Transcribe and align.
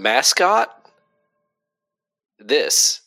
mascot? 0.00 0.70
This 2.38 3.02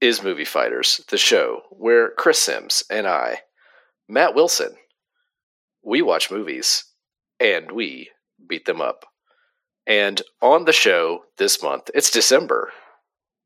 is 0.00 0.24
Movie 0.24 0.44
Fighters, 0.44 1.00
the 1.08 1.16
show 1.16 1.62
where 1.70 2.10
Chris 2.10 2.40
Sims 2.40 2.82
and 2.90 3.06
I, 3.06 3.38
Matt 4.08 4.34
Wilson, 4.34 4.74
we 5.84 6.02
watch 6.02 6.32
movies 6.32 6.84
and 7.38 7.70
we 7.70 8.10
beat 8.48 8.64
them 8.64 8.80
up. 8.80 9.04
And 9.86 10.20
on 10.40 10.64
the 10.64 10.72
show 10.72 11.22
this 11.38 11.62
month, 11.62 11.90
it's 11.94 12.10
December. 12.10 12.72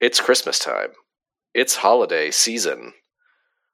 It's 0.00 0.20
Christmas 0.20 0.58
time. 0.58 0.90
It's 1.52 1.76
holiday 1.76 2.30
season, 2.30 2.94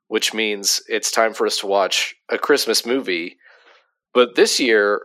which 0.08 0.34
means 0.34 0.82
it's 0.88 1.12
time 1.12 1.32
for 1.32 1.46
us 1.46 1.58
to 1.58 1.66
watch 1.66 2.16
a 2.28 2.38
Christmas 2.38 2.84
movie. 2.84 3.36
But 4.14 4.34
this 4.34 4.58
year, 4.58 5.02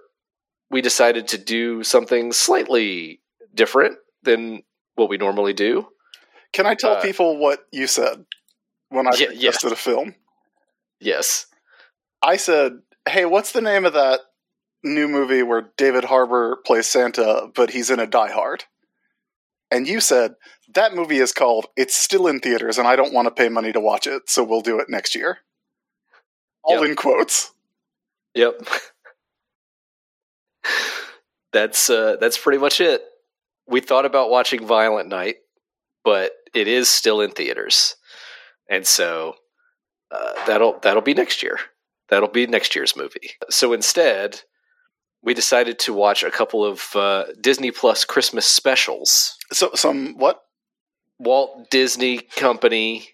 we 0.72 0.82
decided 0.82 1.28
to 1.30 1.38
do 1.38 1.84
something 1.84 2.32
slightly 2.32 3.22
different 3.54 3.98
than 4.24 4.64
what 4.96 5.10
we 5.10 5.18
normally 5.18 5.54
do. 5.54 5.88
Can 6.54 6.66
I 6.66 6.76
tell 6.76 6.94
Uh, 6.94 7.02
people 7.02 7.38
what 7.38 7.66
you 7.72 7.88
said 7.88 8.26
when 8.90 9.08
I 9.08 9.12
Yeah, 9.12 9.28
yeah. 9.28 9.52
suggested 9.52 9.72
a 9.72 9.76
film? 9.76 10.16
Yes. 11.00 11.46
I 12.22 12.38
said, 12.38 12.82
"Hey, 13.08 13.26
what's 13.26 13.52
the 13.52 13.62
name 13.62 13.86
of 13.86 13.94
that 13.94 14.22
new 14.84 15.08
movie 15.08 15.44
where 15.44 15.72
David 15.78 16.06
Harbour 16.06 16.56
plays 16.66 16.88
Santa, 16.88 17.50
but 17.54 17.72
he's 17.72 17.90
in 17.90 18.00
a 18.00 18.08
Die 18.08 18.32
Hard?" 18.32 18.66
And 19.70 19.88
you 19.88 20.00
said 20.00 20.36
that 20.74 20.96
movie 20.96 21.18
is 21.20 21.34
called 21.34 21.68
"It's 21.76 21.94
Still 21.96 22.26
in 22.28 22.40
Theaters," 22.40 22.78
and 22.78 22.88
I 22.88 22.96
don't 22.96 23.14
want 23.14 23.28
to 23.28 23.34
pay 23.34 23.50
money 23.50 23.72
to 23.74 23.80
watch 23.80 24.08
it, 24.08 24.30
so 24.30 24.44
we'll 24.44 24.62
do 24.62 24.80
it 24.80 24.90
next 24.90 25.14
year. 25.14 25.40
All 26.64 26.80
Yep. 26.82 26.90
in 26.90 26.96
quotes. 26.96 27.52
Yep. 28.34 28.62
that's 31.54 31.90
uh, 31.90 32.18
that's 32.20 32.38
pretty 32.38 32.58
much 32.58 32.82
it. 32.82 33.04
We 33.68 33.82
thought 33.82 34.06
about 34.06 34.30
watching 34.30 34.66
Violent 34.66 35.10
Night, 35.10 35.38
but 36.04 36.32
it 36.54 36.68
is 36.68 36.90
still 36.90 37.22
in 37.22 37.32
theaters, 37.32 37.96
and 38.70 38.86
so 38.86 39.36
uh, 40.12 40.34
that'll 40.46 40.80
that'll 40.80 41.02
be 41.02 41.14
next 41.14 41.44
year. 41.44 41.60
That'll 42.10 42.30
be 42.30 42.48
next 42.48 42.76
year's 42.76 42.96
movie. 42.96 43.32
So 43.50 43.74
instead, 43.74 44.42
we 45.22 45.34
decided 45.34 45.80
to 45.80 45.94
watch 45.94 46.24
a 46.24 46.32
couple 46.32 46.64
of 46.64 46.96
uh, 46.96 47.26
Disney 47.42 47.72
Plus 47.72 48.06
Christmas 48.06 48.46
specials. 48.46 49.36
So, 49.52 49.72
some 49.76 50.16
what? 50.18 50.42
Walt 51.20 51.70
Disney 51.72 52.20
Company, 52.20 53.10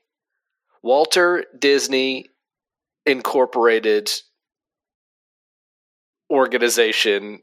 Walter 0.82 1.46
Disney 1.58 2.28
Incorporated 3.06 4.12
organization 6.30 7.42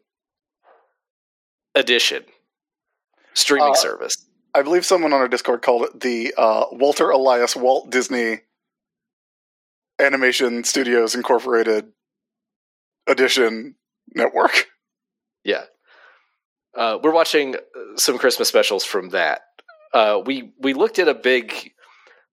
edition 1.74 2.24
streaming 3.40 3.72
Uh, 3.72 3.74
service. 3.74 4.26
I 4.54 4.62
believe 4.62 4.84
someone 4.84 5.12
on 5.12 5.20
our 5.20 5.28
Discord 5.28 5.62
called 5.62 5.82
it 5.84 6.00
the 6.00 6.34
uh, 6.36 6.64
Walter 6.72 7.10
Elias 7.10 7.54
Walt 7.54 7.90
Disney 7.90 8.40
Animation 9.98 10.64
Studios 10.64 11.14
Incorporated 11.14 11.92
Edition 13.06 13.76
Network. 14.14 14.66
Yeah. 15.44 15.64
Uh, 16.76 16.98
we're 17.02 17.12
watching 17.12 17.56
uh, 17.56 17.58
some 17.96 18.18
Christmas 18.18 18.48
specials 18.48 18.84
from 18.84 19.10
that. 19.10 19.42
Uh, 19.92 20.20
we 20.24 20.52
we 20.58 20.72
looked 20.72 20.98
at 20.98 21.08
a 21.08 21.14
big 21.14 21.72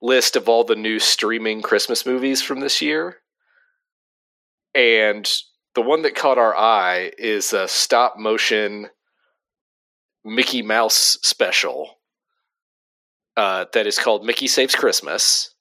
list 0.02 0.36
of 0.36 0.48
all 0.48 0.64
the 0.64 0.76
new 0.76 1.00
streaming 1.00 1.62
Christmas 1.62 2.06
movies 2.06 2.42
from 2.42 2.60
this 2.60 2.82
year, 2.82 3.18
and 4.76 5.28
the 5.74 5.82
one 5.82 6.04
that 6.04 6.16
caught 6.16 6.38
our 6.38 6.56
eye 6.56 7.12
is 7.18 7.54
a 7.54 7.68
stop 7.68 8.16
motion 8.18 8.90
Mickey 10.28 10.62
Mouse 10.62 11.18
special 11.24 11.98
uh, 13.36 13.66
that 13.74 13.88
is 13.88 13.98
called 13.98 14.26
Mickey 14.26 14.48
Saves 14.48 14.76
Christmas. 14.76 15.54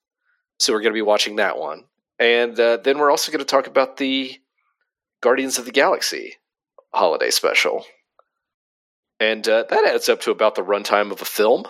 So 0.59 0.73
we're 0.73 0.81
going 0.81 0.93
to 0.93 0.99
be 0.99 1.03
watching 1.03 1.37
that 1.37 1.59
one, 1.59 1.85
and 2.19 2.59
uh, 2.59 2.79
then 2.79 2.99
we're 2.99 3.11
also 3.11 3.31
going 3.31 3.41
to 3.41 3.45
talk 3.45 3.67
about 3.67 3.99
the 3.99 4.35
Guardians 5.21 5.59
of 5.59 5.67
the 5.67 5.73
Galaxy 5.73 6.35
holiday 6.95 7.31
special. 7.31 7.85
And 9.21 9.47
uh, 9.49 9.65
that 9.71 9.85
adds 9.85 10.09
up 10.09 10.21
to 10.23 10.31
about 10.31 10.55
the 10.55 10.63
runtime 10.63 11.11
of 11.11 11.23
a 11.23 11.27
film. 11.27 11.65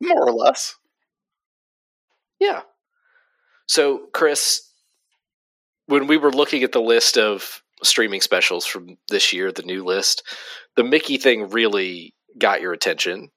More 0.00 0.28
or 0.28 0.32
less. 0.32 0.76
Yeah. 2.38 2.62
So, 3.66 4.08
Chris, 4.12 4.70
when 5.86 6.06
we 6.06 6.16
were 6.16 6.32
looking 6.32 6.62
at 6.62 6.72
the 6.72 6.80
list 6.80 7.16
of 7.18 7.62
streaming 7.84 8.20
specials 8.20 8.66
from 8.66 8.96
this 9.08 9.32
year, 9.32 9.52
the 9.52 9.62
new 9.62 9.84
list, 9.84 10.22
the 10.76 10.84
Mickey 10.84 11.16
thing 11.16 11.50
really 11.50 12.14
got 12.38 12.60
your 12.60 12.72
attention. 12.72 13.30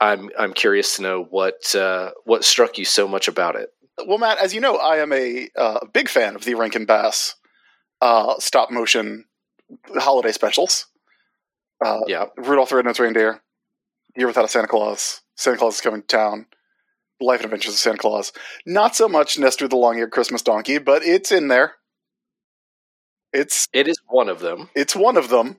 I'm 0.00 0.30
I'm 0.38 0.52
curious 0.52 0.96
to 0.96 1.02
know 1.02 1.24
what 1.24 1.74
uh, 1.74 2.10
what 2.24 2.44
struck 2.44 2.78
you 2.78 2.84
so 2.84 3.08
much 3.08 3.28
about 3.28 3.56
it. 3.56 3.70
Well, 4.06 4.18
Matt, 4.18 4.38
as 4.38 4.54
you 4.54 4.60
know, 4.60 4.76
I 4.76 4.98
am 4.98 5.12
a 5.12 5.48
uh, 5.56 5.80
big 5.92 6.08
fan 6.08 6.36
of 6.36 6.44
the 6.44 6.54
Rankin 6.54 6.86
Bass 6.86 7.34
uh, 8.00 8.34
stop 8.38 8.70
motion 8.70 9.24
holiday 9.94 10.32
specials. 10.32 10.86
Uh, 11.84 12.00
Yeah, 12.06 12.26
Rudolph 12.36 12.70
the 12.70 12.76
Red-Nosed 12.76 13.00
Reindeer, 13.00 13.42
Year 14.16 14.26
Without 14.26 14.44
a 14.44 14.48
Santa 14.48 14.68
Claus, 14.68 15.22
Santa 15.36 15.58
Claus 15.58 15.76
is 15.76 15.80
Coming 15.80 16.02
to 16.02 16.06
Town, 16.06 16.46
Life 17.20 17.40
and 17.40 17.46
Adventures 17.46 17.74
of 17.74 17.80
Santa 17.80 17.98
Claus. 17.98 18.32
Not 18.66 18.94
so 18.94 19.08
much 19.08 19.38
Nestor 19.38 19.68
the 19.68 19.76
Long-Eared 19.76 20.10
Christmas 20.10 20.42
Donkey, 20.42 20.78
but 20.78 21.02
it's 21.02 21.32
in 21.32 21.48
there. 21.48 21.74
It's 23.32 23.68
it 23.72 23.88
is 23.88 23.98
one 24.06 24.28
of 24.28 24.40
them. 24.40 24.70
it's 24.74 24.96
one 24.96 25.16
of 25.16 25.28
them, 25.28 25.56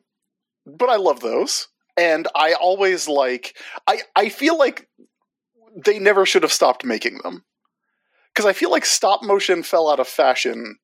but 0.65 0.89
I 0.89 0.95
love 0.95 1.19
those. 1.19 1.67
And 1.97 2.27
I 2.35 2.53
always 2.53 3.07
like 3.07 3.57
I 3.87 4.01
I 4.15 4.29
feel 4.29 4.57
like 4.57 4.87
they 5.75 5.99
never 5.99 6.25
should 6.25 6.43
have 6.43 6.53
stopped 6.53 6.83
making 6.85 7.19
them. 7.23 7.43
Cuz 8.35 8.45
I 8.45 8.53
feel 8.53 8.71
like 8.71 8.85
stop 8.85 9.21
motion 9.23 9.63
fell 9.63 9.89
out 9.89 9.99
of 9.99 10.07
fashion 10.07 10.77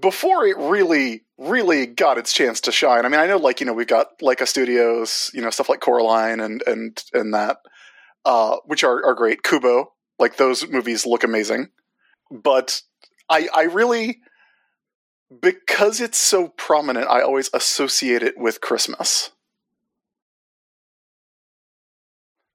before 0.00 0.46
it 0.46 0.56
really 0.56 1.24
really 1.38 1.86
got 1.86 2.18
its 2.18 2.32
chance 2.32 2.60
to 2.62 2.72
shine. 2.72 3.04
I 3.04 3.08
mean, 3.08 3.20
I 3.20 3.26
know 3.26 3.36
like, 3.36 3.60
you 3.60 3.66
know, 3.66 3.72
we've 3.72 3.86
got 3.86 4.18
Laika 4.20 4.46
Studios, 4.46 5.30
you 5.34 5.42
know, 5.42 5.50
stuff 5.50 5.68
like 5.68 5.80
Coraline 5.80 6.40
and 6.40 6.62
and 6.66 7.02
and 7.12 7.34
that 7.34 7.58
uh 8.24 8.56
which 8.64 8.84
are 8.84 9.04
are 9.04 9.14
great. 9.14 9.42
Kubo, 9.42 9.92
like 10.18 10.36
those 10.36 10.68
movies 10.68 11.06
look 11.06 11.24
amazing. 11.24 11.68
But 12.30 12.82
I 13.28 13.48
I 13.54 13.62
really 13.64 14.20
because 15.40 16.00
it's 16.00 16.18
so 16.18 16.48
prominent, 16.48 17.08
I 17.08 17.22
always 17.22 17.50
associate 17.54 18.22
it 18.22 18.38
with 18.38 18.60
Christmas. 18.60 19.30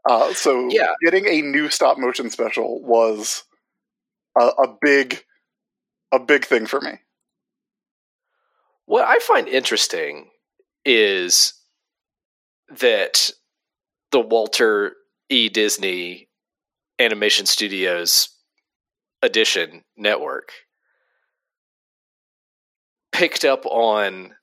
Uh, 0.09 0.33
so 0.33 0.69
Yeah. 0.69 0.93
getting 1.03 1.27
a 1.27 1.41
new 1.41 1.69
stop 1.69 1.97
motion 1.97 2.29
special 2.29 2.81
was 2.81 3.43
a, 4.39 4.45
a 4.45 4.77
big, 4.81 5.23
a 6.11 6.19
big 6.19 6.45
thing 6.45 6.65
for 6.65 6.81
me. 6.81 6.99
What 8.85 9.07
I 9.07 9.19
find 9.19 9.47
interesting 9.47 10.31
is 10.85 11.53
that 12.79 13.29
the 14.11 14.19
Walter 14.19 14.95
E. 15.29 15.49
Disney 15.49 16.29
Animation 16.97 17.45
Studios 17.45 18.29
Edition 19.21 19.83
network 19.97 20.53
picked 23.19 23.43
up 23.43 23.65
on 23.65 24.33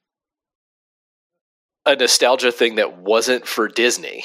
a 1.86 1.96
nostalgia 1.96 2.52
thing 2.52 2.74
that 2.74 2.98
wasn't 2.98 3.46
for 3.46 3.68
Disney 3.68 4.22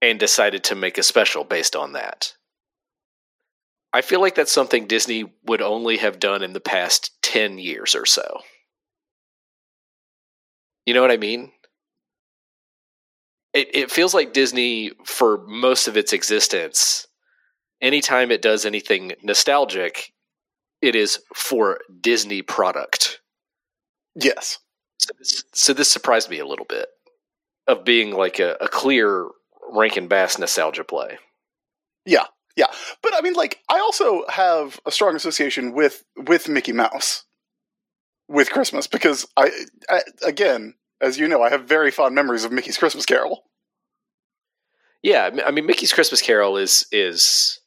and 0.00 0.18
decided 0.18 0.64
to 0.64 0.74
make 0.74 0.96
a 0.96 1.02
special 1.02 1.44
based 1.44 1.76
on 1.76 1.92
that. 1.92 2.32
I 3.92 4.00
feel 4.00 4.22
like 4.22 4.34
that's 4.34 4.50
something 4.50 4.86
Disney 4.86 5.30
would 5.44 5.60
only 5.60 5.98
have 5.98 6.18
done 6.18 6.42
in 6.42 6.54
the 6.54 6.60
past 6.60 7.10
10 7.20 7.58
years 7.58 7.94
or 7.94 8.06
so. 8.06 8.40
You 10.86 10.94
know 10.94 11.02
what 11.02 11.10
I 11.10 11.18
mean? 11.18 11.52
It, 13.52 13.68
it 13.74 13.90
feels 13.90 14.14
like 14.14 14.32
Disney, 14.32 14.92
for 15.04 15.44
most 15.46 15.86
of 15.86 15.98
its 15.98 16.14
existence, 16.14 17.06
anytime 17.82 18.30
it 18.30 18.40
does 18.40 18.64
anything 18.64 19.12
nostalgic, 19.22 20.14
it 20.82 20.94
is 20.94 21.20
for 21.34 21.80
Disney 22.00 22.42
product. 22.42 23.20
Yes. 24.14 24.58
So 24.98 25.12
this, 25.18 25.44
so 25.52 25.72
this 25.72 25.90
surprised 25.90 26.30
me 26.30 26.38
a 26.38 26.46
little 26.46 26.66
bit 26.66 26.88
of 27.66 27.84
being 27.84 28.12
like 28.12 28.38
a, 28.38 28.56
a 28.60 28.68
clear 28.68 29.28
Rankin 29.72 30.08
Bass 30.08 30.38
nostalgia 30.38 30.84
play. 30.84 31.18
Yeah. 32.04 32.24
Yeah. 32.56 32.66
But 33.02 33.14
I 33.14 33.20
mean, 33.20 33.34
like, 33.34 33.60
I 33.68 33.78
also 33.78 34.24
have 34.28 34.80
a 34.84 34.90
strong 34.90 35.14
association 35.14 35.72
with, 35.72 36.04
with 36.16 36.48
Mickey 36.48 36.72
Mouse 36.72 37.24
with 38.28 38.50
Christmas 38.50 38.86
because 38.86 39.26
I, 39.36 39.50
I, 39.88 40.00
again, 40.24 40.74
as 41.00 41.18
you 41.18 41.28
know, 41.28 41.42
I 41.42 41.50
have 41.50 41.64
very 41.64 41.90
fond 41.90 42.14
memories 42.14 42.44
of 42.44 42.52
Mickey's 42.52 42.76
Christmas 42.78 43.06
Carol. 43.06 43.44
Yeah, 45.02 45.24
I 45.24 45.30
mean- 45.30 45.44
I 45.46 45.50
mean 45.50 45.66
Mickey's 45.66 45.92
Christmas 45.92 46.20
Carol 46.20 46.56
is 46.56 46.86
is 46.92 47.59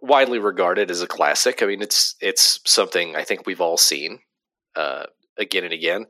widely 0.00 0.38
regarded 0.38 0.90
as 0.90 1.02
a 1.02 1.06
classic. 1.06 1.62
I 1.62 1.66
mean, 1.66 1.82
it's 1.82 2.14
it's 2.20 2.60
something 2.64 3.16
I 3.16 3.24
think 3.24 3.46
we've 3.46 3.60
all 3.60 3.76
seen 3.76 4.20
uh, 4.76 5.04
again 5.38 5.64
and 5.64 5.72
again. 5.72 6.06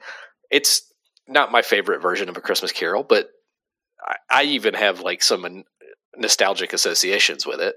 It's 0.51 0.93
not 1.27 1.53
my 1.53 1.63
favorite 1.63 2.03
version 2.03 2.29
of 2.29 2.37
a 2.37 2.41
Christmas 2.41 2.73
Carol, 2.73 3.03
but 3.03 3.29
I, 4.07 4.17
I 4.31 4.43
even 4.45 4.75
have 4.75 5.01
like 5.01 5.23
some 5.23 5.65
nostalgic 6.17 6.73
associations 6.73 7.47
with 7.47 7.61
it. 7.61 7.77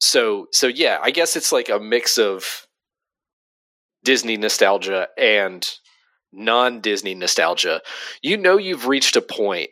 So 0.00 0.46
so 0.52 0.66
yeah, 0.66 0.98
I 1.02 1.10
guess 1.10 1.36
it's 1.36 1.52
like 1.52 1.68
a 1.68 1.80
mix 1.80 2.18
of 2.18 2.66
Disney 4.04 4.36
nostalgia 4.36 5.08
and 5.16 5.66
non-Disney 6.32 7.14
nostalgia. 7.14 7.80
You 8.22 8.36
know 8.36 8.58
you've 8.58 8.88
reached 8.88 9.16
a 9.16 9.22
point 9.22 9.70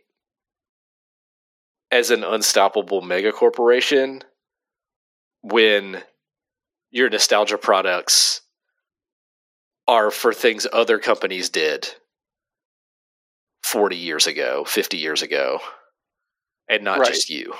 as 1.90 2.10
an 2.10 2.24
unstoppable 2.24 3.02
mega 3.02 3.32
corporation 3.32 4.22
when 5.42 6.02
your 6.90 7.10
nostalgia 7.10 7.58
products 7.58 8.40
are 9.88 10.10
for 10.10 10.32
things 10.32 10.66
other 10.72 10.98
companies 10.98 11.48
did 11.50 11.88
40 13.64 13.96
years 13.96 14.26
ago, 14.26 14.64
50 14.64 14.96
years 14.96 15.22
ago, 15.22 15.60
and 16.68 16.84
not 16.84 17.00
Right. 17.00 17.08
just 17.08 17.28
you. 17.30 17.54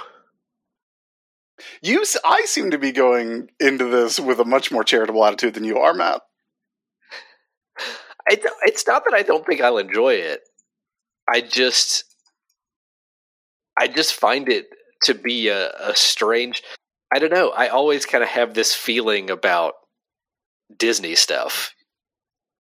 You, 1.81 2.05
I 2.25 2.44
seem 2.46 2.70
to 2.70 2.79
be 2.79 2.93
going 2.93 3.50
into 3.61 3.85
this 3.87 4.19
with 4.19 4.40
a 4.40 4.44
much 4.44 4.73
more 4.73 4.85
charitable 4.85 5.25
attitude 5.25 5.55
than 5.55 5.64
you 5.64 5.78
are, 5.78 5.94
Matt. 5.94 6.23
I, 8.28 8.35
th- 8.35 8.46
it's 8.62 8.87
not 8.87 9.05
that 9.05 9.14
I 9.14 9.23
don't 9.23 9.44
think 9.44 9.61
I'll 9.61 9.78
enjoy 9.78 10.14
it. 10.14 10.40
I 11.28 11.40
just, 11.40 12.05
I 13.78 13.88
just 13.88 14.14
find 14.14 14.49
it 14.49 14.69
to 15.05 15.14
be 15.14 15.49
a, 15.49 15.70
a 15.73 15.94
strange. 15.94 16.62
I 17.14 17.19
don't 17.19 17.32
know. 17.32 17.50
I 17.50 17.69
always 17.69 18.06
kind 18.06 18.25
of 18.25 18.31
have 18.31 18.55
this 18.55 18.75
feeling 18.75 19.31
about 19.31 19.75
Disney 20.76 21.14
stuff, 21.14 21.75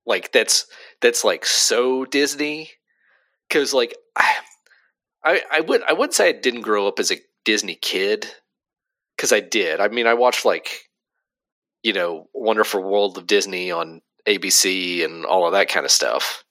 like 0.06 0.32
that's 0.32 0.66
that's 1.00 1.24
like 1.24 1.46
so 1.46 2.04
Disney, 2.04 2.70
because 3.48 3.74
like 3.74 3.96
I, 4.16 4.36
I, 5.24 5.42
I 5.52 5.60
would 5.60 5.82
I 5.84 5.92
would 5.92 6.14
say 6.14 6.28
I 6.30 6.32
didn't 6.32 6.62
grow 6.62 6.88
up 6.88 7.00
as 7.00 7.12
a 7.12 7.20
Disney 7.44 7.76
kid, 7.76 8.28
because 9.16 9.32
I 9.32 9.40
did. 9.40 9.80
I 9.80 9.88
mean, 9.88 10.06
I 10.06 10.14
watched 10.14 10.44
like, 10.44 10.90
you 11.82 11.92
know, 11.92 12.28
Wonderful 12.34 12.82
World 12.82 13.18
of 13.18 13.26
Disney 13.26 13.70
on 13.70 14.02
ABC 14.26 15.04
and 15.04 15.24
all 15.26 15.46
of 15.46 15.52
that 15.52 15.68
kind 15.68 15.84
of 15.86 15.92
stuff. 15.92 16.44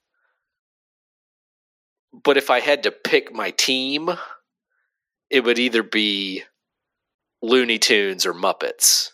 But 2.13 2.37
if 2.37 2.49
I 2.49 2.61
had 2.61 2.83
to 2.83 2.91
pick 2.91 3.33
my 3.33 3.51
team, 3.51 4.11
it 5.29 5.43
would 5.43 5.59
either 5.59 5.83
be 5.83 6.43
Looney 7.41 7.79
Tunes 7.79 8.25
or 8.25 8.33
Muppets. 8.33 9.09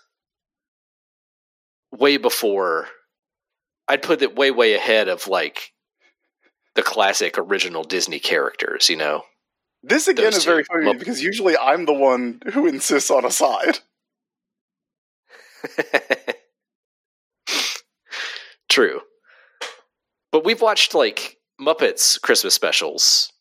Way 1.91 2.17
before, 2.17 2.87
I'd 3.87 4.01
put 4.01 4.21
it 4.21 4.35
way, 4.35 4.51
way 4.51 4.73
ahead 4.73 5.07
of 5.07 5.27
like 5.27 5.73
the 6.75 6.83
classic 6.83 7.37
original 7.37 7.83
Disney 7.83 8.19
characters, 8.19 8.89
you 8.89 8.97
know? 8.97 9.23
This 9.83 10.07
again 10.07 10.25
Those 10.25 10.37
is 10.37 10.45
very 10.45 10.63
funny 10.63 10.93
because 10.95 11.21
usually 11.21 11.57
I'm 11.57 11.85
the 11.85 11.93
one 11.93 12.41
who 12.53 12.67
insists 12.67 13.09
on 13.09 13.23
a 13.23 13.31
side. 13.31 13.79
True. 18.69 19.01
But 20.31 20.43
we've 20.45 20.61
watched 20.61 20.93
like 20.93 21.37
Muppets 21.59 22.21
Christmas 22.21 22.53
specials. 22.53 23.31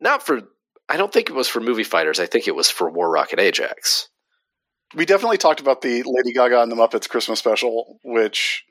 Not 0.00 0.24
for 0.24 0.42
I 0.88 0.96
don't 0.96 1.12
think 1.12 1.30
it 1.30 1.34
was 1.34 1.48
for 1.48 1.60
movie 1.60 1.84
fighters. 1.84 2.20
I 2.20 2.26
think 2.26 2.46
it 2.46 2.54
was 2.54 2.70
for 2.70 2.90
War 2.90 3.10
Rocket 3.10 3.40
Ajax. 3.40 4.08
We 4.94 5.06
definitely 5.06 5.38
talked 5.38 5.60
about 5.60 5.80
the 5.80 6.02
Lady 6.04 6.32
Gaga 6.32 6.62
and 6.62 6.70
the 6.70 6.76
Muppets 6.76 7.08
Christmas 7.08 7.38
special, 7.38 7.98
which 8.04 8.64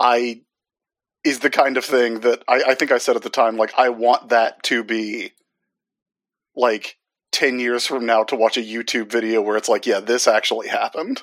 I 0.00 0.42
is 1.24 1.40
the 1.40 1.50
kind 1.50 1.76
of 1.76 1.84
thing 1.84 2.20
that 2.20 2.42
I, 2.48 2.62
I 2.68 2.74
think 2.74 2.92
I 2.92 2.98
said 2.98 3.16
at 3.16 3.22
the 3.22 3.30
time, 3.30 3.56
like 3.56 3.74
I 3.76 3.88
want 3.88 4.28
that 4.28 4.62
to 4.64 4.84
be 4.84 5.32
like 6.54 6.96
ten 7.32 7.58
years 7.58 7.84
from 7.84 8.06
now 8.06 8.22
to 8.24 8.36
watch 8.36 8.56
a 8.56 8.60
YouTube 8.60 9.10
video 9.10 9.42
where 9.42 9.56
it's 9.56 9.68
like, 9.68 9.84
yeah, 9.86 10.00
this 10.00 10.28
actually 10.28 10.68
happened. 10.68 11.22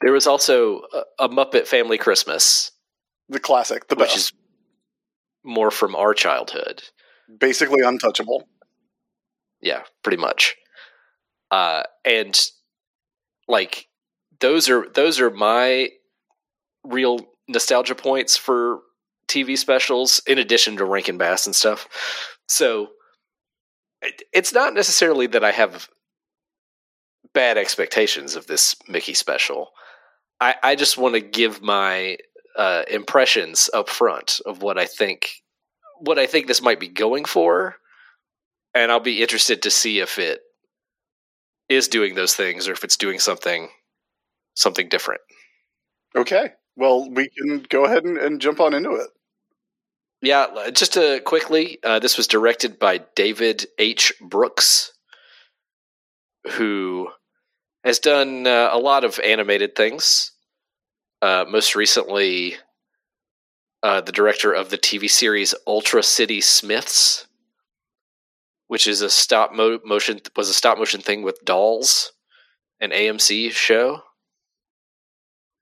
There 0.00 0.12
was 0.12 0.26
also 0.26 0.82
a, 0.92 1.24
a 1.24 1.28
Muppet 1.28 1.66
Family 1.66 1.98
Christmas, 1.98 2.70
The 3.28 3.40
classic, 3.40 3.88
the 3.88 3.94
which 3.94 4.10
best, 4.10 4.16
is 4.16 4.32
more 5.42 5.70
from 5.70 5.96
our 5.96 6.14
childhood. 6.14 6.82
Basically 7.38 7.82
untouchable. 7.82 8.48
Yeah, 9.60 9.82
pretty 10.02 10.18
much. 10.18 10.56
Uh, 11.50 11.82
and 12.04 12.38
like 13.48 13.88
those 14.40 14.68
are 14.68 14.88
those 14.94 15.20
are 15.20 15.30
my 15.30 15.90
real 16.84 17.20
nostalgia 17.48 17.94
points 17.94 18.36
for 18.36 18.80
TV 19.28 19.56
specials, 19.56 20.20
in 20.26 20.38
addition 20.38 20.76
to 20.76 20.84
Rankin 20.84 21.18
Bass 21.18 21.46
and 21.46 21.56
stuff. 21.56 21.88
So 22.48 22.88
it, 24.02 24.22
it's 24.32 24.52
not 24.52 24.74
necessarily 24.74 25.26
that 25.28 25.44
I 25.44 25.52
have 25.52 25.88
bad 27.32 27.56
expectations 27.58 28.36
of 28.36 28.46
this 28.46 28.76
Mickey 28.88 29.14
special. 29.14 29.70
I, 30.40 30.54
I 30.62 30.74
just 30.74 30.98
want 30.98 31.14
to 31.14 31.20
give 31.20 31.62
my 31.62 32.18
uh, 32.56 32.82
impressions 32.90 33.70
up 33.72 33.88
front 33.88 34.40
of 34.46 34.62
what 34.62 34.78
I 34.78 34.86
think 34.86 35.42
what 36.04 36.18
I 36.18 36.26
think 36.26 36.46
this 36.46 36.62
might 36.62 36.80
be 36.80 36.88
going 36.88 37.24
for, 37.24 37.76
and 38.74 38.90
I'll 38.90 39.00
be 39.00 39.22
interested 39.22 39.62
to 39.62 39.70
see 39.70 40.00
if 40.00 40.18
it 40.18 40.40
is 41.68 41.88
doing 41.88 42.14
those 42.14 42.34
things 42.34 42.68
or 42.68 42.72
if 42.72 42.84
it's 42.84 42.96
doing 42.96 43.18
something 43.18 43.68
something 44.54 44.88
different. 44.88 45.20
Okay, 46.16 46.50
well, 46.76 47.10
we 47.10 47.28
can 47.28 47.64
go 47.68 47.84
ahead 47.84 48.04
and, 48.04 48.18
and 48.18 48.40
jump 48.40 48.60
on 48.60 48.74
into 48.74 48.92
it. 48.92 49.08
Yeah, 50.22 50.70
just 50.72 50.94
to 50.94 51.20
quickly, 51.24 51.78
uh, 51.82 51.98
this 51.98 52.16
was 52.16 52.26
directed 52.26 52.78
by 52.78 53.02
David 53.14 53.66
H. 53.78 54.12
Brooks, 54.20 54.92
who 56.52 57.08
has 57.84 57.98
done 57.98 58.46
uh, 58.46 58.70
a 58.72 58.78
lot 58.78 59.04
of 59.04 59.20
animated 59.20 59.76
things. 59.76 60.32
Uh, 61.20 61.44
most 61.48 61.74
recently, 61.74 62.56
uh, 63.84 64.00
the 64.00 64.12
director 64.12 64.50
of 64.50 64.70
the 64.70 64.78
TV 64.78 65.10
series 65.10 65.54
Ultra 65.66 66.02
City 66.02 66.40
Smiths, 66.40 67.26
which 68.66 68.86
is 68.86 69.02
a 69.02 69.10
stop 69.10 69.52
mo- 69.52 69.78
motion 69.84 70.20
was 70.34 70.48
a 70.48 70.54
stop 70.54 70.78
motion 70.78 71.02
thing 71.02 71.22
with 71.22 71.44
dolls, 71.44 72.12
an 72.80 72.90
AMC 72.92 73.52
show. 73.52 74.00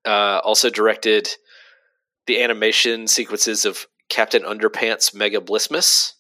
Uh, 0.05 0.41
also 0.45 0.71
directed 0.71 1.29
the 2.29 2.41
animation 2.41 3.09
sequences 3.09 3.65
of 3.65 3.87
Captain 4.09 4.43
Underpants 4.43 5.13
Mega 5.13 5.41
Blissmas, 5.41 6.13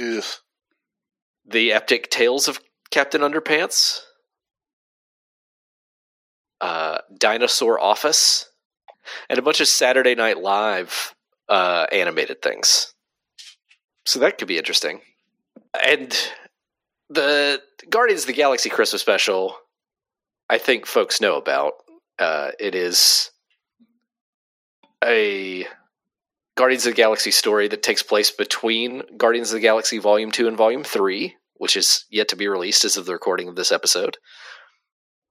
Ugh. 0.00 0.24
the 1.46 1.72
epic 1.72 2.10
tales 2.10 2.48
of 2.48 2.58
Captain 2.90 3.20
Underpants, 3.20 4.00
uh, 6.60 6.98
Dinosaur 7.16 7.78
Office, 7.80 8.47
and 9.28 9.38
a 9.38 9.42
bunch 9.42 9.60
of 9.60 9.68
Saturday 9.68 10.14
Night 10.14 10.38
Live 10.38 11.14
uh, 11.48 11.86
animated 11.92 12.42
things. 12.42 12.94
So 14.04 14.20
that 14.20 14.38
could 14.38 14.48
be 14.48 14.58
interesting. 14.58 15.00
And 15.84 16.16
the 17.10 17.60
Guardians 17.90 18.22
of 18.22 18.28
the 18.28 18.32
Galaxy 18.32 18.70
Christmas 18.70 19.02
special, 19.02 19.56
I 20.48 20.58
think 20.58 20.86
folks 20.86 21.20
know 21.20 21.36
about. 21.36 21.74
Uh, 22.18 22.50
it 22.58 22.74
is 22.74 23.30
a 25.04 25.66
Guardians 26.56 26.86
of 26.86 26.92
the 26.92 26.96
Galaxy 26.96 27.30
story 27.30 27.68
that 27.68 27.82
takes 27.82 28.02
place 28.02 28.30
between 28.30 29.02
Guardians 29.16 29.50
of 29.50 29.54
the 29.54 29.60
Galaxy 29.60 29.98
Volume 29.98 30.32
2 30.32 30.48
and 30.48 30.56
Volume 30.56 30.84
3, 30.84 31.36
which 31.54 31.76
is 31.76 32.04
yet 32.10 32.28
to 32.28 32.36
be 32.36 32.48
released 32.48 32.84
as 32.84 32.96
of 32.96 33.06
the 33.06 33.12
recording 33.12 33.48
of 33.48 33.56
this 33.56 33.70
episode. 33.70 34.16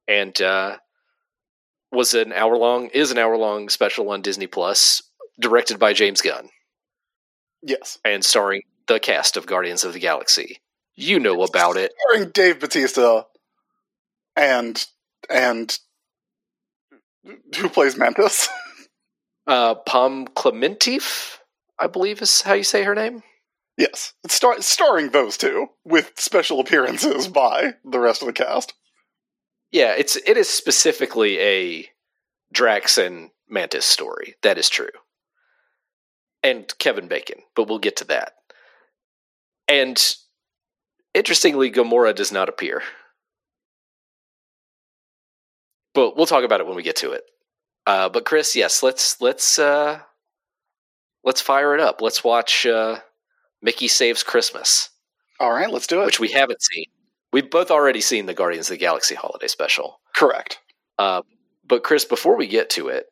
And 0.07 0.41
uh, 0.41 0.77
was 1.91 2.13
an 2.13 2.34
hour 2.34 2.58
long, 2.58 2.88
is 2.88 3.12
an 3.12 3.17
hour 3.17 3.38
long 3.38 3.70
special 3.70 4.10
on 4.10 4.22
Disney 4.22 4.48
Plus, 4.48 5.01
directed 5.39 5.79
by 5.79 5.94
James 5.94 6.22
Gunn 6.22 6.50
Yes, 7.62 7.98
and 8.06 8.24
starring 8.24 8.62
the 8.88 9.00
cast 9.00 9.36
of 9.38 9.46
Guardians 9.46 9.84
of 9.84 9.94
the 9.94 10.00
Galaxy. 10.00 10.58
You 10.96 11.20
know 11.20 11.41
about 11.44 11.77
it. 11.77 11.91
starring 12.10 12.29
Dave 12.32 12.60
Batista 12.60 13.24
and 14.36 14.86
and 15.29 15.77
who 17.58 17.70
plays 17.70 17.98
Mantis? 17.98 18.48
Uh, 19.48 19.75
Pom 19.75 20.27
Klementieff, 20.27 21.38
I 21.79 21.88
believe 21.88 22.22
is 22.22 22.41
how 22.41 22.51
you 22.51 22.65
say 22.65 22.84
her 22.84 22.94
name. 22.94 23.24
yes, 23.77 24.12
it's 24.25 24.34
star- 24.34 24.62
starring 24.62 25.12
those 25.12 25.38
two 25.38 25.67
with 25.86 26.12
special 26.17 26.60
appearances 26.60 27.29
by 27.29 27.75
the 27.86 27.98
rest 27.98 28.22
of 28.22 28.25
the 28.25 28.34
cast. 28.34 28.74
Yeah, 29.71 29.93
it's 29.97 30.15
it 30.15 30.38
is 30.38 30.50
specifically 30.50 31.39
a 31.39 31.89
Drax 32.53 32.97
and 32.97 33.29
Mantis 33.50 33.86
story. 33.86 34.36
That 34.43 34.57
is 34.57 34.69
true. 34.69 34.89
And 36.43 36.71
Kevin 36.79 37.07
Bacon, 37.07 37.41
but 37.55 37.67
we'll 37.67 37.79
get 37.79 37.97
to 37.97 38.05
that. 38.05 38.33
And 39.67 40.15
interestingly, 41.13 41.71
Gamora 41.71 42.15
does 42.15 42.31
not 42.31 42.47
appear. 42.50 42.81
But 45.93 46.15
we'll 46.15 46.25
talk 46.27 46.43
about 46.43 46.62
it 46.62 46.67
when 46.67 46.75
we 46.75 46.83
get 46.83 46.95
to 46.97 47.12
it. 47.12 47.24
Uh, 47.86 48.07
but 48.09 48.25
Chris, 48.25 48.55
yes, 48.55 48.83
let's 48.83 49.19
let's 49.19 49.57
uh, 49.59 50.00
let's 51.24 51.41
fire 51.41 51.74
it 51.74 51.79
up. 51.81 52.01
Let's 52.01 52.24
watch 52.24 52.65
uh, 52.65 53.00
Mickey 53.62 53.88
Saves 53.88 54.24
Christmas, 54.24 54.89
All 55.39 55.51
right, 55.51 55.69
let's 55.71 55.88
do 55.88 56.01
it. 56.01 56.05
which 56.05 56.19
we 56.19 56.31
haven't 56.31 56.62
seen. 56.62 56.86
We've 57.34 57.50
both 57.50 57.72
already 57.72 58.01
seen 58.01 58.25
the 58.25 58.34
Guardians 58.34 58.69
of 58.69 58.75
the 58.75 58.77
Galaxy 58.77 59.15
holiday 59.15 59.48
special. 59.48 60.00
Correct. 60.15 60.60
Uh, 60.98 61.22
but 61.67 61.84
Chris, 61.84 62.05
before 62.05 62.38
we 62.38 62.48
get 62.48 62.69
to 62.72 62.88
it, 62.88 63.07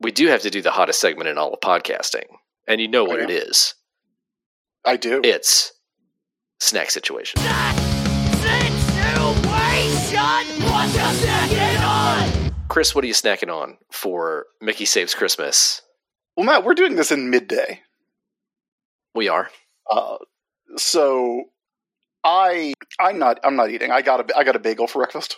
we 0.00 0.12
do 0.12 0.28
have 0.28 0.42
to 0.42 0.50
do 0.50 0.62
the 0.62 0.70
hottest 0.70 1.00
segment 1.00 1.28
in 1.28 1.38
all 1.38 1.52
of 1.52 1.60
podcasting, 1.60 2.24
and 2.66 2.80
you 2.80 2.88
know 2.88 3.04
what 3.04 3.20
it 3.20 3.30
is. 3.30 3.74
I 4.84 4.96
do. 4.96 5.20
It's 5.22 5.72
snack 6.58 6.90
situation. 6.90 7.40
What 10.70 10.88
you 10.94 11.00
snacking 11.00 11.86
on? 11.86 12.52
Chris, 12.68 12.94
what 12.94 13.04
are 13.04 13.06
you 13.06 13.14
snacking 13.14 13.52
on 13.52 13.76
for 13.90 14.46
Mickey 14.60 14.84
Saves 14.84 15.14
Christmas? 15.14 15.82
well, 16.36 16.46
Matt, 16.46 16.64
we're 16.64 16.74
doing 16.74 16.96
this 16.96 17.12
in 17.12 17.30
midday. 17.30 17.80
We 19.14 19.28
are. 19.28 19.50
Uh, 19.90 20.18
so 20.76 21.44
I 22.24 22.74
I'm 22.98 23.18
not 23.18 23.40
I'm 23.44 23.56
not 23.56 23.70
eating. 23.70 23.90
I 23.90 24.02
got 24.02 24.30
a 24.30 24.36
I 24.36 24.44
got 24.44 24.56
a 24.56 24.58
bagel 24.58 24.86
for 24.86 24.98
breakfast, 25.00 25.36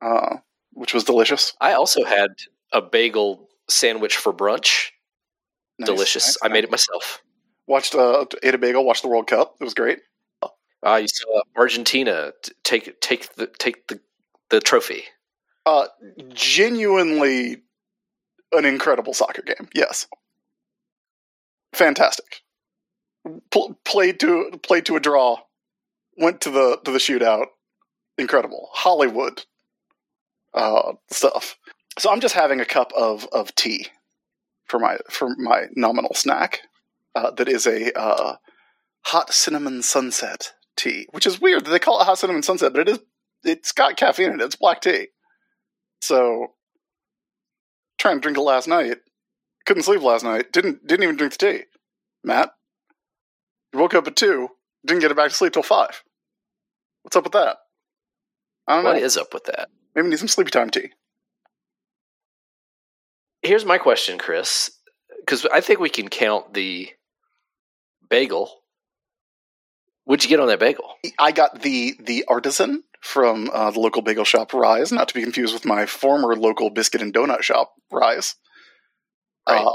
uh, 0.00 0.36
which 0.72 0.94
was 0.94 1.04
delicious. 1.04 1.54
I 1.60 1.72
also 1.72 2.04
had 2.04 2.30
a 2.72 2.80
bagel 2.80 3.48
sandwich 3.68 4.16
for 4.16 4.32
brunch. 4.32 4.90
Nice, 5.78 5.86
Delicious. 5.86 6.26
nice, 6.26 6.38
I 6.42 6.48
made 6.48 6.64
it 6.64 6.70
myself. 6.70 7.22
Watched 7.66 7.94
uh, 7.94 8.24
ate 8.42 8.54
a 8.54 8.58
bagel. 8.58 8.84
Watched 8.84 9.02
the 9.02 9.08
World 9.08 9.26
Cup. 9.26 9.56
It 9.60 9.64
was 9.64 9.74
great. 9.74 10.00
Uh, 10.84 10.96
you 10.96 11.08
saw 11.08 11.42
Argentina 11.56 12.32
take 12.64 13.00
take 13.00 13.34
the 13.34 13.46
take 13.58 13.86
the, 13.88 14.00
the 14.50 14.60
trophy. 14.60 15.02
Uh, 15.66 15.86
genuinely 16.32 17.58
an 18.52 18.64
incredible 18.64 19.12
soccer 19.12 19.42
game. 19.42 19.68
Yes, 19.74 20.06
fantastic. 21.74 22.42
Pl- 23.50 23.78
played 23.84 24.20
to 24.20 24.58
played 24.62 24.86
to 24.86 24.96
a 24.96 25.00
draw. 25.00 25.38
Went 26.18 26.40
to 26.42 26.50
the 26.50 26.78
to 26.84 26.90
the 26.90 26.98
shootout. 26.98 27.46
Incredible 28.16 28.68
Hollywood 28.72 29.44
uh, 30.54 30.94
stuff. 31.10 31.56
So 31.98 32.10
I'm 32.10 32.20
just 32.20 32.34
having 32.34 32.60
a 32.60 32.64
cup 32.64 32.92
of 32.96 33.26
of 33.32 33.54
tea 33.54 33.86
for 34.66 34.78
my 34.78 34.98
for 35.10 35.34
my 35.36 35.66
nominal 35.74 36.14
snack. 36.14 36.60
Uh, 37.14 37.30
that 37.32 37.48
is 37.48 37.66
a 37.66 37.96
uh, 37.98 38.36
hot 39.06 39.32
cinnamon 39.32 39.82
sunset 39.82 40.52
tea, 40.76 41.06
which 41.10 41.26
is 41.26 41.40
weird 41.40 41.64
that 41.64 41.70
they 41.70 41.78
call 41.78 42.00
it 42.00 42.04
hot 42.04 42.18
cinnamon 42.18 42.42
sunset, 42.42 42.72
but 42.72 42.80
it 42.80 42.88
is 42.88 42.98
it's 43.44 43.72
got 43.72 43.96
caffeine 43.96 44.32
in 44.32 44.40
it. 44.40 44.44
It's 44.44 44.56
black 44.56 44.80
tea. 44.80 45.08
So 46.00 46.54
trying 47.98 48.16
to 48.16 48.20
drink 48.20 48.38
it 48.38 48.42
last 48.42 48.68
night. 48.68 48.98
Couldn't 49.66 49.82
sleep 49.82 50.02
last 50.02 50.24
night. 50.24 50.52
Didn't 50.52 50.86
didn't 50.86 51.04
even 51.04 51.16
drink 51.16 51.36
the 51.36 51.52
tea. 51.52 51.64
Matt, 52.24 52.50
woke 53.72 53.94
up 53.94 54.06
at 54.06 54.16
two. 54.16 54.48
Didn't 54.86 55.00
get 55.00 55.10
it 55.10 55.16
back 55.16 55.30
to 55.30 55.34
sleep 55.34 55.52
till 55.52 55.62
five. 55.62 56.02
What's 57.02 57.16
up 57.16 57.24
with 57.24 57.32
that? 57.32 57.56
I 58.66 58.76
don't 58.76 58.84
What 58.84 58.96
know. 58.96 59.02
is 59.02 59.16
up 59.16 59.32
with 59.32 59.44
that? 59.44 59.68
Maybe 59.94 60.08
need 60.08 60.18
some 60.18 60.28
sleepy 60.28 60.50
time 60.50 60.70
tea. 60.70 60.90
Here's 63.42 63.64
my 63.64 63.78
question, 63.78 64.18
Chris, 64.18 64.70
because 65.20 65.46
I 65.46 65.60
think 65.60 65.80
we 65.80 65.90
can 65.90 66.08
count 66.08 66.54
the 66.54 66.90
bagel. 68.10 68.50
What'd 70.04 70.24
you 70.24 70.30
get 70.30 70.40
on 70.40 70.48
that 70.48 70.58
bagel? 70.58 70.94
I 71.18 71.32
got 71.32 71.62
the 71.62 71.96
the 72.00 72.24
artisan 72.28 72.82
from 73.00 73.48
uh, 73.52 73.70
the 73.70 73.80
local 73.80 74.02
bagel 74.02 74.24
shop 74.24 74.52
Rise, 74.52 74.90
not 74.90 75.08
to 75.08 75.14
be 75.14 75.22
confused 75.22 75.54
with 75.54 75.64
my 75.64 75.86
former 75.86 76.34
local 76.34 76.70
biscuit 76.70 77.00
and 77.02 77.14
donut 77.14 77.42
shop 77.42 77.74
Rise. 77.92 78.34
Right. 79.48 79.64
Uh, 79.64 79.74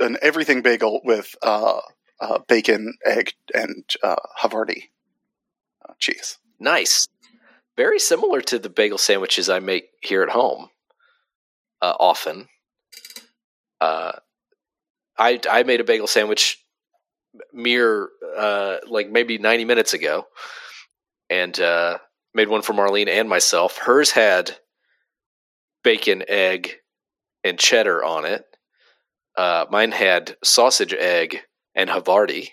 an 0.00 0.16
everything 0.22 0.62
bagel 0.62 1.00
with 1.04 1.34
uh, 1.42 1.80
uh, 2.20 2.38
bacon, 2.48 2.94
egg, 3.04 3.32
and 3.52 3.84
uh, 4.02 4.16
Havarti 4.40 4.84
uh, 5.88 5.94
cheese. 5.98 6.38
Nice. 6.64 7.06
Very 7.76 7.98
similar 7.98 8.40
to 8.40 8.58
the 8.58 8.70
bagel 8.70 8.96
sandwiches 8.96 9.50
I 9.50 9.60
make 9.60 9.90
here 10.00 10.22
at 10.22 10.30
home. 10.30 10.70
Uh, 11.82 11.92
often. 12.00 12.48
Uh, 13.80 14.12
I 15.18 15.38
I 15.50 15.62
made 15.64 15.80
a 15.80 15.84
bagel 15.84 16.06
sandwich 16.06 16.64
mere 17.52 18.08
uh, 18.36 18.76
like 18.88 19.10
maybe 19.10 19.36
ninety 19.36 19.66
minutes 19.66 19.92
ago, 19.92 20.26
and 21.28 21.58
uh, 21.60 21.98
made 22.32 22.48
one 22.48 22.62
for 22.62 22.72
Marlene 22.72 23.08
and 23.08 23.28
myself. 23.28 23.76
Hers 23.76 24.12
had 24.12 24.56
bacon, 25.82 26.24
egg, 26.26 26.76
and 27.44 27.58
cheddar 27.58 28.02
on 28.02 28.24
it. 28.24 28.46
Uh, 29.36 29.66
mine 29.70 29.92
had 29.92 30.36
sausage, 30.42 30.94
egg, 30.94 31.40
and 31.74 31.90
Havarti. 31.90 32.48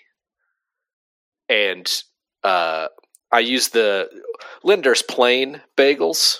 And 1.48 1.90
uh, 2.44 2.88
I 3.32 3.40
use 3.40 3.70
the 3.70 4.10
Lender's 4.62 5.02
plain 5.02 5.62
bagels 5.76 6.38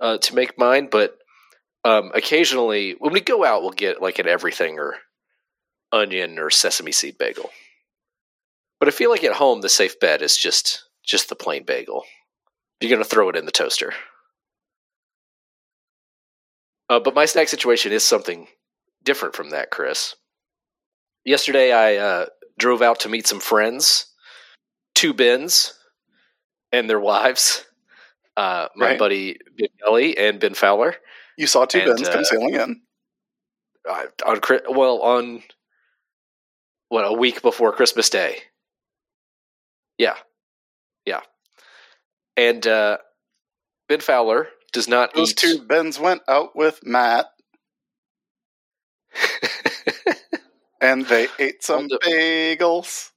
uh, 0.00 0.18
to 0.18 0.34
make 0.34 0.58
mine, 0.58 0.88
but 0.90 1.16
um, 1.84 2.10
occasionally 2.14 2.96
when 2.98 3.12
we 3.12 3.20
go 3.20 3.44
out, 3.44 3.62
we'll 3.62 3.70
get 3.70 4.02
like 4.02 4.18
an 4.18 4.26
everything 4.26 4.78
or 4.78 4.96
onion 5.92 6.38
or 6.38 6.50
sesame 6.50 6.90
seed 6.90 7.18
bagel. 7.18 7.50
But 8.80 8.88
I 8.88 8.90
feel 8.90 9.10
like 9.10 9.22
at 9.22 9.34
home, 9.34 9.60
the 9.60 9.68
safe 9.68 10.00
bet 10.00 10.22
is 10.22 10.36
just 10.36 10.84
just 11.04 11.28
the 11.28 11.36
plain 11.36 11.64
bagel. 11.64 12.04
You're 12.80 12.90
gonna 12.90 13.04
throw 13.04 13.28
it 13.28 13.36
in 13.36 13.46
the 13.46 13.52
toaster. 13.52 13.94
Uh, 16.88 16.98
but 16.98 17.14
my 17.14 17.26
snack 17.26 17.48
situation 17.48 17.92
is 17.92 18.04
something 18.04 18.48
different 19.04 19.36
from 19.36 19.50
that, 19.50 19.70
Chris. 19.70 20.16
Yesterday, 21.24 21.72
I 21.72 21.96
uh, 21.96 22.26
drove 22.58 22.82
out 22.82 23.00
to 23.00 23.08
meet 23.08 23.28
some 23.28 23.40
friends, 23.40 24.06
two 24.94 25.14
Bens 25.14 25.74
and 26.72 26.88
their 26.88 27.00
wives, 27.00 27.64
uh, 28.36 28.68
my 28.76 28.88
Right. 28.88 28.98
buddy 28.98 29.38
Ben 29.56 29.68
Kelly 29.84 30.16
and 30.18 30.40
Ben 30.40 30.54
Fowler. 30.54 30.96
You 31.36 31.46
saw 31.46 31.64
two 31.64 31.80
And, 31.80 31.88
bins 31.88 32.08
uh, 32.08 32.12
come 32.12 32.24
sailing 32.24 32.54
in. 32.54 32.82
uh, 33.88 34.06
on 34.26 34.40
well 34.70 35.00
on 35.02 35.42
what 36.88 37.04
a 37.06 37.12
week 37.12 37.42
before 37.42 37.72
Christmas 37.72 38.08
Day. 38.10 38.38
Yeah, 39.98 40.16
yeah, 41.06 41.20
and 42.36 42.66
uh, 42.66 42.98
Ben 43.88 44.00
Fowler 44.00 44.48
does 44.72 44.88
not 44.88 45.14
Those 45.14 45.30
eat. 45.30 45.36
two 45.38 45.62
Bens 45.62 45.98
went 45.98 46.22
out 46.28 46.56
with 46.56 46.80
Matt, 46.84 47.26
and 50.80 51.06
they 51.06 51.28
ate 51.38 51.62
some 51.62 51.88
bagels. 51.88 53.10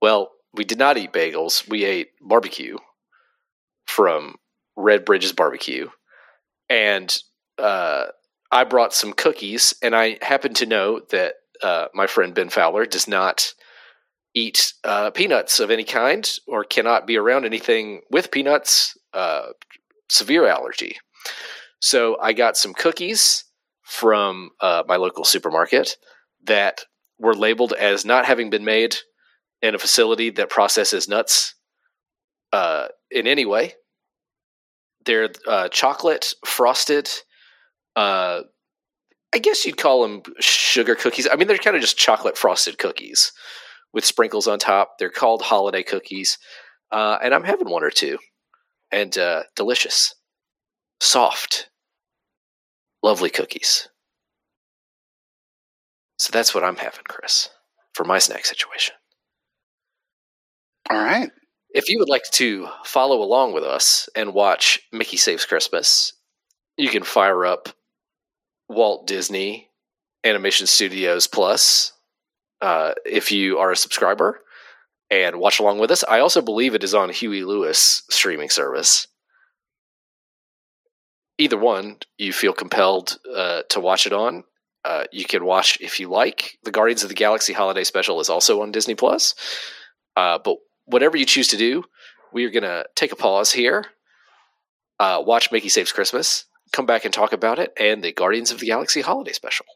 well, 0.00 0.30
we 0.56 0.64
did 0.64 0.78
not 0.78 0.98
eat 0.98 1.12
bagels. 1.12 1.68
We 1.68 1.84
ate 1.84 2.10
barbecue 2.20 2.78
from 3.86 4.36
Red 4.76 5.04
Bridges 5.04 5.32
Barbecue, 5.32 5.88
and 6.68 7.16
uh, 7.58 8.06
I 8.50 8.64
brought 8.64 8.92
some 8.92 9.12
cookies. 9.12 9.74
And 9.82 9.94
I 9.94 10.18
happen 10.22 10.54
to 10.54 10.66
know 10.66 11.00
that 11.10 11.34
uh, 11.62 11.86
my 11.94 12.06
friend 12.06 12.34
Ben 12.34 12.48
Fowler 12.48 12.86
does 12.86 13.08
not 13.08 13.52
eat 14.34 14.74
uh, 14.84 15.10
peanuts 15.10 15.60
of 15.60 15.70
any 15.70 15.84
kind 15.84 16.30
or 16.46 16.62
cannot 16.62 17.06
be 17.06 17.16
around 17.16 17.44
anything 17.46 18.02
with 18.10 18.30
peanuts. 18.30 18.96
Uh, 19.14 19.46
severe 20.08 20.46
allergy. 20.46 20.96
So 21.80 22.16
I 22.20 22.32
got 22.32 22.56
some 22.56 22.74
cookies 22.74 23.44
from 23.82 24.50
uh, 24.60 24.82
my 24.86 24.96
local 24.96 25.24
supermarket 25.24 25.96
that 26.44 26.84
were 27.18 27.34
labeled 27.34 27.72
as 27.72 28.04
not 28.04 28.26
having 28.26 28.50
been 28.50 28.64
made 28.64 28.96
in 29.66 29.74
a 29.74 29.78
facility 29.78 30.30
that 30.30 30.50
processes 30.50 31.08
nuts 31.08 31.54
uh, 32.52 32.88
in 33.10 33.26
any 33.26 33.44
way. 33.44 33.74
They're 35.04 35.28
uh, 35.46 35.68
chocolate 35.68 36.34
frosted. 36.44 37.08
Uh, 37.94 38.42
I 39.34 39.38
guess 39.38 39.66
you'd 39.66 39.76
call 39.76 40.02
them 40.02 40.22
sugar 40.40 40.94
cookies. 40.94 41.28
I 41.30 41.36
mean, 41.36 41.48
they're 41.48 41.58
kind 41.58 41.76
of 41.76 41.82
just 41.82 41.98
chocolate 41.98 42.38
frosted 42.38 42.78
cookies 42.78 43.32
with 43.92 44.04
sprinkles 44.04 44.46
on 44.46 44.58
top. 44.58 44.98
They're 44.98 45.10
called 45.10 45.42
holiday 45.42 45.82
cookies, 45.82 46.38
uh, 46.90 47.18
and 47.22 47.34
I'm 47.34 47.44
having 47.44 47.68
one 47.68 47.84
or 47.84 47.90
two, 47.90 48.18
and 48.90 49.16
uh, 49.18 49.44
delicious, 49.54 50.14
soft, 51.00 51.70
lovely 53.02 53.30
cookies. 53.30 53.88
So 56.18 56.30
that's 56.32 56.54
what 56.54 56.64
I'm 56.64 56.76
having, 56.76 57.04
Chris, 57.08 57.50
for 57.94 58.04
my 58.04 58.18
snack 58.18 58.46
situation. 58.46 58.94
All 60.90 60.98
right. 60.98 61.30
If 61.70 61.88
you 61.88 61.98
would 61.98 62.08
like 62.08 62.24
to 62.32 62.68
follow 62.84 63.22
along 63.22 63.52
with 63.52 63.64
us 63.64 64.08
and 64.14 64.34
watch 64.34 64.80
Mickey 64.92 65.16
Saves 65.16 65.44
Christmas, 65.44 66.12
you 66.76 66.88
can 66.88 67.02
fire 67.02 67.44
up 67.44 67.68
Walt 68.68 69.06
Disney 69.06 69.70
Animation 70.24 70.66
Studios 70.66 71.26
Plus 71.26 71.92
uh, 72.62 72.94
if 73.04 73.32
you 73.32 73.58
are 73.58 73.72
a 73.72 73.76
subscriber 73.76 74.40
and 75.10 75.38
watch 75.40 75.60
along 75.60 75.78
with 75.78 75.90
us. 75.90 76.04
I 76.08 76.20
also 76.20 76.42
believe 76.42 76.74
it 76.74 76.84
is 76.84 76.94
on 76.94 77.10
Huey 77.10 77.44
Lewis 77.44 78.02
streaming 78.10 78.50
service. 78.50 79.06
Either 81.38 81.58
one, 81.58 81.98
you 82.18 82.32
feel 82.32 82.52
compelled 82.52 83.18
uh, 83.34 83.62
to 83.68 83.80
watch 83.80 84.06
it 84.06 84.12
on. 84.12 84.44
uh, 84.84 85.04
you 85.12 85.24
can 85.24 85.44
watch 85.44 85.78
if 85.80 85.98
you 86.00 86.08
like. 86.08 86.58
The 86.64 86.70
Guardians 86.70 87.02
of 87.02 87.08
the 87.08 87.14
Galaxy 87.14 87.52
Holiday 87.52 87.84
Special 87.84 88.20
is 88.20 88.30
also 88.30 88.62
on 88.62 88.70
Disney 88.72 88.94
Plus. 88.94 89.34
Uh, 90.16 90.38
but 90.42 90.56
whatever 90.86 91.16
you 91.16 91.26
choose 91.26 91.48
to 91.48 91.56
do, 91.56 91.84
we 92.32 92.44
are 92.44 92.50
going 92.50 92.62
to 92.62 92.86
take 92.94 93.12
a 93.12 93.16
pause 93.16 93.52
here, 93.52 93.86
uh, 94.98 95.22
watch 95.24 95.50
Mickey 95.52 95.68
Saves 95.68 95.92
Christmas, 95.92 96.44
come 96.72 96.86
back 96.86 97.04
and 97.04 97.12
talk 97.12 97.32
about 97.32 97.58
it, 97.58 97.72
and 97.78 98.02
the 98.02 98.12
Guardians 98.12 98.50
of 98.52 98.60
the 98.60 98.66
Galaxy 98.66 99.00
Holiday 99.00 99.32
Special. 99.32 99.66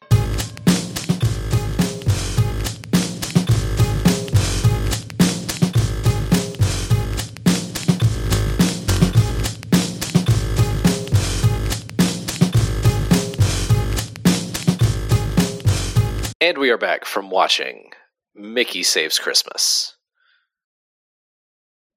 And 16.43 16.57
we 16.59 16.71
are 16.71 16.79
back 16.79 17.05
from 17.05 17.31
watching 17.31 17.91
Mickey 18.35 18.83
Saves 18.83 19.19
Christmas, 19.19 19.97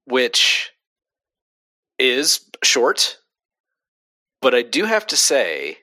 which 0.06 0.72
is 2.00 2.50
short, 2.64 3.18
but 4.42 4.54
I 4.54 4.62
do 4.62 4.86
have 4.86 5.08
to 5.08 5.18
say, 5.18 5.78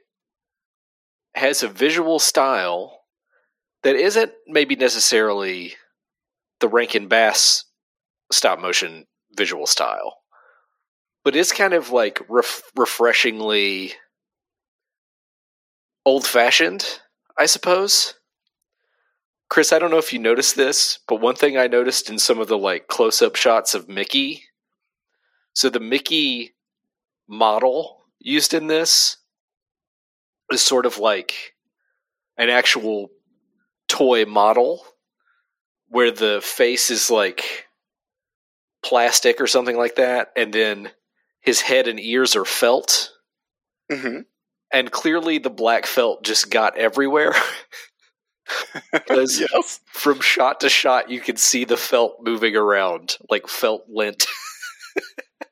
has 1.35 1.63
a 1.63 1.69
visual 1.69 2.19
style 2.19 3.01
that 3.83 3.97
isn't 3.97 4.33
maybe 4.47 4.77
necessarily 4.77 5.75
the 6.61 6.69
Rankin 6.69 7.09
Bass 7.09 7.65
stop 8.31 8.61
motion 8.61 9.07
visual 9.37 9.67
style, 9.67 10.19
but 11.25 11.37
it's 11.37 11.53
kind 11.53 11.73
of 11.73 11.91
like 11.91 12.21
ref- 12.29 12.63
refreshingly 12.77 13.95
old 16.05 16.27
fashioned, 16.27 17.01
I 17.39 17.47
suppose. 17.47 18.15
Chris, 19.51 19.73
I 19.73 19.81
don't 19.81 19.91
know 19.91 19.99
if 19.99 20.13
you 20.13 20.21
noticed 20.21 20.55
this, 20.55 21.01
but 21.09 21.21
one 21.21 21.35
thing 21.35 21.59
I 21.59 21.67
noticed 21.67 22.09
in 22.09 22.21
some 22.21 22.39
of 22.39 22.47
the 22.47 22.57
like 22.57 22.87
close 22.87 23.21
up 23.21 23.35
shots 23.35 23.75
of 23.75 23.89
Mickey. 23.89 24.45
So 25.55 25.69
the 25.69 25.81
Mickey 25.81 26.55
model 27.29 28.05
used 28.21 28.55
in 28.55 28.69
this 28.69 29.17
is 30.53 30.63
sort 30.63 30.87
of 30.87 30.99
like 30.99 31.57
an 32.39 32.49
actual 32.49 33.11
toy 33.89 34.25
model 34.25 34.85
where 35.89 36.13
the 36.13 36.41
face 36.41 36.89
is 36.93 37.11
like 37.11 37.67
plastic 38.85 39.41
or 39.41 39.49
something 39.49 39.77
like 39.77 39.97
that, 39.97 40.29
and 40.37 40.53
then 40.53 40.91
his 41.41 41.61
head 41.61 41.89
and 41.89 41.99
ears 41.99 42.37
are 42.37 42.45
felt. 42.45 43.11
hmm 43.91 44.21
And 44.73 44.93
clearly 44.93 45.39
the 45.39 45.51
black 45.51 45.87
felt 45.87 46.23
just 46.23 46.51
got 46.51 46.79
everywhere. 46.79 47.35
Because 48.93 49.41
yes. 49.53 49.81
from 49.87 50.21
shot 50.21 50.61
to 50.61 50.69
shot 50.69 51.11
you 51.11 51.21
can 51.21 51.37
see 51.37 51.65
the 51.65 51.77
felt 51.77 52.17
moving 52.23 52.57
around 52.57 53.17
like 53.31 53.47
felt 53.49 53.85
lint 53.89 54.27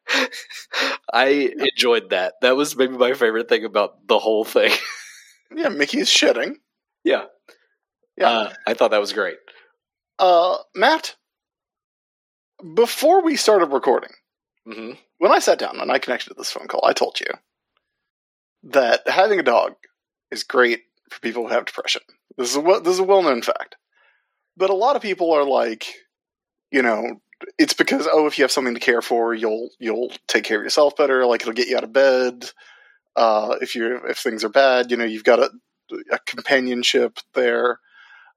i 1.12 1.52
enjoyed 1.58 2.10
that 2.10 2.34
that 2.42 2.56
was 2.56 2.76
maybe 2.76 2.96
my 2.96 3.12
favorite 3.14 3.48
thing 3.48 3.64
about 3.64 4.06
the 4.08 4.18
whole 4.18 4.44
thing 4.44 4.72
Yeah, 5.54 5.68
Mickey's 5.68 6.08
shedding. 6.10 6.56
yeah 7.04 7.24
Yeah. 8.16 8.28
Uh, 8.30 8.52
i 8.66 8.74
thought 8.74 8.90
that 8.90 9.00
was 9.00 9.12
great 9.12 9.38
Uh, 10.18 10.56
Matt, 10.74 11.14
before 12.74 13.22
we 13.22 13.36
started 13.36 13.66
recording, 13.72 14.10
hmm 14.66 14.92
when 15.18 15.32
I 15.32 15.38
sat 15.40 15.58
down 15.58 15.80
and 15.80 15.90
I 15.90 15.98
connected 15.98 16.28
to 16.30 16.34
this 16.38 16.52
phone 16.52 16.68
call, 16.68 16.84
I 16.84 16.92
told 16.92 17.18
you 17.20 17.26
that 18.64 19.00
having 19.08 19.40
a 19.40 19.42
dog 19.42 19.74
is 20.30 20.44
great 20.44 20.82
for 21.10 21.18
people 21.20 21.42
who 21.46 21.52
have 21.52 21.64
depression. 21.64 22.02
This 22.38 22.50
is 22.50 22.56
a, 22.56 22.60
well- 22.60 22.80
this 22.82 22.94
is 22.94 23.00
a 23.00 23.04
well 23.04 23.22
known 23.22 23.42
fact. 23.42 23.76
But 24.56 24.70
a 24.70 24.74
lot 24.74 24.96
of 24.96 25.02
people 25.02 25.32
are 25.32 25.44
like, 25.44 25.94
you 26.72 26.82
know, 26.82 27.20
it's 27.58 27.74
because 27.74 28.08
oh, 28.12 28.26
if 28.26 28.38
you 28.38 28.44
have 28.44 28.52
something 28.52 28.74
to 28.74 28.80
care 28.80 29.02
for, 29.02 29.34
you'll 29.34 29.70
you'll 29.80 30.12
take 30.28 30.44
care 30.44 30.58
of 30.58 30.64
yourself 30.64 30.96
better. 30.96 31.26
Like 31.26 31.42
it'll 31.42 31.52
get 31.54 31.68
you 31.68 31.76
out 31.76 31.84
of 31.84 31.92
bed. 31.92 32.50
Uh, 33.16 33.56
if 33.60 33.74
you 33.74 34.00
if 34.08 34.18
things 34.18 34.44
are 34.44 34.48
bad, 34.50 34.90
you 34.90 34.96
know, 34.96 35.04
you've 35.04 35.24
got 35.24 35.40
a, 35.40 35.50
a 36.12 36.18
companionship 36.26 37.18
there. 37.34 37.80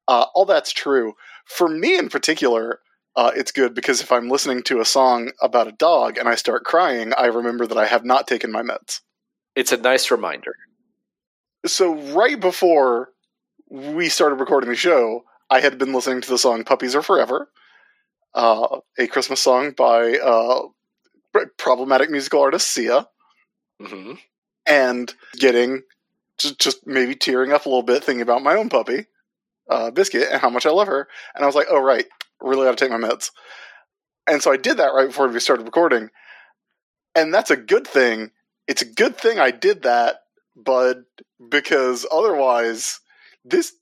Uh, 0.08 0.26
all 0.36 0.46
that's 0.46 0.74
true. 0.74 1.14
For 1.46 1.68
me 1.70 1.98
in 1.98 2.10
particular, 2.10 2.80
uh, 3.16 3.32
it's 3.36 3.52
good 3.52 3.74
because 3.76 4.02
if 4.02 4.12
I'm 4.12 4.30
listening 4.30 4.64
to 4.64 4.82
a 4.82 4.86
song 4.86 5.32
about 5.42 5.68
a 5.68 5.72
dog 5.74 6.18
and 6.18 6.30
I 6.30 6.36
start 6.36 6.64
crying, 6.66 7.14
I 7.18 7.28
remember 7.28 7.68
that 7.68 7.78
I 7.78 7.88
have 7.88 8.06
not 8.06 8.28
taken 8.28 8.52
my 8.52 8.64
meds. 8.64 9.02
it's 9.56 9.72
a 9.72 9.78
nice 9.78 10.12
reminder 10.12 10.56
So 11.66 11.96
right 12.14 12.40
before 12.40 13.10
we 13.72 14.10
started 14.10 14.36
recording 14.36 14.70
the 14.70 14.76
show, 14.76 15.24
I 15.50 15.62
had 15.62 15.78
been 15.78 15.94
listening 15.94 16.22
to 16.22 16.30
the 16.30 16.38
song 16.38 16.66
"Puppies 16.66 16.94
Are 16.94 17.02
Forever," 17.02 17.50
uh, 18.34 18.80
a 19.00 19.08
Christmas 19.08 19.40
song 19.40 19.72
by 19.72 20.18
uh, 20.18 20.64
problematic 21.58 22.10
musical 22.10 22.42
artist 22.42 22.68
Sia, 22.68 23.08
hmm 23.82 24.14
and 24.68 25.14
getting 25.38 25.82
just, 26.38 26.60
just 26.60 26.86
maybe 26.86 27.16
tearing 27.16 27.52
up 27.52 27.66
a 27.66 27.70
little 27.70 27.82
bit 27.82 28.04
thinking 28.04 28.22
about 28.22 28.44
my 28.44 28.56
own 28.56 28.70
puppy, 28.70 29.08
uh, 29.70 29.90
Biscuit, 29.90 30.28
and 30.32 30.40
how 30.40 30.50
much 30.50 30.66
I 30.66 30.70
love 30.70 30.88
her. 30.88 31.08
And 31.34 31.44
I 31.44 31.48
was 31.48 31.56
like, 31.56 31.68
"Oh 31.70 31.82
right, 31.82 32.06
really 32.42 32.66
got 32.66 32.78
to 32.78 32.86
take 32.86 32.92
my 32.92 33.08
meds." 33.08 33.32
And 34.28 34.44
so 34.44 34.52
I 34.52 34.58
did 34.58 34.78
that 34.78 34.94
right 34.94 35.08
before 35.08 35.28
we 35.28 35.40
started 35.40 35.66
recording, 35.66 36.10
and 37.16 37.34
that's 37.34 37.52
a 37.52 37.58
good 37.58 37.88
thing. 37.88 38.32
It's 38.68 38.82
a 38.82 38.94
good 38.94 39.18
thing 39.18 39.40
I 39.40 39.52
did 39.52 39.84
that, 39.84 40.24
bud, 40.56 41.04
because 41.50 42.06
otherwise, 42.12 43.00
this 43.44 43.74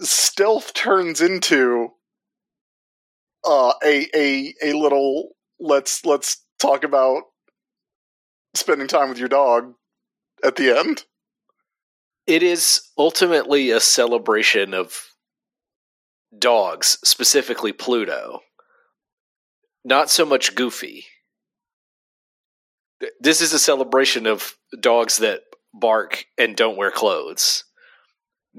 stealth 0.00 0.74
turns 0.74 1.20
into 1.20 1.88
uh, 3.44 3.72
a 3.84 4.08
a 4.14 4.54
a 4.62 4.72
little 4.72 5.30
let's 5.58 6.04
let's 6.04 6.44
talk 6.58 6.84
about 6.84 7.22
spending 8.54 8.88
time 8.88 9.08
with 9.08 9.18
your 9.18 9.28
dog 9.28 9.74
at 10.44 10.56
the 10.56 10.76
end. 10.76 11.04
it 12.26 12.42
is 12.42 12.88
ultimately 12.98 13.70
a 13.70 13.80
celebration 13.80 14.74
of 14.74 15.10
dogs 16.38 16.98
specifically 17.04 17.72
pluto. 17.72 18.40
Not 19.84 20.10
so 20.10 20.26
much 20.26 20.54
goofy. 20.54 21.06
This 23.18 23.40
is 23.40 23.52
a 23.52 23.58
celebration 23.58 24.26
of 24.26 24.56
dogs 24.78 25.18
that 25.18 25.40
bark 25.72 26.26
and 26.36 26.54
don't 26.54 26.76
wear 26.76 26.90
clothes 26.90 27.64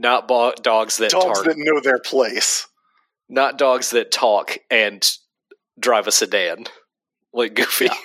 not 0.02 0.28
bo- 0.28 0.54
dogs 0.62 0.98
that 0.98 1.12
Dogs 1.12 1.40
tar- 1.42 1.44
that 1.46 1.58
know 1.58 1.80
their 1.82 2.00
place. 2.00 2.68
not 3.30 3.58
dogs 3.58 3.92
that 3.92 4.12
talk 4.12 4.58
and 4.70 5.10
drive 5.80 6.08
a 6.08 6.12
sedan 6.12 6.66
like 7.34 7.54
goofy 7.56 7.86
Yeah. 7.86 7.96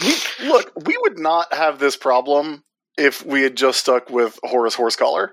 We, 0.00 0.14
look, 0.48 0.72
we 0.84 0.96
would 1.02 1.18
not 1.18 1.54
have 1.54 1.78
this 1.78 1.96
problem 1.96 2.64
if 2.98 3.24
we 3.24 3.42
had 3.42 3.56
just 3.56 3.78
stuck 3.80 4.10
with 4.10 4.38
Horace 4.42 4.74
Horsecollar, 4.76 5.28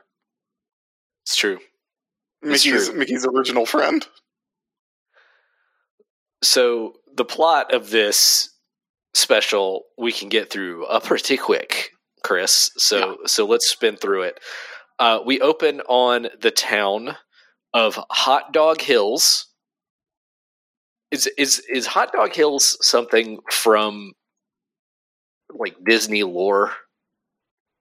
it's 1.26 1.36
true 1.36 1.58
It's 2.44 2.66
Mickey's 2.66 2.88
true. 2.90 2.98
Mickey's 3.00 3.26
original 3.26 3.66
friend. 3.66 4.06
so 6.44 6.94
the 7.16 7.26
plot 7.26 7.74
of 7.74 7.90
this 7.90 8.50
special 9.16 9.84
we 9.98 10.12
can 10.12 10.30
get 10.30 10.52
through 10.52 10.86
uh, 10.86 11.00
pretty 11.00 11.36
quick 11.38 11.90
chris. 12.24 12.72
So 12.78 13.18
so 13.26 13.46
let's 13.46 13.70
spin 13.70 13.98
through 13.98 14.24
it. 14.24 14.40
Uh, 14.98 15.20
we 15.26 15.40
open 15.40 15.82
on 15.82 16.28
the 16.42 16.52
town 16.52 17.16
of 17.74 18.00
hot 18.10 18.54
dog 18.54 18.82
hills. 18.82 19.48
Is 21.12 21.28
is 21.38 21.62
is 21.70 21.88
hot 21.88 22.12
dog 22.14 22.34
hills 22.34 22.78
something 22.82 23.40
from 23.52 24.14
like 25.52 25.76
disney 25.84 26.24
lore? 26.24 26.74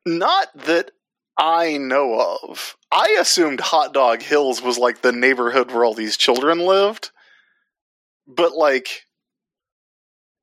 Not 0.07 0.48
that 0.55 0.92
I 1.38 1.77
know 1.77 2.38
of. 2.42 2.77
I 2.90 3.16
assumed 3.20 3.61
Hot 3.61 3.94
Dog 3.94 4.22
Hills 4.22 4.61
was 4.61 4.77
like 4.77 5.03
the 5.03 5.12
neighborhood 5.12 5.70
where 5.70 5.85
all 5.85 5.94
these 5.94 6.16
children 6.16 6.59
lived. 6.59 7.11
But 8.27 8.53
like 8.53 9.03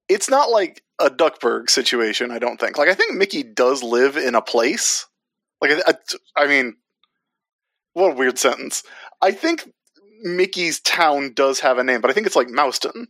it's 0.10 0.30
not 0.30 0.50
like 0.50 0.84
a 1.00 1.10
Duckburg 1.10 1.70
situation, 1.70 2.32
I 2.32 2.40
don't 2.40 2.60
think. 2.60 2.78
Like 2.78 2.90
I 2.90 2.94
think 2.94 3.16
Mickey 3.16 3.44
does 3.44 3.84
live 3.84 4.18
in 4.18 4.36
a 4.36 4.42
place. 4.42 5.06
Like 5.62 5.72
I, 5.72 5.92
I, 5.92 6.44
I 6.44 6.48
mean 6.48 6.76
what 7.94 8.12
a 8.12 8.16
weird 8.16 8.38
sentence. 8.38 8.84
I 9.22 9.32
think 9.32 9.70
Mickey's 10.24 10.80
town 10.80 11.34
does 11.34 11.60
have 11.62 11.78
a 11.78 11.84
name, 11.84 12.02
but 12.02 12.10
I 12.10 12.14
think 12.14 12.28
it's 12.28 12.36
like 12.36 12.50
Mouseton. 12.50 13.08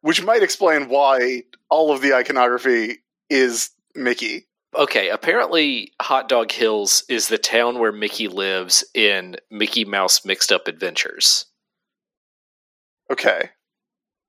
Which 0.00 0.22
might 0.22 0.42
explain 0.42 0.88
why 0.88 1.42
all 1.68 1.92
of 1.92 2.00
the 2.00 2.14
iconography 2.14 2.98
is 3.28 3.70
Mickey. 3.94 4.46
okay 4.76 5.08
apparently 5.08 5.92
hot 6.00 6.28
dog 6.28 6.52
hills 6.52 7.02
is 7.08 7.28
the 7.28 7.38
town 7.38 7.78
where 7.78 7.90
mickey 7.90 8.28
lives 8.28 8.84
in 8.94 9.34
mickey 9.50 9.84
mouse 9.84 10.24
mixed 10.26 10.52
up 10.52 10.68
adventures 10.68 11.46
Okay. 13.10 13.50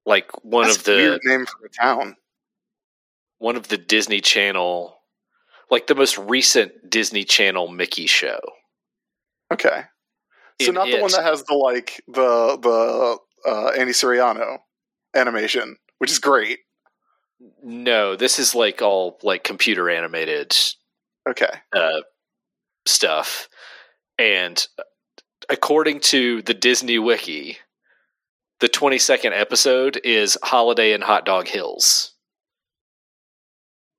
Like 0.10 0.32
one 0.43 0.65
That's 0.65 0.78
of 0.78 0.88
a 0.88 0.91
the 0.91 0.98
weird 0.98 1.22
name 1.24 1.45
for 1.45 1.65
a 1.67 1.69
town. 1.69 2.15
one 3.38 3.56
of 3.56 3.67
the 3.67 3.78
Disney 3.78 4.22
Channel. 4.22 4.98
like 5.69 5.86
the 5.86 5.93
most 5.95 6.17
recent 6.17 6.89
Disney 6.89 7.24
Channel 7.24 7.67
Mickey 7.67 8.08
show. 8.08 8.39
Okay. 9.54 9.84
So 10.62 10.69
In 10.69 10.74
not 10.76 10.88
the 10.89 11.00
one 11.00 11.12
that 11.12 11.24
has 11.24 11.43
the 11.43 11.54
like 11.54 12.02
the 12.08 12.58
the 12.58 13.17
uh, 13.50 13.67
Andy 13.78 13.93
Suriano 13.93 14.58
animation, 15.15 15.78
which 16.00 16.10
is 16.12 16.17
great. 16.19 16.58
No, 17.63 18.15
this 18.15 18.39
is 18.39 18.56
like 18.56 18.82
all 18.82 19.19
like 19.24 19.43
computer 19.43 19.89
animated 19.91 20.58
Okay. 21.30 21.52
uh, 21.72 22.02
stuff. 22.88 23.48
And 24.17 24.65
according 25.50 26.00
to 26.02 26.41
the 26.41 26.54
Disney 26.56 26.98
Wiki, 27.00 27.58
the 28.60 28.69
22nd 28.69 29.32
episode 29.39 30.00
is 30.04 30.38
Holiday 30.43 30.93
in 30.93 31.02
Hot 31.02 31.26
Dog 31.26 31.48
Hills. 31.48 32.13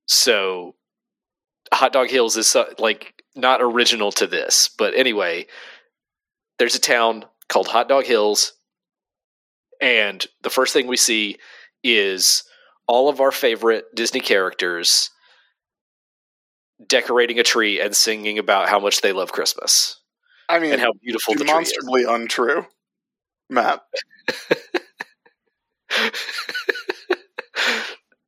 So, 0.07 0.75
Hot 1.73 1.92
Dog 1.92 2.11
Hills 2.11 2.37
is 2.37 2.55
uh, 2.55 2.73
like 2.79 3.23
not 3.35 3.62
original 3.62 4.12
to 4.12 4.27
this. 4.27 4.68
But 4.77 4.94
anyway, 4.94 5.46
there's 6.59 6.75
a 6.75 6.81
town 6.81 7.25
called 7.49 7.68
Hot 7.68 7.88
Dog 7.88 8.05
Hills. 8.05 8.53
And 9.81 10.25
the 10.42 10.51
first 10.51 10.73
thing 10.73 10.87
we 10.87 10.96
see 10.96 11.37
is 11.83 12.42
all 12.87 13.09
of 13.09 13.20
our 13.20 13.33
favorite 13.33 13.87
Disney 13.94 14.20
characters 14.20 15.11
decorating 16.87 17.38
a 17.38 17.42
tree 17.44 17.81
and 17.81 17.94
singing 17.94 18.38
about 18.38 18.68
how 18.68 18.81
much 18.81 19.01
they 19.01 19.12
love 19.12 19.33
Christmas 19.33 20.01
I 20.49 20.59
mean, 20.59 20.73
and 20.73 20.81
how 20.81 20.92
beautiful 21.03 21.35
the 21.35 21.44
tree 21.44 21.44
is. 21.44 21.51
demonstrably 21.51 22.05
untrue, 22.05 22.66
Matt. 23.51 23.83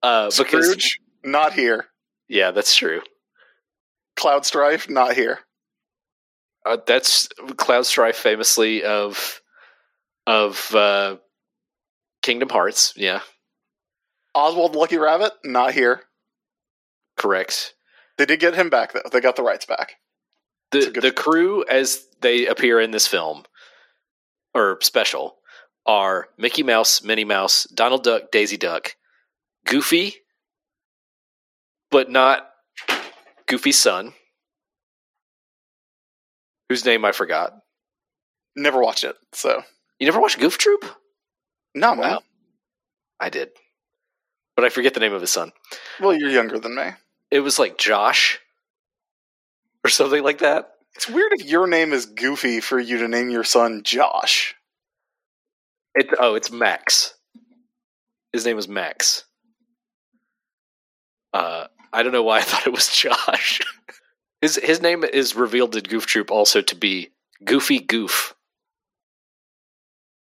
uh, 0.02 0.30
because 0.36 0.66
Scrooge, 0.66 1.00
not 1.24 1.52
here. 1.54 1.86
yeah, 2.28 2.50
that's 2.50 2.74
true. 2.74 3.02
Cloud 4.16 4.44
Strife, 4.44 4.90
not 4.90 5.14
here. 5.14 5.38
Uh, 6.66 6.76
that's 6.86 7.28
Cloud 7.56 7.86
Strife, 7.86 8.16
famously 8.16 8.84
of 8.84 9.40
of 10.26 10.74
uh, 10.74 11.16
Kingdom 12.22 12.48
Hearts. 12.50 12.92
Yeah, 12.96 13.20
Oswald 14.34 14.74
the 14.74 14.78
Lucky 14.78 14.98
Rabbit, 14.98 15.32
not 15.44 15.72
here. 15.72 16.02
correct. 17.16 17.74
They 18.18 18.26
did 18.26 18.40
get 18.40 18.54
him 18.54 18.70
back 18.70 18.92
though. 18.92 19.02
They 19.10 19.20
got 19.20 19.36
the 19.36 19.42
rights 19.42 19.66
back. 19.66 19.94
The 20.70 20.90
the 20.90 21.10
crew 21.12 21.64
as 21.68 22.04
they 22.20 22.46
appear 22.46 22.80
in 22.80 22.90
this 22.92 23.06
film 23.06 23.44
or 24.54 24.78
special 24.82 25.36
are 25.86 26.28
Mickey 26.38 26.62
Mouse, 26.62 27.02
Minnie 27.02 27.24
Mouse, 27.24 27.64
Donald 27.64 28.04
Duck, 28.04 28.30
Daisy 28.30 28.56
Duck, 28.56 28.94
Goofy, 29.66 30.14
but 31.90 32.10
not 32.10 32.48
Goofy's 33.46 33.78
son, 33.80 34.12
whose 36.68 36.84
name 36.84 37.04
I 37.04 37.12
forgot. 37.12 37.52
Never 38.56 38.80
watched 38.82 39.04
it, 39.04 39.16
so 39.32 39.62
You 39.98 40.06
never 40.06 40.20
watched 40.20 40.38
Goof 40.38 40.58
Troop? 40.58 40.84
no, 41.74 41.94
man. 41.94 42.10
Wow. 42.10 42.22
I 43.20 43.30
did, 43.30 43.50
but 44.56 44.64
I 44.64 44.68
forget 44.68 44.94
the 44.94 45.00
name 45.00 45.12
of 45.14 45.20
his 45.20 45.30
son. 45.30 45.52
Well, 46.00 46.12
you're 46.14 46.28
younger 46.30 46.58
than 46.58 46.74
me. 46.74 46.90
It 47.30 47.40
was 47.40 47.58
like 47.58 47.78
Josh 47.78 48.40
or 49.84 49.90
something 49.90 50.22
like 50.24 50.38
that. 50.38 50.72
It's 50.94 51.08
weird 51.08 51.32
if 51.32 51.46
your 51.46 51.66
name 51.66 51.92
is 51.92 52.06
Goofy 52.06 52.60
for 52.60 52.78
you 52.78 52.98
to 52.98 53.08
name 53.08 53.30
your 53.30 53.44
son 53.44 53.82
Josh. 53.82 54.54
It, 55.94 56.08
oh, 56.18 56.34
it's 56.34 56.50
Max. 56.50 57.14
His 58.32 58.44
name 58.46 58.56
was 58.56 58.68
Max. 58.68 59.24
Uh, 61.32 61.66
I 61.92 62.02
don't 62.02 62.12
know 62.12 62.22
why 62.22 62.38
I 62.38 62.42
thought 62.42 62.66
it 62.66 62.72
was 62.72 62.88
Josh. 62.88 63.60
his 64.40 64.56
his 64.56 64.80
name 64.82 65.04
is 65.04 65.34
revealed 65.34 65.76
in 65.76 65.82
Goof 65.84 66.06
Troop 66.06 66.30
also 66.30 66.60
to 66.62 66.74
be 66.74 67.10
Goofy 67.44 67.78
Goof. 67.80 68.34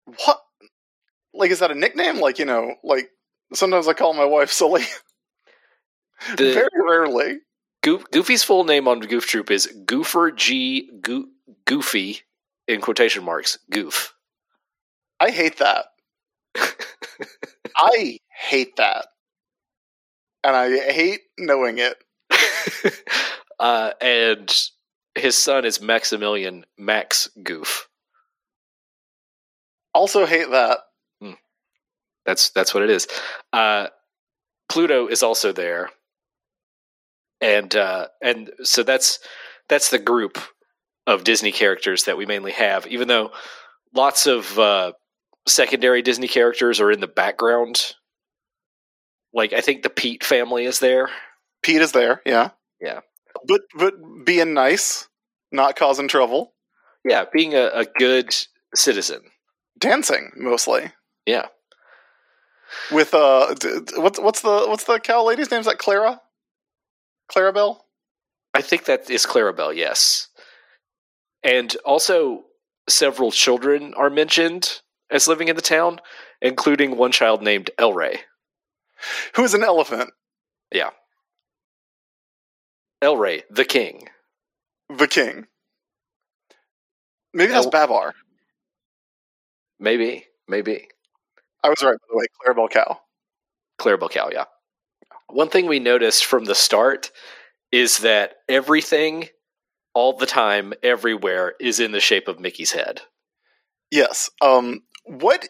What? 0.05 0.41
Like, 1.34 1.51
is 1.51 1.60
that 1.60 1.71
a 1.71 1.75
nickname? 1.75 2.19
Like, 2.19 2.39
you 2.39 2.45
know, 2.45 2.75
like 2.84 3.10
sometimes 3.53 3.88
I 3.88 3.93
call 3.93 4.13
my 4.13 4.25
wife 4.25 4.51
Silly. 4.51 4.84
The- 6.38 6.53
Very 6.53 6.69
rarely. 6.89 7.39
Goof, 7.82 8.04
Goofy's 8.12 8.44
full 8.44 8.63
name 8.63 8.88
on 8.88 9.00
Goof 9.00 9.26
Troop 9.26 9.52
is 9.52 9.68
Goofer 9.86 10.36
G 10.36 10.89
Goo, 11.02 11.30
Goofy 11.65 12.22
in 12.68 12.82
quotation 12.82 13.24
marks 13.24 13.58
Goof. 13.72 14.13
I 15.20 15.32
hate 15.32 15.58
that. 15.58 15.86
I 17.78 18.20
hate 18.30 18.76
that. 18.78 19.08
And 20.44 20.56
I 20.56 20.92
hate 20.92 21.22
knowing 21.38 21.78
it. 21.80 21.98
uh, 23.60 23.92
and 24.02 24.54
his 25.15 25.38
son 25.38 25.65
is 25.65 25.82
Maximilian 25.82 26.65
Max 26.78 27.30
Goof. 27.44 27.88
Also 29.94 30.26
hate 30.26 30.50
that. 30.52 30.80
That's 32.30 32.52
that's 32.52 32.76
what 32.76 32.84
it 32.84 32.92
is. 32.92 33.08
Uh, 33.52 33.88
Pluto 34.70 35.08
is 35.08 35.24
also 35.24 35.52
there, 35.52 35.89
and 37.41 37.75
uh, 37.75 38.08
and 38.21 38.52
so 38.63 38.84
that's 38.84 39.19
that's 39.67 39.89
the 39.89 39.99
group 39.99 40.38
of 41.08 41.23
Disney 41.23 41.52
characters 41.52 42.04
that 42.04 42.17
we 42.17 42.25
mainly 42.25 42.52
have. 42.52 42.86
Even 42.88 43.08
though 43.08 43.32
lots 43.93 44.28
of 44.28 44.58
uh, 44.60 44.93
secondary 45.47 46.02
Disney 46.02 46.28
characters 46.28 46.80
are 46.80 46.91
in 46.91 46.99
the 46.99 47.08
background, 47.08 47.95
like 49.34 49.54
I 49.54 49.62
think 49.62 49.84
the 49.84 49.89
Pete 49.89 50.23
family 50.23 50.65
is 50.65 50.80
there. 50.80 51.10
Pete 51.62 51.82
is 51.82 51.91
there, 51.91 52.21
yeah. 52.25 52.52
Yeah. 52.82 53.02
But 53.47 53.62
but 53.75 53.93
being 54.25 54.54
nice, 54.54 55.08
not 55.52 55.75
causing 55.75 56.08
trouble. 56.08 56.54
Yeah, 57.06 57.25
being 57.32 57.54
a, 57.54 57.67
a 57.73 57.86
good 57.97 58.36
citizen. 58.75 59.21
Dancing 59.78 60.32
mostly. 60.36 60.91
Yeah. 61.25 61.47
With 62.91 63.13
uh 63.13 63.56
what's 63.95 64.19
what's 64.19 64.41
the 64.41 64.65
what's 64.67 64.84
the 64.84 64.99
cow 64.99 65.25
lady's 65.25 65.49
name? 65.49 65.62
Is 65.62 65.65
that 65.65 65.78
Clara? 65.78 66.21
Clarabelle? 67.32 67.82
I 68.54 68.62
think 68.62 68.86
that 68.86 69.10
is 69.10 69.26
Clarabelle, 69.26 69.76
yes. 69.76 70.28
And 71.44 71.76
also, 71.86 72.46
several 72.88 73.32
children 73.32 73.94
are 73.96 74.10
mentioned 74.10 74.82
as 75.10 75.28
living 75.28 75.48
in 75.48 75.56
the 75.56 75.62
town, 75.62 76.00
including 76.42 76.98
one 76.98 77.12
child 77.12 77.42
named 77.42 77.72
Elray. 77.78 78.22
Who 79.36 79.44
is 79.44 79.54
an 79.54 79.63
elephant? 79.63 80.12
Yeah. 80.72 80.92
Elray, 83.02 83.44
the 83.50 83.65
king. 83.65 84.08
The 84.89 85.08
king. 85.08 85.48
Maybe 87.34 87.52
that's 87.52 87.65
El- 87.65 87.72
Babar. 87.72 88.13
Maybe, 89.80 90.26
maybe. 90.48 90.88
I 91.63 91.70
was 91.70 91.84
right, 91.84 91.94
by 91.94 92.08
the 92.10 92.18
way. 92.18 92.26
Clarabelle 92.46 92.70
Cow. 92.72 93.02
Clarabelle 93.80 94.12
Cow, 94.12 94.30
yeah. 94.32 94.46
One 95.30 95.50
thing 95.50 95.68
we 95.68 95.80
noticed 95.80 96.26
from 96.26 96.46
the 96.46 96.56
start 96.56 97.12
is 97.72 98.00
that 98.00 98.38
everything, 98.48 99.30
all 99.94 100.13
the 100.18 100.26
time, 100.26 100.74
everywhere, 100.84 101.54
is 101.60 101.80
in 101.80 101.92
the 101.92 102.00
shape 102.00 102.28
of 102.28 102.39
Mickey's 102.39 102.72
head. 102.72 103.02
Yes. 103.92 104.30
Um. 104.42 104.84
What? 105.06 105.50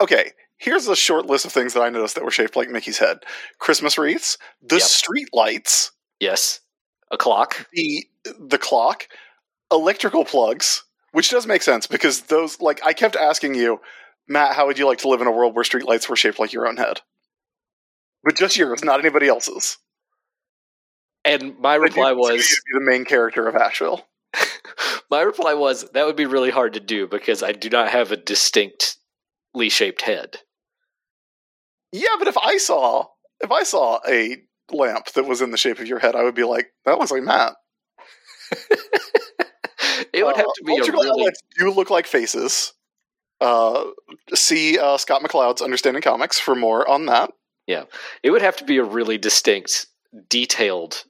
Okay. 0.00 0.32
Here's 0.58 0.88
a 0.88 0.96
short 0.96 1.26
list 1.26 1.44
of 1.44 1.52
things 1.52 1.74
that 1.74 1.82
I 1.82 1.90
noticed 1.90 2.14
that 2.14 2.24
were 2.24 2.30
shaped 2.30 2.56
like 2.56 2.70
Mickey's 2.70 2.98
head: 2.98 3.18
Christmas 3.58 3.98
wreaths, 3.98 4.38
the 4.62 4.76
Yep. 4.76 4.84
street 4.84 5.28
lights, 5.32 5.92
Yes. 6.20 6.60
A 7.10 7.16
clock. 7.18 7.66
the 7.72 8.06
the 8.38 8.58
clock, 8.58 9.06
electrical 9.70 10.24
plugs, 10.24 10.82
which 11.12 11.30
does 11.30 11.46
make 11.46 11.62
sense 11.62 11.86
because 11.86 12.22
those 12.22 12.60
like 12.60 12.80
I 12.84 12.92
kept 12.94 13.16
asking 13.16 13.54
you, 13.54 13.80
Matt, 14.26 14.54
how 14.56 14.66
would 14.66 14.78
you 14.78 14.86
like 14.86 14.98
to 14.98 15.08
live 15.08 15.20
in 15.20 15.26
a 15.26 15.32
world 15.32 15.54
where 15.54 15.64
street 15.64 15.86
lights 15.86 16.08
were 16.08 16.16
shaped 16.16 16.38
like 16.38 16.52
your 16.54 16.66
own 16.66 16.78
head? 16.78 17.00
But 18.26 18.36
just 18.36 18.58
yours, 18.58 18.84
not 18.84 19.00
anybody 19.00 19.28
else's. 19.28 19.78
And 21.24 21.58
my 21.60 21.76
reply 21.76 22.10
you 22.10 22.16
consider 22.16 22.34
was 22.36 22.60
the 22.74 22.80
main 22.80 23.04
character 23.04 23.46
of 23.48 23.56
Asheville. 23.56 24.06
My 25.10 25.22
reply 25.22 25.54
was 25.54 25.88
that 25.90 26.06
would 26.06 26.16
be 26.16 26.26
really 26.26 26.50
hard 26.50 26.74
to 26.74 26.80
do 26.80 27.06
because 27.06 27.42
I 27.42 27.52
do 27.52 27.70
not 27.70 27.88
have 27.90 28.12
a 28.12 28.16
distinctly 28.16 29.68
shaped 29.68 30.02
head. 30.02 30.38
Yeah, 31.92 32.16
but 32.18 32.28
if 32.28 32.36
I 32.36 32.58
saw 32.58 33.06
if 33.40 33.50
I 33.52 33.62
saw 33.62 34.00
a 34.08 34.38
lamp 34.72 35.12
that 35.12 35.26
was 35.26 35.40
in 35.40 35.52
the 35.52 35.56
shape 35.56 35.78
of 35.78 35.86
your 35.86 36.00
head, 36.00 36.16
I 36.16 36.24
would 36.24 36.34
be 36.34 36.44
like, 36.44 36.72
that 36.84 36.98
looks 36.98 37.12
like 37.12 37.22
Matt. 37.22 37.54
it 40.12 40.24
would 40.24 40.36
have 40.36 40.46
Uh, 40.46 40.52
to 40.56 40.64
be 40.64 40.76
a 40.76 40.82
really 40.92 41.30
do 41.58 41.70
look 41.70 41.90
like 41.90 42.06
faces. 42.06 42.72
Uh, 43.40 43.84
see 44.34 44.78
uh, 44.78 44.96
Scott 44.96 45.22
McCloud's 45.22 45.62
Understanding 45.62 46.02
Comics 46.02 46.40
for 46.40 46.54
more 46.54 46.88
on 46.88 47.06
that. 47.06 47.30
It 47.66 48.30
would 48.30 48.42
have 48.42 48.56
to 48.56 48.64
be 48.64 48.78
a 48.78 48.84
really 48.84 49.18
distinct, 49.18 49.86
detailed 50.28 51.04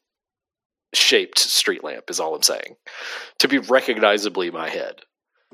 shaped 0.95 1.39
street 1.39 1.85
lamp 1.85 2.09
is 2.09 2.21
all 2.21 2.35
I'm 2.35 2.43
saying. 2.43 2.77
To 3.41 3.49
be 3.49 3.59
recognizably 3.59 4.51
my 4.51 4.69
head. 4.69 5.03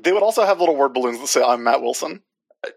They 0.01 0.11
would 0.11 0.23
also 0.23 0.45
have 0.45 0.59
little 0.59 0.75
word 0.75 0.93
balloons 0.93 1.19
that 1.19 1.27
say, 1.27 1.43
I'm 1.43 1.63
Matt 1.63 1.81
Wilson. 1.81 2.21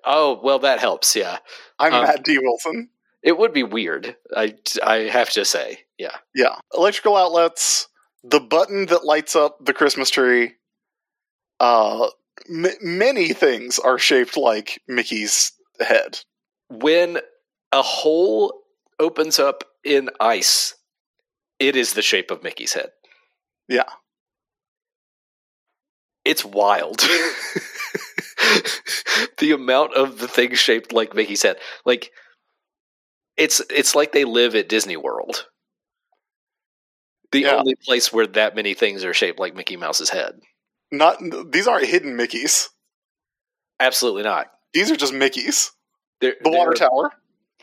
Oh, 0.04 0.40
well 0.42 0.58
that 0.60 0.80
helps, 0.80 1.14
yeah. 1.14 1.38
I'm 1.78 1.94
Um, 1.94 2.02
Matt 2.04 2.24
D. 2.24 2.38
Wilson. 2.38 2.90
It 3.22 3.38
would 3.38 3.52
be 3.52 3.62
weird, 3.62 4.16
I 4.36 4.54
I 4.82 4.96
have 5.08 5.30
to 5.30 5.44
say. 5.44 5.80
Yeah. 5.98 6.16
Yeah. 6.34 6.56
Electrical 6.74 7.16
outlets, 7.16 7.88
the 8.22 8.40
button 8.40 8.86
that 8.86 9.04
lights 9.04 9.34
up 9.36 9.64
the 9.64 9.72
Christmas 9.72 10.10
tree. 10.10 10.54
Uh, 11.58 12.08
m- 12.48 12.66
many 12.82 13.32
things 13.32 13.78
are 13.78 13.98
shaped 13.98 14.36
like 14.36 14.80
Mickey's 14.88 15.52
head. 15.80 16.20
When 16.68 17.18
a 17.72 17.83
hole 17.83 18.62
opens 18.98 19.38
up 19.38 19.64
in 19.85 20.11
ice, 20.20 20.74
it 21.59 21.76
is 21.76 21.94
the 21.94 22.02
shape 22.02 22.31
of 22.31 22.42
Mickey's 22.42 22.74
head. 22.74 22.90
Yeah. 23.68 23.85
It's 26.24 26.44
wild. 26.44 26.98
the 29.38 29.52
amount 29.52 29.94
of 29.94 30.18
the 30.18 30.29
things 30.29 30.59
shaped 30.59 30.92
like 30.92 31.14
Mickey's 31.14 31.42
head. 31.42 31.57
Like 31.85 32.11
it's 33.37 33.61
it's 33.70 33.94
like 33.94 34.12
they 34.12 34.24
live 34.24 34.55
at 34.55 34.68
Disney 34.68 34.96
World. 34.96 35.46
The 37.33 37.40
Yeah. 37.42 37.57
only 37.57 37.74
place 37.76 38.12
where 38.12 38.26
that 38.29 38.57
many 38.57 38.74
things 38.74 39.05
are 39.05 39.14
shaped 39.14 39.38
like 39.38 39.55
Mickey 39.55 39.76
Mouse's 39.76 40.11
head. 40.11 40.40
Not 40.90 41.18
these 41.50 41.68
aren't 41.68 41.87
hidden 41.87 42.16
Mickeys. 42.16 42.68
Absolutely 43.79 44.22
not. 44.22 44.48
These 44.72 44.90
are 44.90 44.96
just 44.96 45.12
Mickeys. 45.12 45.70
They're, 46.20 46.37
The 46.42 46.50
water 46.50 46.72
tower. 46.72 47.12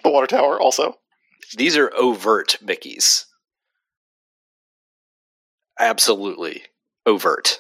The 0.04 0.10
water 0.10 0.28
tower 0.28 0.60
also. 0.60 0.96
These 1.56 1.78
are 1.78 1.92
overt 1.96 2.58
Mickeys. 2.64 3.26
Absolutely 5.80 6.64
overt. 7.06 7.60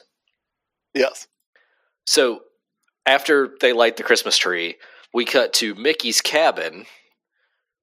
Yes. 0.93 1.27
So 2.05 2.41
after 3.05 3.55
they 3.61 3.73
light 3.73 3.97
the 3.97 4.03
Christmas 4.03 4.37
tree, 4.37 4.75
we 5.13 5.25
cut 5.25 5.53
to 5.53 5.75
Mickey's 5.75 6.21
cabin, 6.21 6.85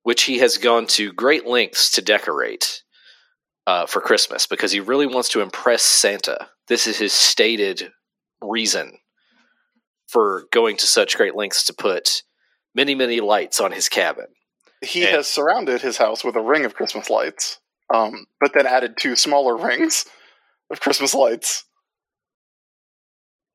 which 0.02 0.24
he 0.24 0.38
has 0.38 0.58
gone 0.58 0.86
to 0.88 1.12
great 1.12 1.46
lengths 1.46 1.90
to 1.92 2.02
decorate 2.02 2.82
uh, 3.66 3.86
for 3.86 4.00
Christmas 4.00 4.46
because 4.46 4.72
he 4.72 4.80
really 4.80 5.06
wants 5.06 5.28
to 5.30 5.40
impress 5.40 5.82
Santa. 5.82 6.48
This 6.68 6.86
is 6.86 6.98
his 6.98 7.12
stated 7.12 7.92
reason 8.42 8.98
for 10.08 10.44
going 10.52 10.76
to 10.78 10.86
such 10.86 11.16
great 11.16 11.36
lengths 11.36 11.64
to 11.66 11.74
put 11.74 12.22
many, 12.74 12.94
many 12.94 13.20
lights 13.20 13.60
on 13.60 13.72
his 13.72 13.88
cabin. 13.88 14.26
He 14.82 15.02
And- 15.04 15.16
has 15.16 15.28
surrounded 15.28 15.82
his 15.82 15.96
house 15.98 16.24
with 16.24 16.36
a 16.36 16.40
ring 16.40 16.64
of 16.64 16.74
Christmas 16.74 17.10
lights, 17.10 17.58
um, 17.92 18.26
but 18.40 18.52
then 18.54 18.66
added 18.66 18.96
two 18.98 19.16
smaller 19.16 19.56
rings 19.56 20.04
of 20.70 20.80
Christmas 20.80 21.14
lights 21.14 21.64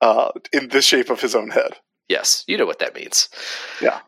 uh, 0.02 0.32
in 0.54 0.70
the 0.70 0.82
shape 0.82 1.10
of 1.10 1.22
his 1.22 1.36
own 1.36 1.50
head. 1.50 1.78
Yes, 2.08 2.44
you 2.48 2.58
know 2.58 2.66
what 2.66 2.80
that 2.80 2.96
means. 2.96 3.30
Yeah. 3.82 4.02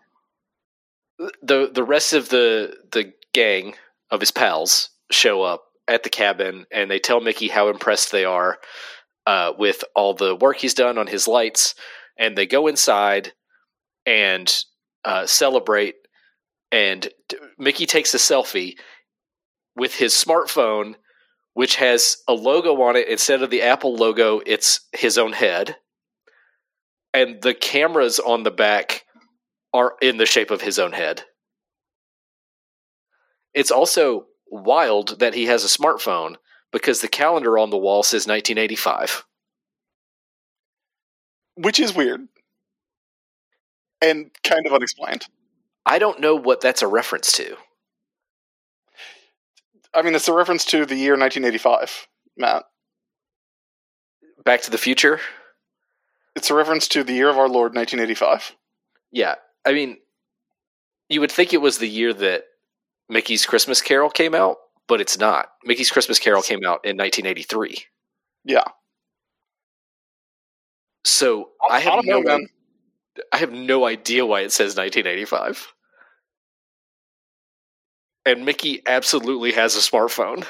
The 1.42 1.72
the 1.74 1.84
rest 1.84 2.14
of 2.14 2.30
the 2.30 2.76
the 2.92 3.14
gang 3.34 3.74
of 4.12 4.20
his 4.20 4.30
pals 4.32 4.90
show 5.12 5.42
up 5.42 5.64
at 5.88 6.04
the 6.04 6.10
cabin 6.10 6.66
and 6.72 6.92
they 6.92 7.00
tell 7.00 7.22
Mickey 7.22 7.48
how 7.48 7.70
impressed 7.70 8.12
they 8.12 8.26
are 8.26 8.60
uh, 9.26 9.54
with 9.58 9.84
all 9.96 10.14
the 10.14 10.36
work 10.36 10.58
he's 10.58 10.76
done 10.76 10.98
on 11.00 11.08
his 11.08 11.28
lights, 11.28 11.74
and 12.20 12.38
they 12.38 12.46
go 12.46 12.68
inside 12.68 13.34
and 14.06 14.64
uh, 15.06 15.26
celebrate. 15.26 15.96
And 16.72 17.10
Mickey 17.58 17.86
takes 17.86 18.14
a 18.14 18.18
selfie 18.18 18.78
with 19.76 19.96
his 19.96 20.14
smartphone, 20.14 20.96
which 21.54 21.76
has 21.78 22.18
a 22.28 22.34
logo 22.34 22.82
on 22.82 22.96
it 22.96 23.08
instead 23.08 23.42
of 23.42 23.50
the 23.50 23.62
Apple 23.62 23.96
logo. 23.96 24.42
It's 24.46 24.82
his 24.94 25.18
own 25.18 25.34
head 25.34 25.78
and 27.14 27.42
the 27.42 27.54
cameras 27.54 28.20
on 28.20 28.44
the 28.44 28.52
back 28.52 29.04
are 29.74 29.96
in 30.02 30.18
the 30.18 30.26
shape 30.26 30.52
of 30.52 30.62
his 30.62 30.78
own 30.80 30.92
head. 30.92 31.24
It's 33.54 33.72
also 33.72 34.26
wild 34.52 35.20
that 35.20 35.34
he 35.34 35.46
has 35.48 35.64
a 35.64 35.68
smartphone 35.68 36.36
because 36.72 37.02
the 37.02 37.08
calendar 37.08 37.58
on 37.58 37.70
the 37.70 37.78
wall 37.78 38.04
says 38.04 38.28
1985. 38.28 39.24
which 41.56 41.80
is 41.80 41.96
weird 41.96 42.28
and 44.00 44.30
kind 44.44 44.68
of 44.68 44.74
unexplained. 44.74 45.26
I 45.88 46.00
don't 46.00 46.20
know 46.20 46.36
what 46.36 46.62
that's 46.62 46.82
a 46.82 46.88
reference 46.88 47.32
to. 47.34 47.56
I 49.94 50.02
mean, 50.02 50.14
it's 50.16 50.28
a 50.28 50.34
reference 50.34 50.66
to 50.66 50.86
the 50.86 50.96
year 50.96 51.14
1985, 51.14 52.08
Matt. 52.38 52.64
Back 54.44 54.62
to 54.64 54.72
the 54.72 54.78
Future? 54.78 55.20
It's 56.36 56.52
a 56.52 56.54
reference 56.54 56.88
to 56.90 57.04
the 57.04 57.14
year 57.14 57.30
of 57.30 57.38
our 57.38 57.50
Lord 57.50 57.74
1985. 57.74 58.56
Yeah. 59.12 59.36
I 59.66 59.74
mean, 59.74 59.98
you 61.10 61.22
would 61.22 61.32
think 61.32 61.54
it 61.54 61.62
was 61.62 61.80
the 61.80 61.88
year 61.88 62.14
that 62.14 62.44
Mickey's 63.10 63.46
Christmas 63.46 63.82
Carol 63.82 64.10
came 64.10 64.36
out, 64.36 64.58
but 64.88 65.02
it's 65.02 65.18
not. 65.18 65.48
Mickey's 65.64 65.90
Christmas 65.90 66.20
Carol 66.20 66.42
came 66.42 66.60
out 66.60 66.86
in 66.86 66.98
1983. 66.98 67.86
Yeah, 68.46 68.64
So 71.08 71.52
I 71.70 71.80
have 71.80 72.04
don't 72.04 72.06
no 72.06 72.20
know. 72.20 72.46
I 73.32 73.38
have 73.38 73.52
no 73.52 73.86
idea 73.86 74.26
why 74.26 74.42
it 74.42 74.52
says 74.52 74.76
1985. 74.76 75.74
And 78.28 78.44
Mickey 78.44 78.82
absolutely 78.86 79.54
has 79.54 79.78
a 79.78 79.80
smartphone. 79.80 80.46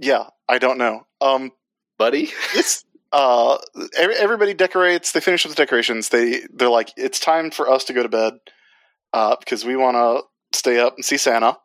Yeah, 0.00 0.24
I 0.48 0.58
don't 0.58 0.78
know. 0.78 1.06
Um, 1.20 1.52
Buddy? 1.96 2.32
it's 2.54 2.84
uh, 3.12 3.58
every, 3.96 4.16
everybody 4.16 4.54
decorates. 4.54 5.12
They 5.12 5.20
finish 5.20 5.44
with 5.44 5.54
the 5.54 5.62
decorations. 5.62 6.08
They 6.08 6.42
they're 6.52 6.68
like, 6.68 6.92
it's 6.96 7.20
time 7.20 7.52
for 7.52 7.70
us 7.70 7.84
to 7.84 7.92
go 7.92 8.02
to 8.02 8.08
bed 8.08 8.32
uh, 9.12 9.36
because 9.38 9.64
we 9.64 9.76
want 9.76 9.94
to 9.94 10.58
stay 10.58 10.80
up 10.80 10.96
and 10.96 11.04
see 11.04 11.18
Santa. 11.18 11.56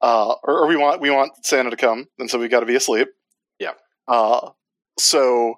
Uh, 0.00 0.34
or, 0.42 0.64
or 0.64 0.66
we 0.66 0.76
want 0.76 1.00
we 1.00 1.10
want 1.10 1.46
Santa 1.46 1.70
to 1.70 1.76
come, 1.76 2.08
and 2.18 2.28
so 2.28 2.40
we 2.40 2.48
got 2.48 2.60
to 2.60 2.66
be 2.66 2.74
asleep. 2.74 3.08
Yeah. 3.60 3.74
Uh, 4.08 4.50
so 4.98 5.54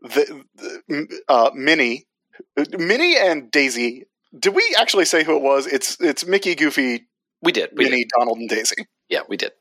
the, 0.00 0.44
the 0.54 1.20
uh, 1.28 1.50
Minnie, 1.54 2.06
Minnie 2.78 3.18
and 3.18 3.50
Daisy. 3.50 4.06
Did 4.38 4.54
we 4.54 4.76
actually 4.78 5.04
say 5.04 5.24
who 5.24 5.36
it 5.36 5.42
was? 5.42 5.66
It's 5.66 6.00
it's 6.00 6.24
Mickey, 6.26 6.54
Goofy, 6.54 7.08
We 7.42 7.52
did. 7.52 7.70
We 7.74 7.84
did. 7.84 7.90
Minnie, 7.90 8.06
Donald, 8.16 8.38
and 8.38 8.48
Daisy. 8.48 8.86
Yeah, 9.08 9.20
we 9.28 9.36
did. 9.36 9.52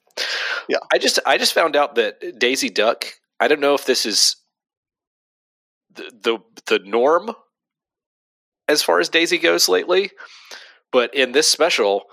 Yeah. 0.68 0.78
I 0.94 0.98
just 0.98 1.20
I 1.26 1.38
just 1.38 1.54
found 1.54 1.76
out 1.76 1.96
that 1.96 2.40
Daisy 2.40 2.70
Duck, 2.70 3.06
I 3.40 3.48
don't 3.48 3.60
know 3.62 3.74
if 3.74 3.86
this 3.86 4.06
is 4.06 4.36
the 5.94 6.12
the, 6.22 6.40
the 6.68 6.80
norm 6.86 7.32
as 8.68 8.84
far 8.84 9.00
as 9.00 9.10
Daisy 9.10 9.40
goes 9.40 9.68
lately, 9.68 10.12
but 10.92 11.14
in 11.16 11.32
this 11.32 11.48
special, 11.48 12.04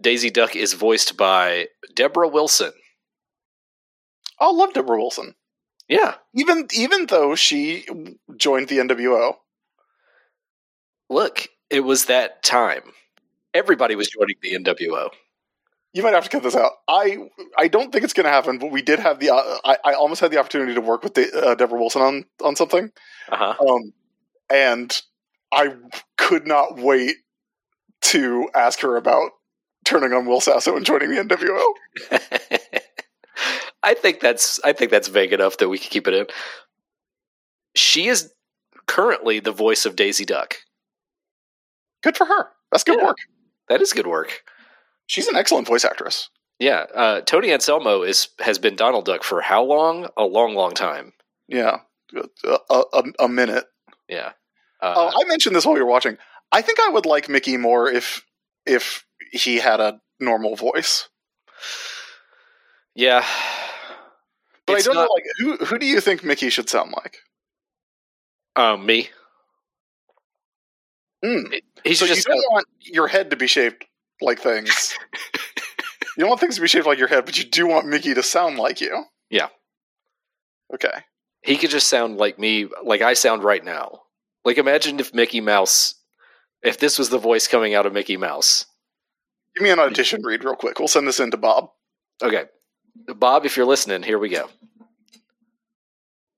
Daisy 0.00 0.30
Duck 0.30 0.54
is 0.54 0.74
voiced 0.74 1.16
by 1.16 1.68
Debra 1.94 2.28
Wilson. 2.28 2.72
Oh, 4.40 4.52
I 4.54 4.56
love 4.56 4.72
Debra 4.74 4.96
Wilson. 4.96 5.34
Yeah. 5.88 6.14
Even 6.34 6.68
even 6.72 7.06
though 7.06 7.34
she 7.34 7.86
joined 8.36 8.68
the 8.68 8.78
NWO. 8.78 9.34
Look, 11.10 11.48
it 11.72 11.80
was 11.80 12.04
that 12.06 12.42
time. 12.42 12.82
Everybody 13.54 13.94
was 13.96 14.08
joining 14.08 14.36
the 14.42 14.52
NWO. 14.54 15.10
You 15.94 16.02
might 16.02 16.14
have 16.14 16.24
to 16.24 16.30
cut 16.30 16.42
this 16.42 16.56
out. 16.56 16.72
I 16.88 17.18
I 17.58 17.68
don't 17.68 17.92
think 17.92 18.04
it's 18.04 18.12
going 18.14 18.24
to 18.24 18.30
happen, 18.30 18.58
but 18.58 18.70
we 18.70 18.80
did 18.82 18.98
have 18.98 19.18
the. 19.20 19.30
Uh, 19.30 19.58
I, 19.64 19.76
I 19.84 19.92
almost 19.94 20.20
had 20.20 20.30
the 20.30 20.38
opportunity 20.38 20.74
to 20.74 20.80
work 20.80 21.02
with 21.02 21.14
the, 21.14 21.30
uh, 21.36 21.54
Debra 21.54 21.78
Wilson 21.78 22.00
on 22.02 22.24
on 22.42 22.56
something, 22.56 22.90
Uh-huh. 23.30 23.54
um, 23.74 23.92
and 24.48 25.02
I 25.52 25.74
could 26.16 26.46
not 26.46 26.76
wait 26.78 27.16
to 28.02 28.48
ask 28.54 28.80
her 28.80 28.96
about 28.96 29.32
turning 29.84 30.12
on 30.14 30.24
Will 30.26 30.40
Sasso 30.40 30.76
and 30.76 30.86
joining 30.86 31.10
the 31.10 31.16
NWO. 31.22 32.20
I 33.82 33.94
think 33.94 34.20
that's 34.20 34.60
I 34.64 34.72
think 34.72 34.90
that's 34.90 35.08
vague 35.08 35.32
enough 35.34 35.58
that 35.58 35.68
we 35.68 35.78
can 35.78 35.90
keep 35.90 36.08
it 36.08 36.14
in. 36.14 36.26
She 37.74 38.06
is 38.08 38.32
currently 38.86 39.40
the 39.40 39.52
voice 39.52 39.84
of 39.84 39.96
Daisy 39.96 40.24
Duck. 40.24 40.56
Good 42.02 42.16
for 42.16 42.26
her. 42.26 42.48
That's 42.70 42.84
good 42.84 42.98
Yeah. 42.98 43.06
work. 43.06 43.16
That 43.68 43.80
is 43.82 43.92
good 43.92 44.06
work. 44.06 44.42
She's 45.06 45.28
an 45.28 45.36
excellent 45.36 45.66
voice 45.66 45.84
actress. 45.84 46.28
Yeah, 46.58 46.86
uh, 46.94 47.20
Tony 47.22 47.52
Anselmo 47.52 48.02
is 48.02 48.28
has 48.38 48.58
been 48.58 48.76
Donald 48.76 49.04
Duck 49.04 49.24
for 49.24 49.40
how 49.40 49.62
long? 49.64 50.08
A 50.16 50.24
long, 50.24 50.54
long 50.54 50.74
time. 50.74 51.12
Yeah, 51.48 51.78
a, 52.44 52.58
a, 52.92 53.02
a 53.20 53.28
minute. 53.28 53.64
Yeah. 54.08 54.32
Uh, 54.80 54.94
Oh, 54.96 55.10
I 55.20 55.28
mentioned 55.28 55.56
this 55.56 55.64
while 55.66 55.76
you 55.76 55.84
were 55.84 55.90
watching. 55.90 56.18
I 56.52 56.62
think 56.62 56.78
I 56.80 56.88
would 56.90 57.06
like 57.06 57.28
Mickey 57.28 57.56
more 57.56 57.88
if 57.90 58.24
if 58.66 59.04
he 59.32 59.56
had 59.56 59.80
a 59.80 60.00
normal 60.20 60.54
voice. 60.56 61.08
yeah. 62.94 63.24
But 64.66 64.78
It's 64.78 64.86
I 64.86 64.92
don't 64.92 64.94
not- 65.02 65.08
know, 65.08 65.14
like 65.14 65.24
who 65.38 65.64
who 65.64 65.78
do 65.78 65.86
you 65.86 66.00
think 66.00 66.22
Mickey 66.22 66.48
should 66.50 66.68
sound 66.68 66.92
like? 66.92 67.18
Um, 68.54 68.84
me. 68.86 69.10
Mm. 71.24 71.60
He 71.84 71.94
So 71.94 72.04
should 72.06 72.10
you 72.10 72.14
just. 72.16 72.26
don't 72.28 72.52
want 72.52 72.66
your 72.80 73.08
head 73.08 73.30
to 73.30 73.36
be 73.36 73.46
shaped 73.46 73.84
like 74.20 74.40
things. 74.40 74.96
you 76.16 76.20
don't 76.20 76.28
want 76.28 76.40
things 76.40 76.56
to 76.56 76.60
be 76.60 76.68
shaped 76.68 76.86
like 76.86 76.98
your 76.98 77.08
head, 77.08 77.24
but 77.24 77.38
you 77.38 77.44
do 77.44 77.66
want 77.66 77.86
Mickey 77.86 78.14
to 78.14 78.22
sound 78.22 78.58
like 78.58 78.80
you. 78.80 79.04
Yeah. 79.30 79.48
Okay. 80.74 81.02
he 81.42 81.56
could 81.56 81.70
just 81.70 81.88
sound 81.88 82.16
like 82.16 82.38
me, 82.38 82.66
like 82.84 83.02
I 83.02 83.14
sound 83.14 83.44
right 83.44 83.64
now. 83.64 84.00
Like 84.44 84.58
imagine 84.58 84.98
if 85.00 85.12
Mickey 85.14 85.40
Mouse, 85.40 85.94
if 86.62 86.78
this 86.78 86.98
was 86.98 87.10
the 87.10 87.18
voice 87.18 87.46
coming 87.46 87.74
out 87.74 87.86
of 87.86 87.92
Mickey 87.92 88.16
Mouse. 88.16 88.66
Give 89.54 89.62
me 89.64 89.70
an 89.70 89.78
audition 89.78 90.22
read 90.24 90.44
real 90.44 90.56
quick. 90.56 90.78
We'll 90.78 90.88
send 90.88 91.06
this 91.06 91.20
in 91.20 91.30
to 91.32 91.36
Bob. 91.36 91.68
Okay. 92.22 92.44
Bob, 93.16 93.44
if 93.44 93.56
you're 93.56 93.66
listening, 93.66 94.02
here 94.02 94.18
we 94.18 94.28
go. 94.30 94.48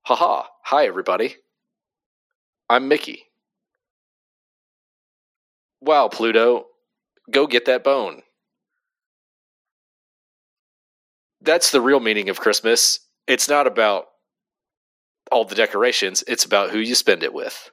Haha. 0.02 0.44
Hi, 0.64 0.86
everybody. 0.86 1.36
I'm 2.68 2.88
Mickey. 2.88 3.24
Wow, 5.84 6.08
Pluto. 6.08 6.66
Go 7.30 7.46
get 7.46 7.66
that 7.66 7.84
bone. 7.84 8.22
That's 11.42 11.70
the 11.70 11.80
real 11.80 12.00
meaning 12.00 12.30
of 12.30 12.40
Christmas. 12.40 13.00
It's 13.26 13.48
not 13.48 13.66
about 13.66 14.06
all 15.30 15.44
the 15.44 15.54
decorations, 15.54 16.22
it's 16.26 16.44
about 16.44 16.70
who 16.70 16.78
you 16.78 16.94
spend 16.94 17.22
it 17.22 17.32
with. 17.34 17.70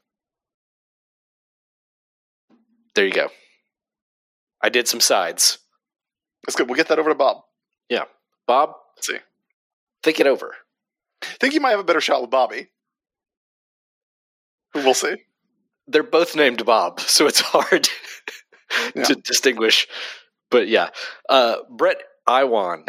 There 2.96 3.06
you 3.06 3.12
go. 3.14 3.30
I 4.62 4.70
did 4.70 4.88
some 4.88 5.00
sides. 5.00 5.58
That's 6.46 6.56
good. 6.56 6.68
We'll 6.68 6.78
get 6.78 6.88
that 6.90 7.00
over 7.00 7.10
to 7.10 7.16
Bob. 7.16 7.44
Yeah. 7.90 8.06
Bob, 8.48 8.74
Let's 8.96 9.08
see. 9.08 9.18
think 10.04 10.20
it 10.20 10.28
over. 10.28 10.56
think 11.22 11.54
you 11.54 11.62
might 11.62 11.72
have 11.72 11.80
a 11.80 11.84
better 11.86 12.02
shot 12.02 12.22
with 12.22 12.30
Bobby. 12.30 12.68
We'll 14.74 14.94
see. 14.94 15.16
They're 15.88 16.04
both 16.04 16.36
named 16.36 16.66
Bob, 16.66 17.00
so 17.02 17.28
it's 17.28 17.42
hard 17.42 17.88
Yeah. 18.96 19.04
to 19.04 19.16
distinguish. 19.16 19.88
But 20.50 20.68
yeah, 20.70 20.90
uh, 21.30 21.58
Bret 21.70 21.98
Iwan 22.28 22.86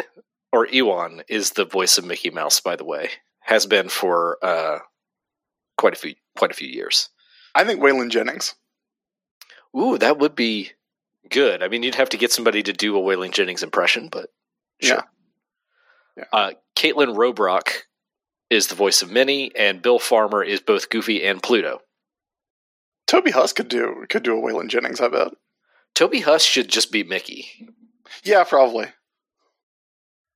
or 0.53 0.67
Ewan 0.67 1.23
is 1.27 1.51
the 1.51 1.65
voice 1.65 1.97
of 1.97 2.05
Mickey 2.05 2.29
Mouse. 2.29 2.59
By 2.61 2.75
the 2.77 2.85
way, 2.85 3.09
has 3.41 3.65
been 3.65 3.89
for 3.89 4.37
uh, 4.41 4.79
quite 5.77 5.93
a 5.93 5.97
few 5.97 6.15
quite 6.37 6.51
a 6.51 6.55
few 6.55 6.67
years. 6.69 7.09
I 7.55 7.63
think 7.65 7.81
Waylon 7.81 8.09
Jennings. 8.11 8.55
Ooh, 9.77 9.97
that 9.97 10.19
would 10.19 10.35
be 10.35 10.71
good. 11.29 11.61
I 11.63 11.67
mean, 11.67 11.83
you'd 11.83 11.95
have 11.95 12.09
to 12.09 12.17
get 12.17 12.31
somebody 12.31 12.63
to 12.63 12.73
do 12.73 12.97
a 12.97 13.01
Waylon 13.01 13.31
Jennings 13.31 13.63
impression, 13.63 14.07
but 14.09 14.29
sure. 14.81 14.97
Yeah. 14.97 15.01
Yeah. 16.17 16.23
Uh, 16.31 16.51
Kaitlyn 16.75 17.15
Robrock 17.15 17.69
is 18.49 18.67
the 18.67 18.75
voice 18.75 19.01
of 19.01 19.11
Minnie, 19.11 19.51
and 19.55 19.81
Bill 19.81 19.99
Farmer 19.99 20.43
is 20.43 20.59
both 20.61 20.89
Goofy 20.89 21.23
and 21.25 21.41
Pluto. 21.41 21.79
Toby 23.13 23.29
Huss 23.29 23.53
could 23.53 23.67
do 23.67 24.05
could 24.09 24.23
do 24.23 24.35
a 24.35 24.41
Waylon 24.41 24.69
Jennings. 24.69 24.99
I 24.99 25.07
bet. 25.07 25.27
Toby 25.93 26.21
Huss 26.21 26.43
should 26.43 26.67
just 26.67 26.91
be 26.91 27.03
Mickey. 27.03 27.45
Yeah, 28.23 28.43
probably. 28.43 28.87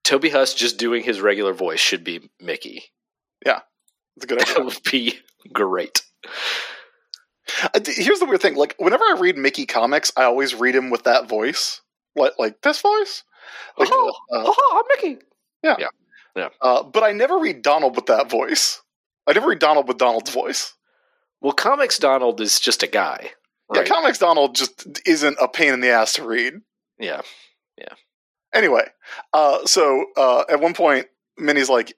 Toby 0.03 0.29
Huss 0.29 0.53
just 0.53 0.77
doing 0.77 1.01
his 1.01 1.19
regular 1.19 1.53
voice 1.53 1.79
should 1.79 2.03
be 2.03 2.29
Mickey. 2.39 2.83
Yeah. 3.43 3.61
It's 4.15 4.25
a 4.25 4.27
good 4.27 4.39
That 4.41 4.51
idea. 4.51 4.63
would 4.65 4.83
be 4.91 5.15
great. 5.51 6.03
Here's 7.83 8.19
the 8.19 8.27
weird 8.27 8.43
thing: 8.43 8.53
like 8.53 8.75
whenever 8.77 9.03
I 9.05 9.15
read 9.19 9.37
Mickey 9.37 9.65
comics, 9.65 10.11
I 10.15 10.25
always 10.25 10.53
read 10.53 10.75
him 10.75 10.91
with 10.91 11.05
that 11.05 11.27
voice, 11.27 11.81
like 12.15 12.33
like 12.37 12.61
this 12.61 12.79
voice. 12.81 13.23
Like, 13.79 13.89
oh, 13.91 14.13
uh, 14.31 14.43
oh, 14.45 14.83
I'm 14.85 15.01
Mickey. 15.09 15.25
Yeah, 15.63 15.77
yeah, 16.35 16.49
uh, 16.61 16.83
but 16.83 17.01
I 17.01 17.11
never 17.11 17.39
read 17.39 17.63
Donald 17.63 17.95
with 17.95 18.05
that 18.05 18.29
voice. 18.29 18.83
I 19.25 19.33
never 19.33 19.47
read 19.47 19.59
Donald 19.59 19.87
with 19.87 19.97
Donald's 19.97 20.29
voice. 20.29 20.75
Well, 21.41 21.53
Comics 21.53 21.99
Donald 21.99 22.41
is 22.41 22.59
just 22.59 22.83
a 22.83 22.87
guy. 22.87 23.31
Yeah, 23.73 23.83
comics 23.83 24.19
Donald 24.19 24.55
just 24.55 25.01
isn't 25.05 25.37
a 25.41 25.47
pain 25.47 25.73
in 25.73 25.81
the 25.81 25.89
ass 25.89 26.13
to 26.13 26.25
read. 26.25 26.53
Yeah. 26.99 27.21
Yeah. 27.77 27.93
Anyway, 28.53 28.87
uh, 29.33 29.65
so 29.65 30.05
uh, 30.15 30.45
at 30.49 30.61
one 30.61 30.73
point, 30.73 31.07
Minnie's 31.37 31.69
like, 31.69 31.93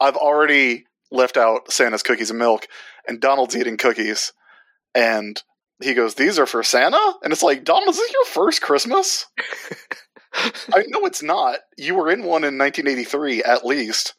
"I've 0.00 0.16
already 0.16 0.86
left 1.10 1.36
out 1.36 1.70
Santa's 1.70 2.02
cookies 2.02 2.30
and 2.30 2.38
milk," 2.38 2.66
and 3.06 3.20
Donald's 3.20 3.56
eating 3.56 3.76
cookies, 3.76 4.32
and 4.94 5.40
he 5.80 5.94
goes, 5.94 6.14
"These 6.14 6.38
are 6.38 6.46
for 6.46 6.62
Santa," 6.64 7.14
and 7.22 7.32
it's 7.32 7.42
like, 7.42 7.64
Donald, 7.64 7.90
is 7.90 7.96
this 7.96 8.12
your 8.12 8.24
first 8.26 8.60
Christmas? 8.60 9.26
I 10.34 10.84
know 10.88 11.06
it's 11.06 11.22
not. 11.22 11.60
You 11.76 11.94
were 11.94 12.10
in 12.10 12.20
one 12.20 12.42
in 12.42 12.58
1983, 12.58 13.44
at 13.44 13.64
least, 13.64 14.14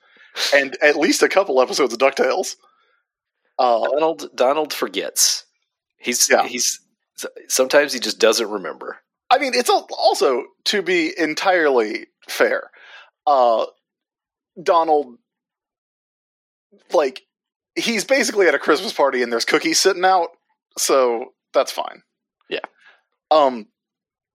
and 0.55 0.77
at 0.81 0.95
least 0.95 1.21
a 1.21 1.29
couple 1.29 1.62
episodes 1.62 1.93
of 1.93 1.99
Ducktales. 1.99 2.55
Uh, 3.59 3.87
Donald 3.89 4.29
Donald 4.35 4.73
forgets. 4.73 5.45
He's 5.97 6.29
Yeah. 6.29 6.47
he's 6.47 6.79
sometimes 7.47 7.93
he 7.93 7.99
just 7.99 8.19
doesn't 8.19 8.49
remember. 8.49 8.97
I 9.29 9.37
mean, 9.39 9.53
it's 9.55 9.69
also 9.69 10.45
to 10.65 10.81
be 10.81 11.17
entirely 11.17 12.07
fair. 12.27 12.69
Uh, 13.25 13.65
Donald, 14.61 15.17
like, 16.91 17.21
he's 17.75 18.03
basically 18.03 18.47
at 18.47 18.53
a 18.55 18.59
Christmas 18.59 18.93
party 18.93 19.23
and 19.23 19.31
there's 19.31 19.45
cookies 19.45 19.79
sitting 19.79 20.05
out, 20.05 20.29
so 20.77 21.33
that's 21.53 21.71
fine. 21.71 22.03
Yeah. 22.49 22.59
Um, 23.31 23.67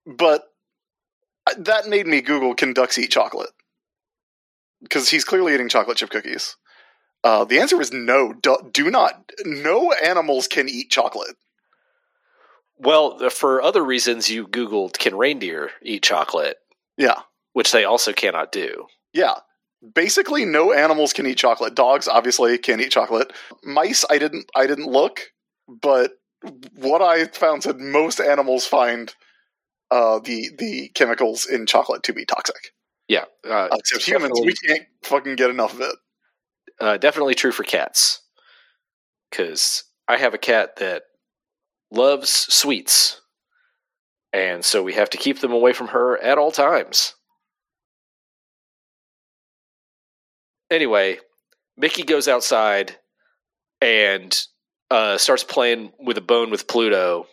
but 0.06 0.44
that 1.56 1.86
made 1.86 2.06
me 2.06 2.20
Google 2.20 2.54
"Can 2.54 2.72
ducks 2.72 2.98
eat 2.98 3.10
chocolate?" 3.10 3.50
Because 4.82 5.08
he's 5.08 5.24
clearly 5.24 5.54
eating 5.54 5.68
chocolate 5.68 5.98
chip 5.98 6.10
cookies. 6.10 6.56
Uh, 7.24 7.44
the 7.44 7.58
answer 7.58 7.80
is 7.80 7.92
no. 7.92 8.32
Do, 8.32 8.56
do 8.72 8.90
not. 8.90 9.30
No 9.44 9.92
animals 9.92 10.46
can 10.48 10.68
eat 10.68 10.90
chocolate. 10.90 11.36
Well, 12.78 13.28
for 13.30 13.60
other 13.60 13.84
reasons, 13.84 14.30
you 14.30 14.46
Googled 14.46 14.98
can 14.98 15.16
reindeer 15.16 15.70
eat 15.82 16.02
chocolate, 16.02 16.58
Yeah. 16.96 17.22
which 17.52 17.72
they 17.72 17.84
also 17.84 18.12
cannot 18.12 18.52
do. 18.52 18.86
Yeah. 19.12 19.34
Basically 19.94 20.44
no 20.44 20.72
animals 20.72 21.12
can 21.12 21.26
eat 21.26 21.38
chocolate. 21.38 21.74
Dogs 21.74 22.08
obviously 22.08 22.56
can't 22.58 22.80
eat 22.80 22.90
chocolate. 22.92 23.32
Mice 23.64 24.04
I 24.10 24.18
didn't 24.18 24.50
I 24.54 24.66
didn't 24.66 24.86
look, 24.90 25.32
but 25.68 26.12
what 26.74 27.00
I 27.02 27.26
found 27.26 27.62
said 27.62 27.78
most 27.78 28.20
animals 28.20 28.66
find 28.66 29.14
uh, 29.90 30.18
the 30.18 30.50
the 30.58 30.88
chemicals 30.94 31.46
in 31.46 31.64
chocolate 31.66 32.02
to 32.04 32.12
be 32.12 32.24
toxic. 32.24 32.72
Yeah, 33.08 33.24
uh, 33.46 33.68
Uh, 33.72 33.76
except 33.78 34.04
humans, 34.06 34.38
we 34.44 34.52
can't 34.54 34.86
fucking 35.04 35.36
get 35.36 35.50
enough 35.50 35.74
of 35.74 35.80
it. 35.80 35.96
Uh, 36.80 36.96
definitely 36.96 37.34
true 37.34 37.52
for 37.52 37.64
cats. 37.64 38.20
Because 39.30 39.84
I 40.08 40.16
have 40.16 40.34
a 40.34 40.38
cat 40.38 40.76
that 40.76 41.02
loves 41.90 42.30
sweets, 42.30 43.20
and 44.32 44.64
so 44.64 44.82
we 44.82 44.94
have 44.94 45.10
to 45.10 45.18
keep 45.18 45.40
them 45.40 45.52
away 45.52 45.72
from 45.72 45.88
her 45.88 46.16
at 46.18 46.38
all 46.38 46.50
times. 46.50 47.14
Anyway, 50.70 51.18
Mickey 51.76 52.02
goes 52.02 52.28
outside 52.28 52.96
and 53.80 54.38
uh, 54.90 55.18
starts 55.18 55.44
playing 55.44 55.92
with 55.98 56.18
a 56.18 56.22
bone 56.22 56.50
with 56.50 56.66
Pluto, 56.66 57.26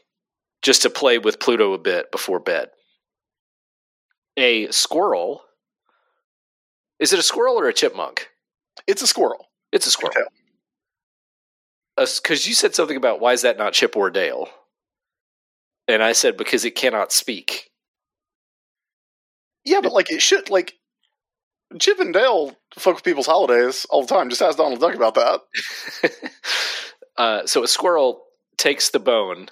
just 0.61 0.81
to 0.81 0.89
play 0.89 1.17
with 1.17 1.39
Pluto 1.39 1.73
a 1.73 1.77
bit 1.79 2.11
before 2.11 2.39
bed. 2.39 2.69
A 4.37 4.69
squirrel. 4.71 5.41
Is 6.99 7.13
it 7.13 7.19
a 7.19 7.23
squirrel 7.23 7.59
or 7.59 7.67
a 7.67 7.73
chipmunk? 7.73 8.29
It's 8.87 9.01
a 9.01 9.07
squirrel. 9.07 9.49
It's 9.71 9.87
a 9.87 9.91
squirrel. 9.91 10.27
Because 11.97 12.47
you 12.47 12.53
said 12.53 12.75
something 12.75 12.97
about 12.97 13.19
why 13.19 13.33
is 13.33 13.41
that 13.43 13.57
not 13.57 13.73
Chip 13.73 13.95
or 13.95 14.09
Dale? 14.09 14.49
And 15.87 16.03
I 16.03 16.13
said 16.13 16.37
because 16.37 16.65
it 16.65 16.75
cannot 16.75 17.11
speak. 17.11 17.71
Yeah, 19.63 19.81
but 19.81 19.93
like 19.93 20.11
it 20.11 20.21
should 20.21 20.49
like 20.49 20.75
Chip 21.79 21.99
and 21.99 22.13
Dale 22.13 22.55
fuck 22.77 22.95
with 22.95 23.03
people's 23.03 23.25
holidays 23.25 23.85
all 23.89 24.01
the 24.01 24.13
time. 24.13 24.29
Just 24.29 24.41
ask 24.41 24.57
Donald 24.57 24.79
Duck 24.79 24.95
about 24.95 25.15
that. 25.15 25.41
uh, 27.17 27.45
so 27.45 27.63
a 27.63 27.67
squirrel 27.67 28.23
takes 28.57 28.89
the 28.89 28.99
bone 28.99 29.49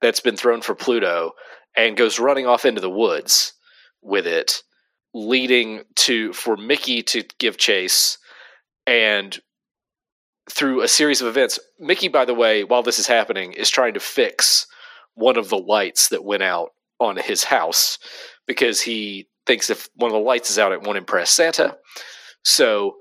that's 0.00 0.20
been 0.20 0.36
thrown 0.36 0.60
for 0.60 0.74
Pluto 0.74 1.32
and 1.76 1.96
goes 1.96 2.18
running 2.18 2.46
off 2.46 2.64
into 2.64 2.80
the 2.80 2.90
woods 2.90 3.52
with 4.02 4.26
it, 4.26 4.62
leading 5.12 5.82
to 5.96 6.32
for 6.32 6.56
Mickey 6.56 7.02
to 7.02 7.24
give 7.38 7.56
chase. 7.56 8.18
And 8.86 9.38
through 10.50 10.82
a 10.82 10.88
series 10.88 11.20
of 11.22 11.28
events, 11.28 11.58
Mickey, 11.78 12.08
by 12.08 12.24
the 12.24 12.34
way, 12.34 12.64
while 12.64 12.82
this 12.82 12.98
is 12.98 13.06
happening, 13.06 13.52
is 13.52 13.70
trying 13.70 13.94
to 13.94 14.00
fix 14.00 14.66
one 15.14 15.36
of 15.36 15.48
the 15.48 15.58
lights 15.58 16.08
that 16.08 16.24
went 16.24 16.42
out 16.42 16.70
on 17.00 17.16
his 17.16 17.44
house 17.44 17.98
because 18.46 18.80
he 18.80 19.28
thinks 19.46 19.70
if 19.70 19.88
one 19.94 20.10
of 20.10 20.14
the 20.14 20.18
lights 20.18 20.50
is 20.50 20.58
out, 20.58 20.72
it 20.72 20.82
won't 20.82 20.98
impress 20.98 21.30
Santa. 21.30 21.76
So, 22.42 22.96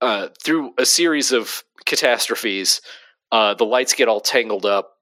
uh, 0.00 0.28
through 0.42 0.72
a 0.78 0.86
series 0.86 1.32
of 1.32 1.62
catastrophes, 1.84 2.80
uh, 3.32 3.54
the 3.54 3.64
lights 3.64 3.94
get 3.94 4.08
all 4.08 4.20
tangled 4.20 4.64
up 4.64 4.92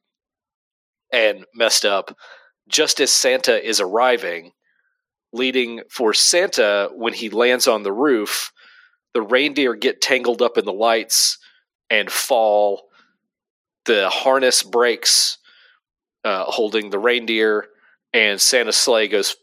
and 1.13 1.45
messed 1.55 1.85
up 1.85 2.17
just 2.69 3.01
as 3.01 3.11
Santa 3.11 3.65
is 3.65 3.81
arriving, 3.81 4.53
leading 5.33 5.83
for 5.91 6.13
Santa 6.13 6.91
when 6.95 7.13
he 7.13 7.31
lands 7.31 7.69
on 7.69 7.83
the 7.83 7.93
roof. 7.93 8.53
The 9.17 9.23
reindeer 9.23 9.75
get 9.75 10.03
tangled 10.03 10.43
up 10.43 10.59
in 10.59 10.67
the 10.67 10.75
lights 10.75 11.39
and 11.89 12.13
fall. 12.13 12.83
The 13.87 14.11
harness 14.11 14.63
breaks, 14.63 15.39
uh, 16.23 16.45
holding 16.45 16.91
the 16.91 16.99
reindeer, 16.99 17.65
and 18.13 18.39
Santa's 18.39 18.77
sleigh 18.77 19.09
goes 19.09 19.35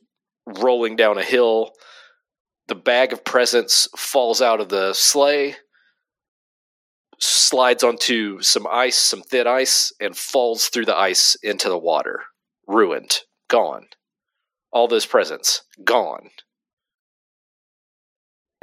rolling 0.45 0.95
down 0.95 1.17
a 1.17 1.23
hill. 1.23 1.71
The 2.67 2.75
bag 2.75 3.13
of 3.13 3.25
presents 3.25 3.87
falls 3.97 4.43
out 4.43 4.61
of 4.61 4.69
the 4.69 4.93
sleigh, 4.93 5.55
slides 7.19 7.83
onto 7.83 8.43
some 8.43 8.67
ice, 8.69 8.97
some 8.97 9.23
thin 9.23 9.47
ice, 9.47 9.91
and 9.99 10.15
falls 10.15 10.67
through 10.67 10.85
the 10.85 10.95
ice 10.95 11.35
into 11.41 11.67
the 11.67 11.79
water. 11.79 12.25
Ruined. 12.67 13.21
Gone. 13.47 13.87
all 14.71 14.87
those 14.87 15.07
presents 15.07 15.63
gone. 15.83 16.29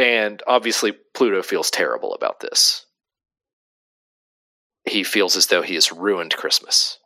And 0.00 0.42
obviously, 0.46 0.92
Pluto 0.92 1.42
feels 1.42 1.70
terrible 1.70 2.14
about 2.14 2.40
this. 2.40 2.86
He 4.88 5.04
feels 5.04 5.36
as 5.36 5.48
though 5.48 5.60
he 5.60 5.74
has 5.74 5.92
ruined 5.92 6.34
Christmas. 6.34 6.98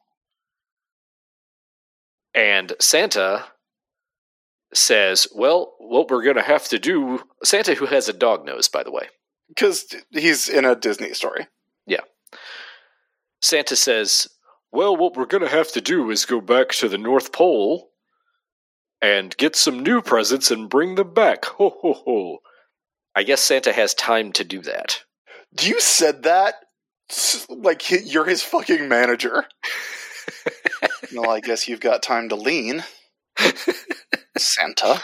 And 2.37 2.73
Santa 2.81 3.47
says, 4.73 5.27
Well, 5.35 5.75
what 5.79 6.09
we're 6.09 6.23
going 6.23 6.37
to 6.37 6.43
have 6.43 6.69
to 6.69 6.79
do. 6.79 7.19
Santa, 7.43 7.75
who 7.75 7.87
has 7.87 8.09
a 8.09 8.13
dog 8.13 8.47
nose, 8.47 8.69
by 8.69 8.85
the 8.85 8.93
way. 8.93 9.09
Because 9.49 9.93
he's 10.13 10.49
in 10.49 10.65
a 10.65 10.77
Disney 10.77 11.15
story. 11.15 11.49
Yeah. 11.89 12.03
Santa 13.43 13.75
says, 13.75 14.29
Well, 14.71 14.97
what 14.97 15.17
we're 15.17 15.27
going 15.27 15.43
to 15.43 15.49
have 15.49 15.73
to 15.73 15.81
do 15.81 16.13
is 16.13 16.27
go 16.27 16.41
back 16.41 16.69
to 16.69 16.89
the 16.89 16.99
North 16.99 17.33
Pole 17.33 17.91
and 19.03 19.37
get 19.37 19.57
some 19.57 19.83
new 19.83 20.01
presents 20.01 20.53
and 20.53 20.71
bring 20.71 20.95
them 20.95 21.13
back. 21.13 21.45
Ho, 21.47 21.77
ho, 21.83 21.93
ho. 21.93 22.39
I 23.15 23.23
guess 23.23 23.41
Santa 23.41 23.73
has 23.73 23.95
time 23.95 24.33
to 24.33 24.45
do 24.45 24.61
that. 24.63 25.03
You 25.61 25.81
said 25.81 26.25
that 26.25 26.57
like 27.49 27.83
he- 27.83 27.99
you're 28.05 28.25
his 28.25 28.43
fucking 28.43 28.89
manager. 28.89 29.45
well, 31.15 31.31
I 31.31 31.41
guess 31.41 31.69
you've 31.69 31.81
got 31.81 32.03
time 32.03 32.29
to 32.31 32.37
lean, 32.37 32.83
Santa. 34.37 35.01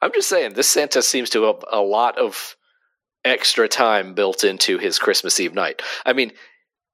I'm 0.00 0.12
just 0.12 0.28
saying, 0.28 0.54
this 0.54 0.68
Santa 0.68 1.02
seems 1.02 1.30
to 1.30 1.42
have 1.44 1.64
a 1.70 1.80
lot 1.80 2.18
of 2.18 2.56
extra 3.24 3.68
time 3.68 4.14
built 4.14 4.44
into 4.44 4.78
his 4.78 4.98
Christmas 4.98 5.38
Eve 5.38 5.54
night. 5.54 5.82
I 6.04 6.12
mean, 6.12 6.32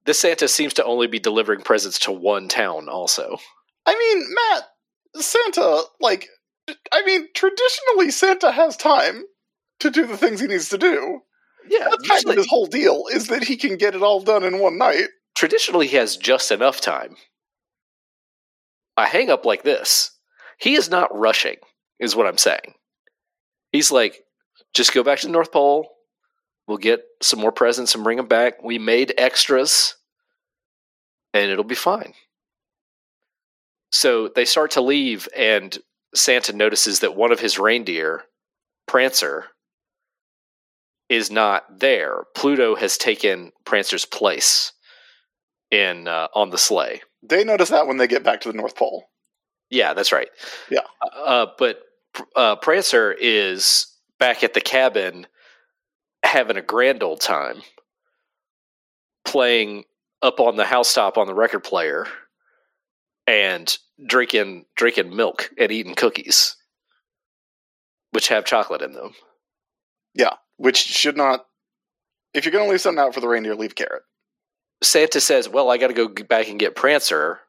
this 0.04 0.20
Santa 0.20 0.48
seems 0.48 0.74
to 0.74 0.84
only 0.84 1.06
be 1.06 1.18
delivering 1.18 1.60
presents 1.60 1.98
to 2.00 2.12
one 2.12 2.48
town, 2.48 2.88
also. 2.88 3.38
I 3.86 3.94
mean, 3.96 4.26
Matt, 4.34 5.22
Santa, 5.22 5.82
like, 6.00 6.28
I 6.92 7.04
mean, 7.04 7.28
traditionally, 7.34 8.10
Santa 8.10 8.50
has 8.52 8.76
time 8.76 9.22
to 9.80 9.90
do 9.90 10.06
the 10.06 10.16
things 10.16 10.40
he 10.40 10.46
needs 10.46 10.68
to 10.70 10.78
do. 10.78 11.20
Yeah, 11.68 11.88
That's 11.90 12.08
kind 12.08 12.28
of 12.30 12.36
his 12.36 12.48
whole 12.48 12.66
deal, 12.66 13.04
is 13.12 13.26
that 13.28 13.44
he 13.44 13.56
can 13.56 13.76
get 13.76 13.94
it 13.94 14.02
all 14.02 14.20
done 14.20 14.42
in 14.44 14.58
one 14.58 14.78
night. 14.78 15.08
traditionally 15.36 15.86
he 15.86 15.96
has 15.96 16.16
just 16.16 16.50
enough 16.50 16.80
time. 16.80 17.16
A 18.96 19.06
hang 19.06 19.30
up 19.30 19.44
like 19.44 19.62
this, 19.62 20.10
he 20.58 20.74
is 20.74 20.90
not 20.90 21.16
rushing, 21.16 21.56
is 22.00 22.16
what 22.16 22.26
I'm 22.26 22.38
saying. 22.38 22.74
He's 23.70 23.92
like, 23.92 24.24
just 24.74 24.92
go 24.94 25.02
back 25.04 25.20
to 25.20 25.26
the 25.26 25.32
North 25.32 25.52
Pole. 25.52 25.88
We'll 26.66 26.78
get 26.78 27.02
some 27.22 27.40
more 27.40 27.52
presents 27.52 27.94
and 27.94 28.02
bring 28.02 28.16
them 28.16 28.26
back. 28.28 28.62
We 28.62 28.78
made 28.78 29.14
extras, 29.16 29.94
and 31.32 31.50
it'll 31.50 31.64
be 31.64 31.74
fine. 31.74 32.14
So 33.92 34.28
they 34.28 34.44
start 34.44 34.72
to 34.72 34.80
leave, 34.80 35.28
and 35.36 35.78
Santa 36.14 36.52
notices 36.52 37.00
that 37.00 37.16
one 37.16 37.32
of 37.32 37.40
his 37.40 37.58
reindeer, 37.58 38.24
Prancer, 38.86 39.44
is 41.08 41.30
not 41.30 41.80
there. 41.80 42.24
Pluto 42.34 42.74
has 42.74 42.98
taken 42.98 43.52
Prancer's 43.64 44.04
place 44.04 44.72
in 45.70 46.08
uh, 46.08 46.28
on 46.34 46.50
the 46.50 46.58
sleigh. 46.58 47.02
They 47.22 47.44
notice 47.44 47.70
that 47.70 47.86
when 47.86 47.96
they 47.96 48.06
get 48.06 48.22
back 48.22 48.40
to 48.42 48.52
the 48.52 48.56
North 48.56 48.76
Pole. 48.76 49.08
Yeah, 49.70 49.94
that's 49.94 50.12
right. 50.12 50.28
Yeah. 50.70 50.80
Uh, 51.24 51.46
but 51.58 51.80
uh, 52.36 52.56
Prancer 52.56 53.14
is 53.18 53.86
back 54.18 54.42
at 54.42 54.54
the 54.54 54.60
cabin 54.60 55.26
having 56.22 56.56
a 56.56 56.62
grand 56.62 57.02
old 57.02 57.20
time 57.20 57.62
playing 59.24 59.84
up 60.22 60.40
on 60.40 60.56
the 60.56 60.64
housetop 60.64 61.16
on 61.16 61.26
the 61.26 61.34
record 61.34 61.62
player 61.62 62.06
and 63.26 63.76
drinking 64.06 64.64
drinking 64.74 65.14
milk 65.14 65.50
and 65.58 65.70
eating 65.70 65.94
cookies 65.94 66.56
which 68.10 68.28
have 68.28 68.44
chocolate 68.44 68.82
in 68.82 68.92
them. 68.92 69.12
Which 70.58 70.76
should 70.76 71.16
not. 71.16 71.46
If 72.34 72.44
you're 72.44 72.52
going 72.52 72.66
to 72.66 72.70
leave 72.70 72.82
something 72.82 73.02
out 73.02 73.14
for 73.14 73.20
the 73.20 73.28
reindeer, 73.28 73.54
leave 73.54 73.74
carrot. 73.74 74.02
Santa 74.82 75.20
says, 75.20 75.48
"Well, 75.48 75.70
I 75.70 75.78
got 75.78 75.88
to 75.88 75.94
go 75.94 76.08
back 76.08 76.48
and 76.48 76.60
get 76.60 76.76
Prancer. 76.76 77.40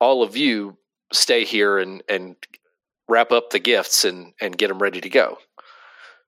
All 0.00 0.22
of 0.22 0.36
you 0.36 0.78
stay 1.12 1.44
here 1.44 1.78
and 1.78 2.02
and 2.08 2.36
wrap 3.08 3.30
up 3.30 3.50
the 3.50 3.58
gifts 3.58 4.04
and 4.04 4.32
and 4.40 4.56
get 4.56 4.68
them 4.68 4.80
ready 4.80 5.00
to 5.02 5.10
go." 5.10 5.38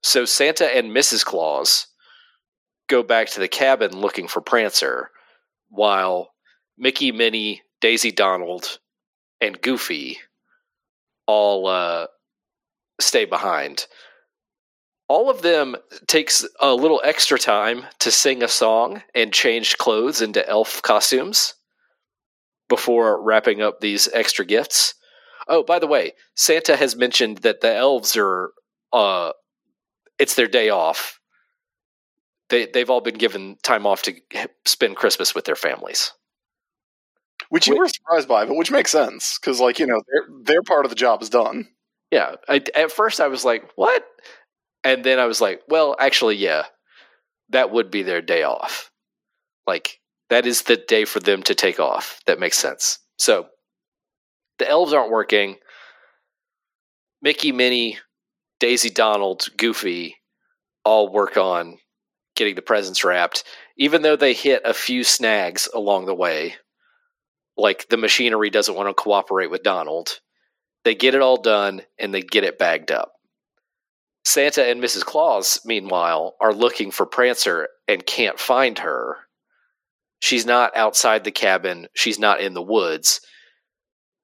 So 0.03 0.25
Santa 0.25 0.67
and 0.67 0.91
Mrs. 0.91 1.25
Claus 1.25 1.87
go 2.89 3.03
back 3.03 3.29
to 3.29 3.41
the 3.41 3.49
cabin 3.49 3.97
looking 3.97 4.29
for 4.29 4.41
Prancer, 4.41 5.11
while 5.69 6.35
Mickey, 6.77 7.13
Minnie, 7.13 7.63
Daisy, 7.81 8.11
Donald, 8.11 8.79
and 9.41 9.61
Goofy 9.61 10.19
all 11.27 11.67
uh, 11.67 12.07
stay 13.01 13.25
behind. 13.25 13.87
All 15.13 15.29
of 15.29 15.43
them 15.43 15.77
takes 16.07 16.43
a 16.59 16.75
little 16.75 17.03
extra 17.05 17.39
time 17.39 17.85
to 17.99 18.11
sing 18.11 18.43
a 18.43 18.49
song 18.49 19.03
and 19.15 19.31
change 19.31 19.77
clothes 19.77 20.23
into 20.23 20.49
elf 20.49 20.81
costumes 20.81 21.53
before 22.71 23.23
wrapping 23.23 23.61
up 23.61 23.81
these 23.81 24.09
extra 24.15 24.47
gifts. 24.47 24.95
Oh, 25.49 25.65
by 25.65 25.79
the 25.79 25.87
way, 25.87 26.13
Santa 26.35 26.77
has 26.77 26.97
mentioned 26.97 27.39
that 27.43 27.61
the 27.61 27.75
elves 27.75 28.17
are 28.17 28.53
uh 28.95 29.33
it's 30.19 30.35
their 30.35 30.49
day 30.49 30.71
off. 30.71 31.21
They 32.49 32.65
they've 32.65 32.89
all 32.89 33.03
been 33.03 33.19
given 33.19 33.59
time 33.63 33.87
off 33.87 34.01
to 34.05 34.15
spend 34.65 34.97
Christmas 34.97 35.35
with 35.35 35.45
their 35.45 35.57
families. 35.57 36.11
Which 37.51 37.67
you 37.67 37.75
Wait. 37.75 37.81
were 37.81 37.89
surprised 37.89 38.29
by, 38.29 38.47
but 38.47 38.57
which 38.57 38.71
makes 38.71 38.93
sense 38.93 39.39
because, 39.39 39.61
like, 39.61 39.79
you 39.79 39.87
know, 39.87 40.01
their 40.11 40.25
their 40.55 40.63
part 40.63 40.87
of 40.87 40.89
the 40.89 40.97
job 40.97 41.21
is 41.21 41.29
done. 41.29 41.69
Yeah, 42.11 42.37
I, 42.49 42.63
at 42.75 42.93
first 42.93 43.21
I 43.21 43.29
was 43.29 43.45
like, 43.45 43.71
"What?" 43.75 44.07
And 44.85 45.05
then 45.05 45.19
I 45.19 45.27
was 45.27 45.41
like, 45.41 45.63
"Well, 45.69 45.97
actually, 45.99 46.37
yeah, 46.37 46.65
that 47.51 47.71
would 47.71 47.91
be 47.91 48.03
their 48.03 48.23
day 48.23 48.43
off. 48.43 48.91
Like 49.67 50.01
that 50.31 50.47
is 50.47 50.63
the 50.63 50.77
day 50.77 51.05
for 51.05 51.21
them 51.21 51.43
to 51.45 51.55
take 51.55 51.79
off. 51.81 52.21
That 52.27 52.41
makes 52.41 52.59
sense." 52.59 52.99
So 53.19 53.49
the 54.59 54.69
elves 54.69 54.93
aren't 54.93 55.11
working. 55.11 55.59
Mickey, 57.21 57.53
Minnie, 57.53 57.99
Daisy, 58.59 58.91
Donald, 58.91 59.47
Goofy 59.57 60.17
all 60.85 61.09
work 61.13 61.37
on 61.37 61.79
getting 62.35 62.57
the 62.57 62.63
presents 62.63 63.05
wrapped, 63.05 63.45
even 63.77 64.03
though 64.03 64.17
they 64.17 64.35
hit 64.35 64.63
a 64.65 64.75
few 64.75 65.05
snags 65.05 65.69
along 65.73 66.07
the 66.07 66.15
way. 66.15 66.57
Like 67.57 67.89
the 67.89 67.97
machinery 67.97 68.51
doesn't 68.51 68.75
want 68.75 68.89
to 68.89 68.95
cooperate 68.95 69.51
with 69.51 69.63
Donald 69.63 70.19
they 70.85 70.95
get 70.95 71.15
it 71.15 71.23
all 71.23 71.41
done 71.41 71.83
and 71.99 72.13
they 72.13 72.23
get 72.23 72.45
it 72.45 72.59
bagged 72.59 72.91
up. 72.91 73.12
Santa 74.25 74.65
and 74.65 74.83
Mrs. 74.83 75.05
Claus, 75.05 75.61
meanwhile, 75.65 76.37
are 76.41 76.55
looking 76.55 76.91
for 76.91 77.07
Prancer 77.07 77.69
and 77.89 78.07
can't 78.07 78.39
find 78.39 78.79
her. 78.79 79.17
She's 80.21 80.47
not 80.47 80.77
outside 80.77 81.25
the 81.25 81.33
cabin, 81.33 81.89
she's 81.95 82.19
not 82.19 82.41
in 82.41 82.55
the 82.55 82.63
woods. 82.63 83.21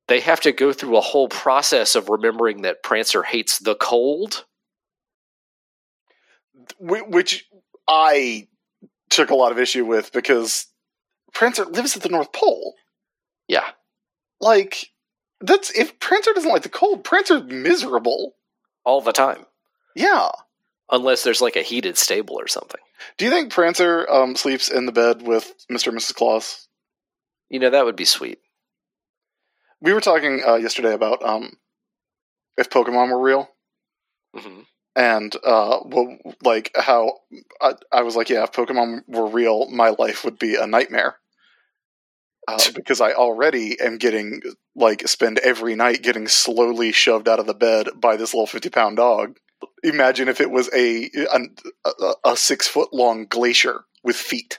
They 0.07 0.20
have 0.20 0.40
to 0.42 0.53
go 0.53 0.72
through 0.72 0.96
a 0.96 1.03
whole 1.03 1.28
process 1.28 1.94
of 1.94 2.09
remembering 2.09 2.62
that 2.62 2.82
Prancer 2.82 3.22
hates 3.22 3.59
the 3.59 3.74
cold. 3.74 4.44
Which 6.78 7.46
I 7.86 8.49
took 9.11 9.30
a 9.30 9.34
lot 9.34 9.53
of 9.53 9.59
issue 9.59 9.84
with 9.84 10.12
because 10.12 10.66
Prancer 11.32 11.64
lives 11.64 11.96
at 11.96 12.03
the 12.03 12.09
North 12.09 12.32
Pole. 12.32 12.74
Yeah. 13.49 13.64
Like, 14.40 14.92
that's 15.40 15.70
if 15.76 15.99
Prancer 15.99 16.32
doesn't 16.32 16.51
like 16.51 16.62
the 16.62 16.68
cold, 16.68 17.05
Prancer's 17.05 17.42
miserable. 17.44 18.34
All 18.84 19.01
the 19.01 19.12
time. 19.12 19.44
Yeah. 19.95 20.30
Unless 20.91 21.22
there's 21.22 21.41
like 21.43 21.57
a 21.57 21.62
heated 21.62 21.99
stable 21.99 22.36
or 22.39 22.49
something. 22.49 22.80
Do 23.18 23.24
you 23.24 23.30
think 23.30 23.53
Prancer 23.53 24.09
um, 24.11 24.36
sleeps 24.36 24.70
in 24.70 24.86
the 24.86 24.93
bed 24.93 25.22
with 25.22 25.53
Mr. 25.70 25.89
and 25.89 25.99
Mrs. 25.99 26.14
Claus? 26.14 26.68
You 27.51 27.59
know, 27.61 27.70
that 27.70 27.84
would 27.84 27.97
be 27.97 28.05
sweet. 28.05 28.41
We 29.80 29.93
were 29.93 30.01
talking 30.01 30.43
uh, 30.47 30.57
yesterday 30.57 30.93
about 30.93 31.22
um, 31.22 31.53
if 32.57 32.70
Pokemon 32.70 33.11
were 33.11 33.20
real. 33.20 33.49
hmm 34.34 34.61
and 34.97 35.36
uh 35.45 35.78
well 35.84 36.18
like 36.43 36.72
how 36.74 37.12
I, 37.61 37.74
I 37.93 38.03
was 38.03 38.16
like 38.16 38.30
yeah 38.30 38.43
if 38.43 38.53
pokemon 38.53 39.03
were 39.07 39.28
real 39.28 39.70
my 39.70 39.91
life 39.91 40.24
would 40.24 40.39
be 40.41 40.57
a 40.57 40.66
nightmare 40.66 41.18
uh, 42.49 42.59
because 42.74 43.01
i 43.01 43.12
already 43.12 43.78
am 43.80 43.99
getting 43.99 44.41
like 44.74 45.07
spend 45.07 45.39
every 45.39 45.74
night 45.76 46.03
getting 46.03 46.26
slowly 46.26 46.91
shoved 46.93 47.28
out 47.28 47.39
of 47.39 47.47
the 47.47 47.55
bed 47.55 47.89
by 47.97 48.16
this 48.16 48.34
little 48.34 48.47
50 48.47 48.70
pound 48.70 48.97
dog 48.97 49.36
imagine 49.82 50.28
if 50.28 50.40
it 50.40 50.50
was 50.50 50.68
a 50.74 51.11
a, 51.84 52.12
a 52.24 52.36
six 52.36 52.66
foot 52.66 52.92
long 52.92 53.26
glacier 53.26 53.84
with 54.02 54.16
feet 54.16 54.59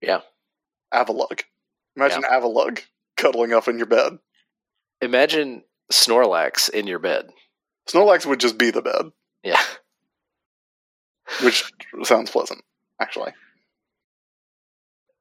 Yeah. 0.00 0.20
avalugg 0.92 1.42
imagine 1.96 2.22
avalugg 2.22 2.80
cuddling 3.16 3.52
up 3.52 3.68
in 3.68 3.78
your 3.78 3.86
bed 3.86 4.18
Imagine 5.02 5.62
Snorlax 5.92 6.70
in 6.70 6.86
your 6.86 6.98
bed. 6.98 7.28
snorlax 7.88 8.24
would 8.26 8.40
just 8.40 8.58
be 8.58 8.70
the 8.70 8.82
bed 8.82 9.10
Yeah. 9.42 9.60
which 11.42 11.64
sounds 12.04 12.30
pleasant 12.30 12.62
actually 13.00 13.32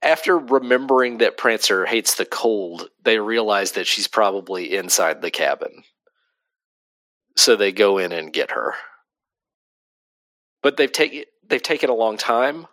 after 0.01 0.37
remembering 0.37 1.17
that 1.17 1.35
Prancer 1.35 1.83
hates 1.87 2.13
the 2.13 2.25
cold, 2.27 2.89
they 3.03 3.17
realize 3.17 3.71
that 3.71 3.87
she's 3.87 4.07
probably 4.07 4.75
inside 4.75 5.19
the 5.23 5.31
cabin. 5.31 5.83
so 7.35 7.55
they 7.55 7.71
go 7.71 7.97
in 7.97 8.11
and 8.11 8.31
get 8.31 8.51
her. 8.51 8.75
But 10.65 10.77
they've 10.77 10.91
taken 10.91 11.25
they've 11.47 11.61
taken 11.61 11.91
a 11.91 11.93
long 11.93 12.17
time. 12.17 12.65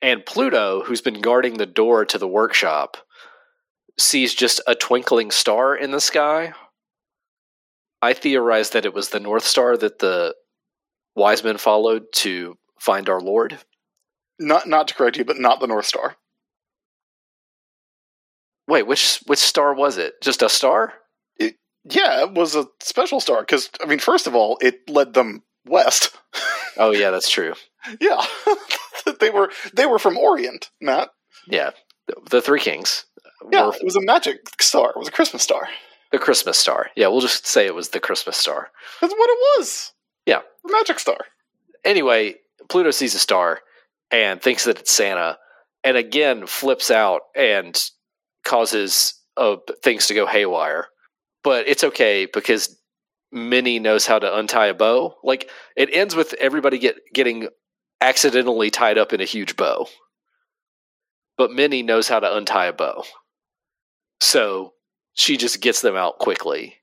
And 0.00 0.24
Pluto, 0.24 0.82
who's 0.82 1.02
been 1.02 1.20
guarding 1.20 1.58
the 1.58 1.66
door 1.66 2.06
to 2.06 2.16
the 2.16 2.26
workshop, 2.26 2.96
sees 3.98 4.32
just 4.32 4.58
a 4.66 4.74
twinkling 4.74 5.30
star 5.30 5.76
in 5.76 5.90
the 5.90 6.00
sky. 6.00 6.54
I 8.00 8.14
theorized 8.14 8.72
that 8.72 8.86
it 8.86 8.94
was 8.94 9.10
the 9.10 9.20
North 9.20 9.44
Star 9.44 9.76
that 9.76 9.98
the 9.98 10.34
wise 11.14 11.44
men 11.44 11.58
followed 11.58 12.04
to 12.14 12.56
find 12.80 13.10
our 13.10 13.20
Lord. 13.20 13.58
Not 14.40 14.66
not 14.66 14.88
to 14.88 14.94
correct 14.94 15.18
you, 15.18 15.26
but 15.26 15.38
not 15.38 15.60
the 15.60 15.66
North 15.66 15.84
Star. 15.84 16.16
Wait, 18.66 18.86
which 18.86 19.18
which 19.26 19.40
star 19.40 19.74
was 19.74 19.98
it? 19.98 20.14
Just 20.22 20.40
a 20.40 20.48
star? 20.48 20.94
Yeah, 21.38 22.22
it 22.22 22.32
was 22.32 22.56
a 22.56 22.64
special 22.80 23.20
star 23.20 23.42
because 23.42 23.68
I 23.82 23.84
mean, 23.84 23.98
first 23.98 24.26
of 24.26 24.34
all, 24.34 24.56
it 24.62 24.88
led 24.88 25.12
them 25.12 25.42
west. 25.66 26.10
Oh 26.76 26.90
yeah, 26.90 27.10
that's 27.12 27.30
true. 27.30 27.54
yeah, 28.00 28.20
they 29.20 29.30
were 29.30 29.48
they 29.74 29.86
were 29.86 30.00
from 30.00 30.18
Orient, 30.18 30.70
Matt. 30.80 31.10
Yeah, 31.46 31.70
the, 32.30 32.42
Three 32.42 32.58
Kings. 32.58 33.04
Yeah, 33.52 33.66
were 33.66 33.74
it 33.76 33.84
was 33.84 33.94
a 33.94 34.00
magic 34.02 34.40
star. 34.60 34.90
It 34.90 34.96
was 34.98 35.06
a 35.06 35.12
Christmas 35.12 35.44
star. 35.44 35.68
the 36.10 36.18
Christmas 36.18 36.58
star. 36.58 36.90
Yeah, 36.96 37.06
we'll 37.06 37.20
just 37.20 37.46
say 37.46 37.66
it 37.66 37.76
was 37.76 37.90
the 37.90 38.00
Christmas 38.00 38.36
star. 38.36 38.70
That's 39.00 39.12
what 39.14 39.30
it 39.30 39.38
was. 39.60 39.92
Yeah. 40.26 40.40
the 40.64 40.72
magic 40.72 40.98
star. 40.98 41.18
Anyway, 41.84 42.34
Pluto 42.68 42.90
sees 42.90 43.14
a 43.14 43.20
star 43.20 43.60
and 44.10 44.42
thinks 44.42 44.64
that 44.64 44.80
it's 44.80 44.90
Santa, 44.90 45.38
and 45.84 45.96
again 45.96 46.48
flips 46.48 46.90
out 46.90 47.20
and 47.36 47.80
causes 48.44 49.14
uh, 49.36 49.56
things 49.84 50.08
to 50.08 50.14
go 50.14 50.26
haywire. 50.26 50.88
But 51.44 51.68
it's 51.68 51.84
okay 51.84 52.26
because 52.26 52.76
Minnie 53.34 53.80
knows 53.80 54.06
how 54.06 54.18
to 54.18 54.36
untie 54.38 54.66
a 54.68 54.74
bow. 54.74 55.16
Like 55.24 55.50
it 55.76 55.90
ends 55.92 56.14
with 56.14 56.34
everybody 56.34 56.78
get 56.78 56.96
getting 57.12 57.48
accidentally 58.00 58.70
tied 58.70 58.96
up 58.96 59.12
in 59.12 59.20
a 59.20 59.24
huge 59.24 59.56
bow. 59.56 59.86
But 61.36 61.50
Minnie 61.50 61.82
knows 61.82 62.06
how 62.06 62.20
to 62.20 62.36
untie 62.36 62.66
a 62.66 62.72
bow. 62.72 63.02
So 64.20 64.74
she 65.14 65.36
just 65.36 65.60
gets 65.60 65.80
them 65.80 65.96
out 65.96 66.18
quickly. 66.18 66.76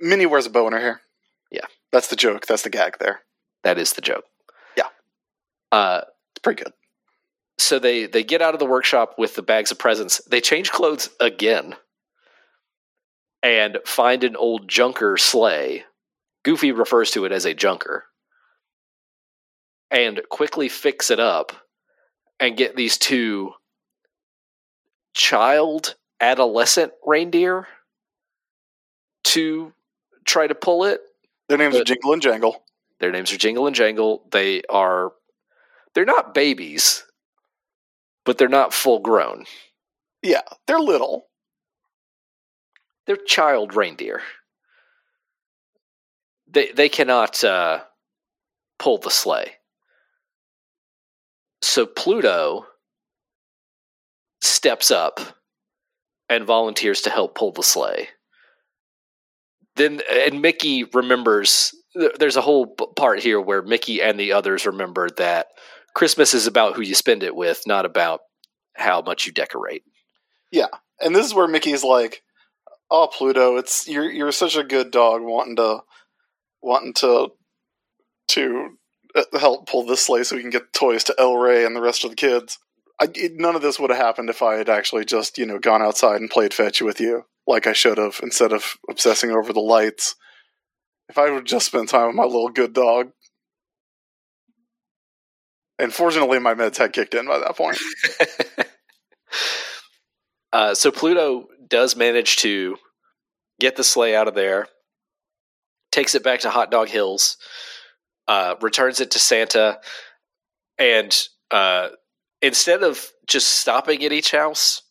Minnie 0.00 0.26
wears 0.26 0.46
a 0.46 0.50
bow 0.50 0.66
in 0.66 0.72
her 0.72 0.80
hair. 0.80 1.02
Yeah. 1.50 1.66
that's 1.92 2.08
the 2.08 2.16
joke. 2.16 2.46
That's 2.46 2.62
the 2.62 2.70
gag. 2.70 2.98
There, 2.98 3.20
That 3.64 3.78
is 3.78 3.92
the 3.92 4.00
joke. 4.00 4.24
Yeah. 4.76 4.88
Uh 5.70 6.02
it's 6.32 6.40
pretty 6.42 6.62
good. 6.62 6.72
so 7.58 7.78
they 7.78 8.06
they 8.06 8.24
get 8.24 8.40
out 8.40 8.54
of 8.54 8.60
the 8.60 8.66
workshop 8.66 9.16
with 9.18 9.34
the 9.34 9.42
bags 9.42 9.70
of 9.70 9.78
presents. 9.78 10.22
They 10.24 10.40
change 10.40 10.70
clothes 10.70 11.10
again 11.20 11.76
and 13.42 13.78
find 13.86 14.24
an 14.24 14.36
old 14.36 14.68
junker 14.68 15.16
sleigh. 15.16 15.84
Goofy 16.44 16.72
refers 16.72 17.10
to 17.12 17.24
it 17.24 17.32
as 17.32 17.44
a 17.44 17.54
junker. 17.54 18.04
And 19.90 20.20
quickly 20.28 20.68
fix 20.68 21.10
it 21.10 21.20
up 21.20 21.52
and 22.40 22.56
get 22.56 22.76
these 22.76 22.98
two 22.98 23.52
child 25.14 25.96
adolescent 26.20 26.92
reindeer 27.06 27.66
to 29.24 29.72
try 30.24 30.46
to 30.46 30.54
pull 30.54 30.84
it. 30.84 31.00
Their 31.48 31.58
names 31.58 31.76
are 31.76 31.84
Jingle 31.84 32.12
and 32.12 32.22
Jangle. 32.22 32.64
Their 33.00 33.12
names 33.12 33.32
are 33.32 33.38
Jingle 33.38 33.66
and 33.66 33.76
Jangle. 33.76 34.24
They 34.30 34.62
are 34.68 35.12
they're 35.94 36.04
not 36.04 36.34
babies, 36.34 37.04
but 38.24 38.38
they're 38.38 38.48
not 38.48 38.74
full 38.74 39.00
grown. 39.00 39.46
Yeah, 40.22 40.42
they're 40.66 40.78
little. 40.78 41.26
They're 43.08 43.16
child 43.16 43.74
reindeer. 43.74 44.20
They 46.46 46.70
they 46.72 46.90
cannot 46.90 47.42
uh, 47.42 47.80
pull 48.78 48.98
the 48.98 49.10
sleigh. 49.10 49.54
So 51.62 51.86
Pluto 51.86 52.66
steps 54.42 54.90
up 54.90 55.20
and 56.28 56.44
volunteers 56.44 57.00
to 57.02 57.10
help 57.10 57.34
pull 57.34 57.50
the 57.50 57.62
sleigh. 57.62 58.08
Then 59.76 60.02
and 60.10 60.42
Mickey 60.42 60.84
remembers 60.84 61.74
there's 62.18 62.36
a 62.36 62.42
whole 62.42 62.66
part 62.66 63.20
here 63.20 63.40
where 63.40 63.62
Mickey 63.62 64.02
and 64.02 64.20
the 64.20 64.32
others 64.32 64.66
remember 64.66 65.08
that 65.16 65.46
Christmas 65.94 66.34
is 66.34 66.46
about 66.46 66.76
who 66.76 66.82
you 66.82 66.94
spend 66.94 67.22
it 67.22 67.34
with, 67.34 67.62
not 67.66 67.86
about 67.86 68.20
how 68.74 69.00
much 69.00 69.24
you 69.24 69.32
decorate. 69.32 69.82
Yeah. 70.52 70.68
And 71.00 71.16
this 71.16 71.24
is 71.24 71.32
where 71.32 71.48
Mickey's 71.48 71.82
like, 71.82 72.22
"Oh, 72.90 73.08
Pluto, 73.12 73.56
it's 73.56 73.88
you're 73.88 74.10
you're 74.10 74.32
such 74.32 74.56
a 74.56 74.64
good 74.64 74.90
dog, 74.90 75.22
wanting 75.22 75.56
to 75.56 75.80
wanting 76.62 76.94
to 76.94 77.32
to 78.28 78.68
uh, 79.14 79.38
help 79.38 79.68
pull 79.68 79.86
this 79.86 80.06
sleigh 80.06 80.24
so 80.24 80.36
we 80.36 80.42
can 80.42 80.50
get 80.50 80.72
toys 80.72 81.04
to 81.04 81.14
El 81.18 81.36
Rey 81.36 81.64
and 81.64 81.74
the 81.74 81.80
rest 81.82 82.04
of 82.04 82.10
the 82.10 82.16
kids." 82.16 82.58
I, 83.00 83.08
it, 83.14 83.32
none 83.36 83.54
of 83.54 83.62
this 83.62 83.78
would 83.78 83.90
have 83.90 83.98
happened 83.98 84.28
if 84.28 84.42
I 84.42 84.56
had 84.56 84.68
actually 84.68 85.04
just 85.04 85.38
you 85.38 85.46
know 85.46 85.58
gone 85.58 85.82
outside 85.82 86.20
and 86.20 86.30
played 86.30 86.52
fetch 86.52 86.82
with 86.82 87.00
you 87.00 87.24
like 87.48 87.66
I 87.66 87.72
should 87.72 87.98
have 87.98 88.20
instead 88.22 88.52
of 88.52 88.76
obsessing 88.88 89.30
over 89.30 89.52
the 89.52 89.60
lights. 89.60 90.14
If 91.08 91.16
I 91.16 91.30
would 91.30 91.46
just 91.46 91.66
spend 91.66 91.88
time 91.88 92.08
with 92.08 92.16
my 92.16 92.24
little 92.24 92.50
good 92.50 92.74
dog. 92.74 93.10
And 95.78 95.92
fortunately, 95.92 96.38
my 96.38 96.54
meds 96.54 96.76
had 96.76 96.92
kicked 96.92 97.14
in 97.14 97.26
by 97.26 97.38
that 97.38 97.56
point. 97.56 97.78
uh, 100.52 100.74
so 100.74 100.90
Pluto 100.90 101.46
does 101.68 101.96
manage 101.96 102.36
to 102.36 102.76
get 103.60 103.76
the 103.76 103.84
sleigh 103.84 104.14
out 104.14 104.28
of 104.28 104.34
there, 104.34 104.68
takes 105.90 106.14
it 106.14 106.22
back 106.22 106.40
to 106.40 106.50
Hot 106.50 106.70
Dog 106.70 106.88
Hills, 106.88 107.36
uh, 108.26 108.54
returns 108.60 109.00
it 109.00 109.10
to 109.12 109.18
Santa, 109.18 109.80
and 110.78 111.16
uh, 111.50 111.88
instead 112.42 112.82
of 112.82 113.10
just 113.26 113.48
stopping 113.48 114.04
at 114.04 114.12
each 114.12 114.30
house 114.30 114.82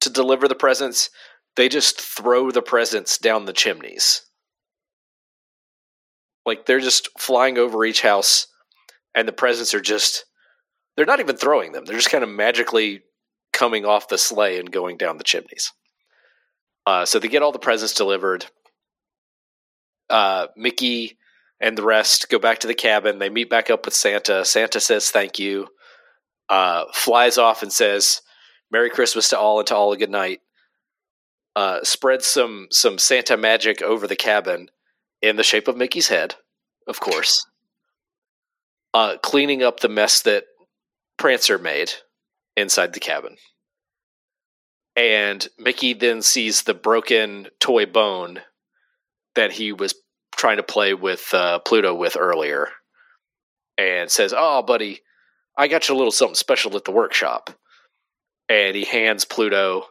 to 0.00 0.10
deliver 0.10 0.48
the 0.48 0.54
presents, 0.54 1.10
they 1.56 1.68
just 1.68 2.00
throw 2.00 2.50
the 2.50 2.62
presents 2.62 3.18
down 3.18 3.44
the 3.44 3.52
chimneys. 3.52 4.22
Like 6.44 6.66
they're 6.66 6.80
just 6.80 7.08
flying 7.18 7.56
over 7.56 7.84
each 7.84 8.02
house, 8.02 8.48
and 9.14 9.26
the 9.26 9.32
presents 9.32 9.74
are 9.74 9.80
just. 9.80 10.24
They're 10.96 11.06
not 11.06 11.18
even 11.18 11.36
throwing 11.36 11.72
them. 11.72 11.84
They're 11.84 11.96
just 11.96 12.10
kind 12.10 12.22
of 12.22 12.30
magically 12.30 13.02
coming 13.54 13.86
off 13.86 14.08
the 14.08 14.18
sleigh 14.18 14.58
and 14.58 14.70
going 14.70 14.98
down 14.98 15.16
the 15.16 15.24
chimneys. 15.24 15.72
Uh, 16.84 17.06
so 17.06 17.18
they 17.18 17.28
get 17.28 17.42
all 17.42 17.52
the 17.52 17.58
presents 17.58 17.94
delivered. 17.94 18.44
Uh, 20.10 20.48
Mickey 20.56 21.16
and 21.60 21.78
the 21.78 21.82
rest 21.82 22.28
go 22.28 22.38
back 22.38 22.58
to 22.58 22.66
the 22.66 22.74
cabin. 22.74 23.18
They 23.18 23.30
meet 23.30 23.48
back 23.48 23.70
up 23.70 23.86
with 23.86 23.94
Santa. 23.94 24.44
Santa 24.44 24.80
says 24.80 25.10
thank 25.10 25.38
you, 25.38 25.68
uh, 26.50 26.84
flies 26.92 27.38
off 27.38 27.62
and 27.62 27.72
says 27.72 28.20
Merry 28.70 28.90
Christmas 28.90 29.30
to 29.30 29.38
all 29.38 29.60
and 29.60 29.68
to 29.68 29.74
all 29.74 29.92
a 29.92 29.96
good 29.96 30.10
night. 30.10 30.40
Uh, 31.56 31.78
spreads 31.84 32.26
some 32.26 32.66
some 32.70 32.98
Santa 32.98 33.36
magic 33.36 33.80
over 33.80 34.06
the 34.06 34.16
cabin 34.16 34.68
in 35.22 35.36
the 35.36 35.42
shape 35.42 35.68
of 35.68 35.76
Mickey's 35.76 36.08
head, 36.08 36.34
of 36.86 37.00
course. 37.00 37.46
Uh, 38.92 39.16
cleaning 39.22 39.62
up 39.62 39.80
the 39.80 39.88
mess 39.88 40.20
that 40.22 40.44
Prancer 41.16 41.58
made 41.58 41.92
inside 42.56 42.92
the 42.92 43.00
cabin. 43.00 43.36
And 44.96 45.46
Mickey 45.58 45.92
then 45.92 46.22
sees 46.22 46.62
the 46.62 46.74
broken 46.74 47.48
toy 47.58 47.86
bone 47.86 48.40
that 49.34 49.52
he 49.52 49.72
was 49.72 49.94
trying 50.36 50.58
to 50.58 50.62
play 50.62 50.94
with 50.94 51.32
uh, 51.32 51.58
Pluto 51.60 51.94
with 51.94 52.16
earlier 52.18 52.68
and 53.76 54.10
says, 54.10 54.32
Oh, 54.36 54.62
buddy, 54.62 55.00
I 55.56 55.68
got 55.68 55.88
you 55.88 55.94
a 55.94 55.98
little 55.98 56.12
something 56.12 56.34
special 56.34 56.76
at 56.76 56.84
the 56.84 56.92
workshop. 56.92 57.50
And 58.48 58.76
he 58.76 58.84
hands 58.84 59.24
Pluto 59.24 59.86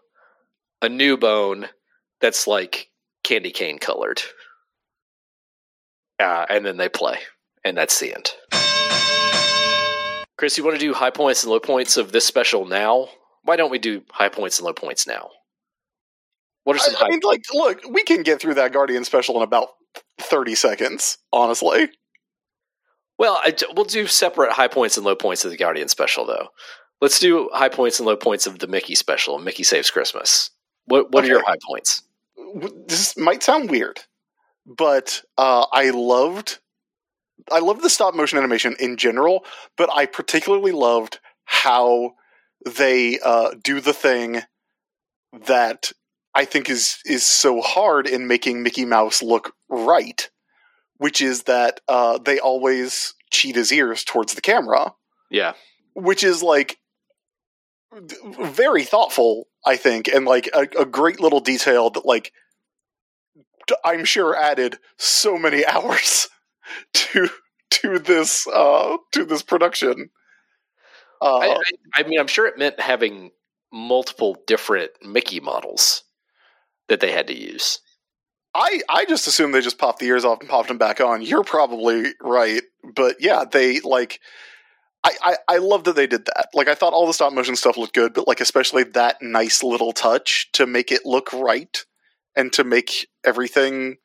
a 0.81 0.89
new 0.89 1.17
bone 1.17 1.67
that's 2.21 2.47
like 2.47 2.89
candy 3.23 3.51
cane 3.51 3.79
colored. 3.79 4.21
Uh, 6.19 6.45
and 6.49 6.65
then 6.65 6.77
they 6.77 6.89
play. 6.89 7.19
And 7.65 7.75
that's 7.75 7.99
the 7.99 8.13
end. 8.13 8.62
Chris, 10.37 10.57
you 10.57 10.63
want 10.63 10.79
to 10.79 10.85
do 10.85 10.93
high 10.93 11.11
points 11.11 11.43
and 11.43 11.51
low 11.51 11.59
points 11.59 11.97
of 11.97 12.11
this 12.11 12.25
special 12.25 12.65
now? 12.65 13.07
Why 13.43 13.55
don't 13.55 13.71
we 13.71 13.79
do 13.79 14.03
high 14.09 14.29
points 14.29 14.59
and 14.59 14.65
low 14.65 14.73
points 14.73 15.05
now? 15.05 15.29
What 16.63 16.75
are 16.75 16.79
some 16.79 16.95
I, 16.95 16.99
high 16.99 17.05
I 17.05 17.09
mean, 17.09 17.19
like, 17.23 17.43
look, 17.53 17.81
we 17.89 18.03
can 18.03 18.23
get 18.23 18.39
through 18.41 18.55
that 18.55 18.73
Guardian 18.73 19.03
special 19.05 19.35
in 19.37 19.43
about 19.43 19.69
thirty 20.19 20.55
seconds. 20.55 21.17
Honestly, 21.31 21.89
Well, 23.17 23.39
I, 23.43 23.53
we'll 23.75 23.85
do 23.85 24.07
separate 24.07 24.53
high 24.53 24.67
points 24.67 24.97
and 24.97 25.05
low 25.05 25.15
points 25.15 25.45
of 25.45 25.51
the 25.51 25.57
Guardian 25.57 25.87
special, 25.87 26.25
though. 26.25 26.47
Let's 27.01 27.19
do 27.19 27.49
high 27.53 27.69
points 27.69 27.99
and 27.99 28.07
low 28.07 28.15
points 28.15 28.47
of 28.47 28.59
the 28.59 28.67
Mickey 28.67 28.95
special. 28.95 29.37
Mickey 29.39 29.63
Saves 29.63 29.91
Christmas. 29.91 30.49
What 30.85 31.11
What 31.11 31.25
are 31.25 31.27
your 31.27 31.43
high 31.45 31.57
points? 31.69 32.03
This 32.87 33.17
might 33.17 33.43
sound 33.43 33.69
weird, 33.69 33.99
but 34.65 35.21
uh, 35.37 35.65
I 35.71 35.89
loved, 35.89 36.59
I 37.51 37.59
love 37.59 37.81
the 37.81 37.89
stop 37.89 38.13
motion 38.15 38.37
animation 38.39 38.75
in 38.79 38.97
general, 38.97 39.45
but 39.77 39.89
I 39.93 40.05
particularly 40.05 40.71
loved 40.71 41.19
how 41.45 42.13
they 42.65 43.19
uh, 43.19 43.51
do 43.63 43.81
the 43.81 43.93
thing 43.93 44.41
that 45.47 45.91
I 46.35 46.45
think 46.45 46.69
is 46.69 46.97
is 47.05 47.25
so 47.25 47.61
hard 47.61 48.07
in 48.07 48.27
making 48.27 48.63
Mickey 48.63 48.85
Mouse 48.85 49.21
look 49.21 49.53
right, 49.69 50.29
which 50.97 51.21
is 51.21 51.43
that 51.43 51.81
uh, 51.87 52.17
they 52.17 52.39
always 52.39 53.13
cheat 53.31 53.55
his 53.55 53.71
ears 53.71 54.03
towards 54.03 54.33
the 54.35 54.41
camera, 54.41 54.93
Yeah. 55.29 55.53
which 55.95 56.23
is 56.23 56.41
like 56.43 56.77
very 58.39 58.83
thoughtful, 58.83 59.47
I 59.65 59.75
think, 59.75 60.07
and 60.07 60.25
like 60.25 60.49
a, 60.53 60.61
a 60.79 60.85
great 60.85 61.19
little 61.19 61.39
detail 61.39 61.89
that 61.91 62.05
like 62.05 62.31
I'm 63.85 64.05
sure 64.05 64.35
added 64.35 64.77
so 64.97 65.37
many 65.37 65.65
hours 65.73 66.29
to 66.93 67.29
to 67.69 67.99
this 67.99 68.47
uh 68.47 68.97
to 69.11 69.25
this 69.25 69.43
production. 69.43 70.09
Uh, 71.21 71.37
I, 71.37 71.47
I, 71.47 71.61
I 71.95 72.03
mean, 72.03 72.19
I'm 72.19 72.27
sure 72.27 72.47
it 72.47 72.57
meant 72.57 72.79
having 72.81 73.31
multiple 73.71 74.37
different 74.45 74.91
Mickey 75.01 75.39
models 75.39 76.03
that 76.89 76.99
they 76.99 77.11
had 77.11 77.27
to 77.27 77.37
use. 77.37 77.79
I 78.53 78.81
I 78.89 79.05
just 79.05 79.27
assume 79.27 79.51
they 79.51 79.61
just 79.61 79.79
popped 79.79 79.99
the 79.99 80.05
ears 80.07 80.25
off 80.25 80.39
and 80.41 80.49
popped 80.49 80.67
them 80.67 80.77
back 80.77 81.01
on. 81.01 81.21
You're 81.21 81.43
probably 81.43 82.13
right, 82.21 82.61
but 82.95 83.17
yeah, 83.19 83.45
they 83.49 83.79
like. 83.81 84.19
I, 85.05 85.11
I, 85.21 85.37
I 85.55 85.57
love 85.57 85.83
that 85.83 85.97
they 85.97 86.07
did 86.07 86.23
that. 86.27 86.47
Like 86.53 86.69
I 86.69 86.75
thought 86.75 86.93
all 86.93 87.05
the 87.05 87.13
stop 87.13 87.33
motion 87.33 87.57
stuff 87.57 87.75
looked 87.75 87.93
good, 87.93 88.13
but 88.13 88.25
like 88.25 88.39
especially 88.39 88.83
that 88.83 89.17
nice 89.21 89.61
little 89.61 89.91
touch 89.91 90.49
to 90.53 90.65
make 90.65 90.93
it 90.93 91.01
look 91.05 91.33
right 91.33 91.83
and 92.37 92.53
to 92.53 92.63
make 92.63 93.09
everything 93.25 93.97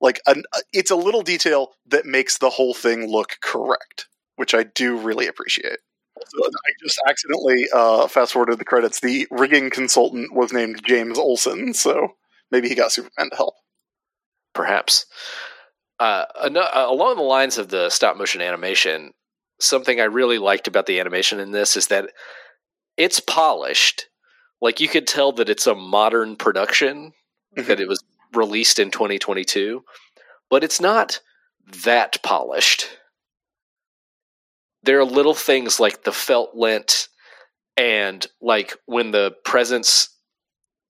like 0.00 0.20
an, 0.26 0.44
it's 0.72 0.90
a 0.90 0.96
little 0.96 1.22
detail 1.22 1.72
that 1.88 2.06
makes 2.06 2.38
the 2.38 2.50
whole 2.50 2.74
thing 2.74 3.06
look 3.10 3.38
correct, 3.42 4.08
which 4.36 4.54
I 4.54 4.62
do 4.64 4.96
really 4.96 5.26
appreciate. 5.26 5.78
So 6.28 6.44
I 6.46 6.70
just 6.82 6.98
accidentally 7.08 7.66
uh, 7.74 8.08
fast 8.08 8.32
forwarded 8.32 8.58
the 8.58 8.64
credits. 8.64 9.00
The 9.00 9.26
rigging 9.30 9.70
consultant 9.70 10.34
was 10.34 10.52
named 10.52 10.82
James 10.84 11.18
Olson, 11.18 11.74
so 11.74 12.14
maybe 12.50 12.68
he 12.68 12.74
got 12.74 12.92
Superman 12.92 13.30
to 13.30 13.36
help. 13.36 13.54
perhaps. 14.54 15.06
Uh, 15.98 16.24
uh, 16.38 16.50
along 16.88 17.16
the 17.16 17.22
lines 17.22 17.58
of 17.58 17.68
the 17.68 17.88
stop 17.90 18.16
motion 18.16 18.40
animation, 18.42 19.12
something 19.60 20.00
I 20.00 20.04
really 20.04 20.38
liked 20.38 20.68
about 20.68 20.86
the 20.86 21.00
animation 21.00 21.40
in 21.40 21.52
this 21.52 21.76
is 21.76 21.86
that 21.88 22.10
it's 22.96 23.20
polished. 23.20 24.06
Like 24.60 24.80
you 24.80 24.88
could 24.88 25.06
tell 25.06 25.32
that 25.32 25.48
it's 25.48 25.66
a 25.66 25.74
modern 25.74 26.36
production, 26.36 27.12
Mhm. 27.56 27.66
that 27.66 27.80
it 27.80 27.88
was 27.88 28.02
released 28.34 28.78
in 28.78 28.90
2022, 28.90 29.84
but 30.50 30.64
it's 30.64 30.80
not 30.80 31.20
that 31.84 32.22
polished. 32.22 32.88
There 34.82 34.98
are 34.98 35.04
little 35.04 35.34
things 35.34 35.80
like 35.80 36.04
the 36.04 36.12
felt 36.12 36.54
lint 36.54 37.08
and 37.76 38.26
like 38.40 38.74
when 38.86 39.10
the 39.10 39.34
presents 39.44 40.08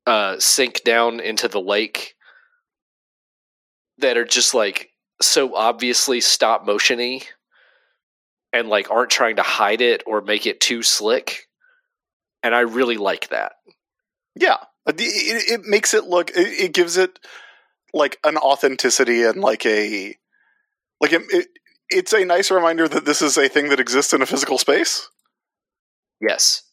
uh, 0.06 0.36
sink 0.38 0.84
down 0.84 1.20
into 1.20 1.48
the 1.48 1.60
lake 1.60 2.14
that 3.98 4.16
are 4.16 4.24
just 4.24 4.54
like 4.54 4.90
so 5.20 5.54
obviously 5.54 6.20
stop 6.20 6.66
motiony 6.66 7.24
and 8.52 8.68
like 8.68 8.90
aren't 8.90 9.10
trying 9.10 9.36
to 9.36 9.42
hide 9.42 9.80
it 9.80 10.02
or 10.06 10.20
make 10.20 10.46
it 10.46 10.60
too 10.60 10.82
slick 10.82 11.48
and 12.42 12.54
i 12.54 12.60
really 12.60 12.98
like 12.98 13.28
that 13.28 13.52
Yeah, 14.38 14.58
it, 14.86 15.60
it 15.60 15.64
makes 15.64 15.94
it 15.94 16.04
look. 16.04 16.30
It, 16.30 16.64
it 16.64 16.72
gives 16.72 16.96
it 16.96 17.18
like 17.92 18.18
an 18.24 18.36
authenticity 18.36 19.22
and 19.22 19.40
like 19.40 19.64
a 19.66 20.16
like 21.00 21.12
it, 21.12 21.22
it. 21.30 21.48
It's 21.88 22.12
a 22.12 22.24
nice 22.24 22.50
reminder 22.50 22.88
that 22.88 23.04
this 23.04 23.22
is 23.22 23.36
a 23.38 23.48
thing 23.48 23.68
that 23.68 23.78
exists 23.78 24.12
in 24.12 24.20
a 24.20 24.26
physical 24.26 24.58
space, 24.58 25.08
yes 26.20 26.66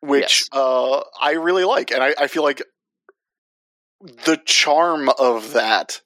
which 0.00 0.22
Yes. 0.42 0.48
uh, 0.52 1.02
I 1.20 1.32
really 1.32 1.64
like, 1.64 1.90
and 1.90 2.02
I, 2.02 2.14
I 2.18 2.26
feel 2.28 2.42
like 2.42 2.62
the 4.00 4.40
charm 4.44 5.08
of 5.18 5.52
that, 5.52 6.00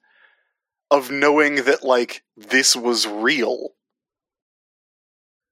of 0.91 1.11
knowing 1.11 1.57
that 1.65 1.85
like 1.85 2.23
this 2.37 2.75
was 2.75 3.07
real, 3.07 3.71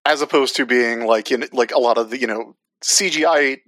as 0.04 0.22
opposed 0.22 0.56
to 0.56 0.66
being 0.66 1.06
like 1.06 1.30
in 1.30 1.46
like 1.52 1.72
a 1.72 1.78
lot 1.78 1.98
of 1.98 2.10
the 2.10 2.18
you 2.18 2.26
know 2.26 2.56
CGI 2.82 3.58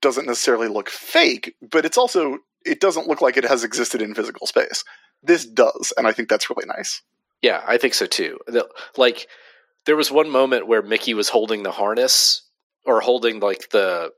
doesn't 0.00 0.26
necessarily 0.26 0.68
look 0.68 0.88
fake, 0.90 1.54
but 1.62 1.84
it's 1.84 1.98
also 1.98 2.38
it 2.64 2.80
doesn't 2.80 3.08
look 3.08 3.20
like 3.22 3.36
it 3.36 3.44
has 3.44 3.64
existed 3.64 4.02
in 4.02 4.14
physical 4.14 4.46
space. 4.46 4.84
This 5.22 5.44
does, 5.46 5.92
and 5.96 6.06
I 6.06 6.12
think 6.12 6.28
that's 6.28 6.48
really 6.50 6.66
nice. 6.66 7.02
yeah 7.42 7.62
i 7.66 7.76
think 7.78 7.94
so 7.94 8.06
too 8.06 8.38
The- 8.46 8.68
like 8.98 9.26
there 9.86 9.96
was 9.96 10.10
one 10.10 10.28
moment 10.30 10.66
where 10.66 10.82
mickey 10.82 11.14
was 11.14 11.30
holding 11.30 11.62
the 11.62 11.72
harness 11.72 12.42
or 12.84 13.00
holding 13.00 13.40
like 13.40 13.70
the 13.70 14.10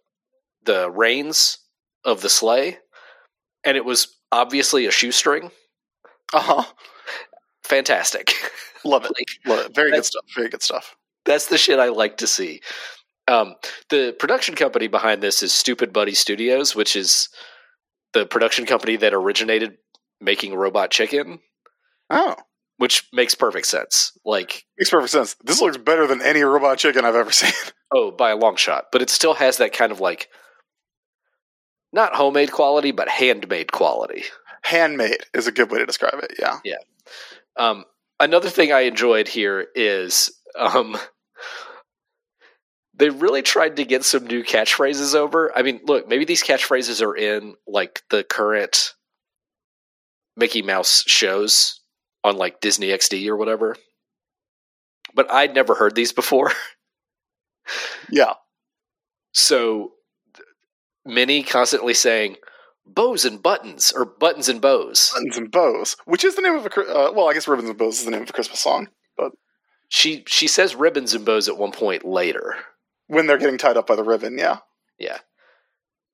the 0.64 0.91
reins 0.91 1.59
of 2.05 2.20
the 2.20 2.29
sleigh 2.29 2.79
and 3.64 3.77
it 3.77 3.85
was 3.85 4.09
obviously 4.33 4.87
a 4.87 4.91
shoestring 4.91 5.51
Uh 6.33 6.41
huh. 6.41 6.64
fantastic 7.64 8.33
Love 8.85 9.05
it. 9.05 9.12
like 9.18 9.29
Love 9.47 9.66
it. 9.66 9.75
Very 9.75 9.93
good 9.93 10.05
stuff. 10.05 10.25
Very 10.35 10.49
good 10.49 10.62
stuff. 10.62 10.97
That's 11.25 11.47
the 11.47 11.57
shit 11.59 11.79
I 11.79 11.89
like 11.91 12.16
to 12.18 12.27
see. 12.27 12.61
Um, 13.29 13.55
the 13.91 14.14
production 14.18 14.55
company 14.55 14.89
behind 14.89 15.23
this 15.23 15.43
is 15.43 15.53
Stoopid 15.53 15.93
Buddy 15.93 16.12
Stoodios, 16.12 16.75
which 16.75 16.97
is 16.97 17.29
the 18.14 18.27
production 18.27 18.66
company 18.66 18.97
that 18.97 19.14
originated 19.14 19.79
making 20.20 20.55
Robot 20.55 20.91
Chicken, 20.91 21.39
Oh, 22.11 22.37
which 22.77 23.09
makes 23.12 23.35
perfect 23.35 23.66
sense. 23.66 24.12
Like, 24.25 24.64
makes 24.79 24.91
perfect 24.91 25.12
sense. 25.12 25.35
This 25.45 25.62
looks 25.62 25.79
better 25.79 26.07
than 26.07 26.20
any 26.20 26.43
robot 26.43 26.79
chicken 26.79 27.05
I've 27.05 27.14
ever 27.14 27.33
seen. 27.33 27.53
oh, 27.95 28.11
by 28.11 28.31
a 28.31 28.37
long 28.37 28.57
shot, 28.57 28.87
but 28.93 29.01
it 29.03 29.09
still 29.09 29.35
has 29.35 29.57
that 29.59 29.73
kind 29.73 29.93
of 29.93 30.01
like 30.01 30.29
not 31.93 32.14
homemade 32.14 32.53
quality, 32.53 32.91
but 32.91 33.09
handmade 33.09 33.73
quality. 33.73 34.25
Handmade 34.62 35.25
is 35.35 35.47
a 35.47 35.53
good 35.53 35.70
way 35.70 35.79
to 35.79 35.87
describe 35.87 36.23
it. 36.23 36.35
Yeah. 36.39 36.59
Um, 37.57 37.85
another 38.20 38.49
thing 38.49 38.73
I 38.73 38.81
enjoyed 38.81 39.29
here 39.29 39.66
is 39.75 40.31
um, 40.59 40.97
they 43.03 43.11
really 43.11 43.42
tried 43.42 43.74
to 43.74 43.84
get 43.84 44.05
some 44.05 44.28
new 44.28 44.44
catchphrases 44.44 45.12
over. 45.12 45.50
I 45.59 45.62
mean, 45.62 45.80
look, 45.82 46.07
maybe 46.07 46.24
these 46.24 46.44
catchphrases 46.44 47.05
are 47.05 47.16
in 47.16 47.57
like 47.66 48.00
the 48.11 48.22
current 48.22 48.94
Mickey 50.36 50.62
Mouse 50.62 51.03
shows 51.09 51.80
on 52.22 52.36
like 52.36 52.61
Disney 52.61 52.90
XD 52.90 53.26
or 53.26 53.36
whatever. 53.36 53.74
But 55.16 55.32
I'd 55.32 55.53
never 55.53 55.74
heard 55.74 55.96
these 55.96 56.12
before. 56.12 56.53
Yeah. 58.11 58.34
So 59.32 59.92
Minnie 61.07 61.44
constantly 61.44 61.94
saying 61.94 62.36
bows 62.84 63.24
and 63.24 63.40
buttons 63.40 63.92
or 63.94 64.05
buttons 64.05 64.48
and 64.48 64.61
bows. 64.61 65.12
Buttons 65.14 65.36
and 65.36 65.50
bows, 65.50 65.96
which 66.05 66.24
is 66.24 66.34
the 66.34 66.42
name 66.42 66.57
of 66.57 66.66
a. 66.66 66.80
Uh, 66.80 67.12
well, 67.12 67.30
I 67.30 67.34
guess 67.34 67.46
ribbons 67.46 67.68
and 67.68 67.78
bows 67.78 68.00
is 68.00 68.05
the 68.05 68.11
name 68.11 68.22
of 68.22 68.30
a 68.30 68.32
Christmas 68.32 68.59
song. 68.59 68.88
But 69.16 69.30
she 69.88 70.24
she 70.26 70.48
says 70.48 70.74
ribbons 70.74 71.14
and 71.14 71.24
bows 71.24 71.48
at 71.48 71.57
one 71.57 71.70
point 71.70 72.05
later. 72.05 72.57
When 73.13 73.27
they're 73.27 73.39
getting 73.39 73.59
tied 73.59 73.77
up 73.77 73.87
by 73.87 73.97
the 73.97 74.05
ribbon, 74.05 74.39
yeah. 74.39 74.59
Yeah, 74.99 75.19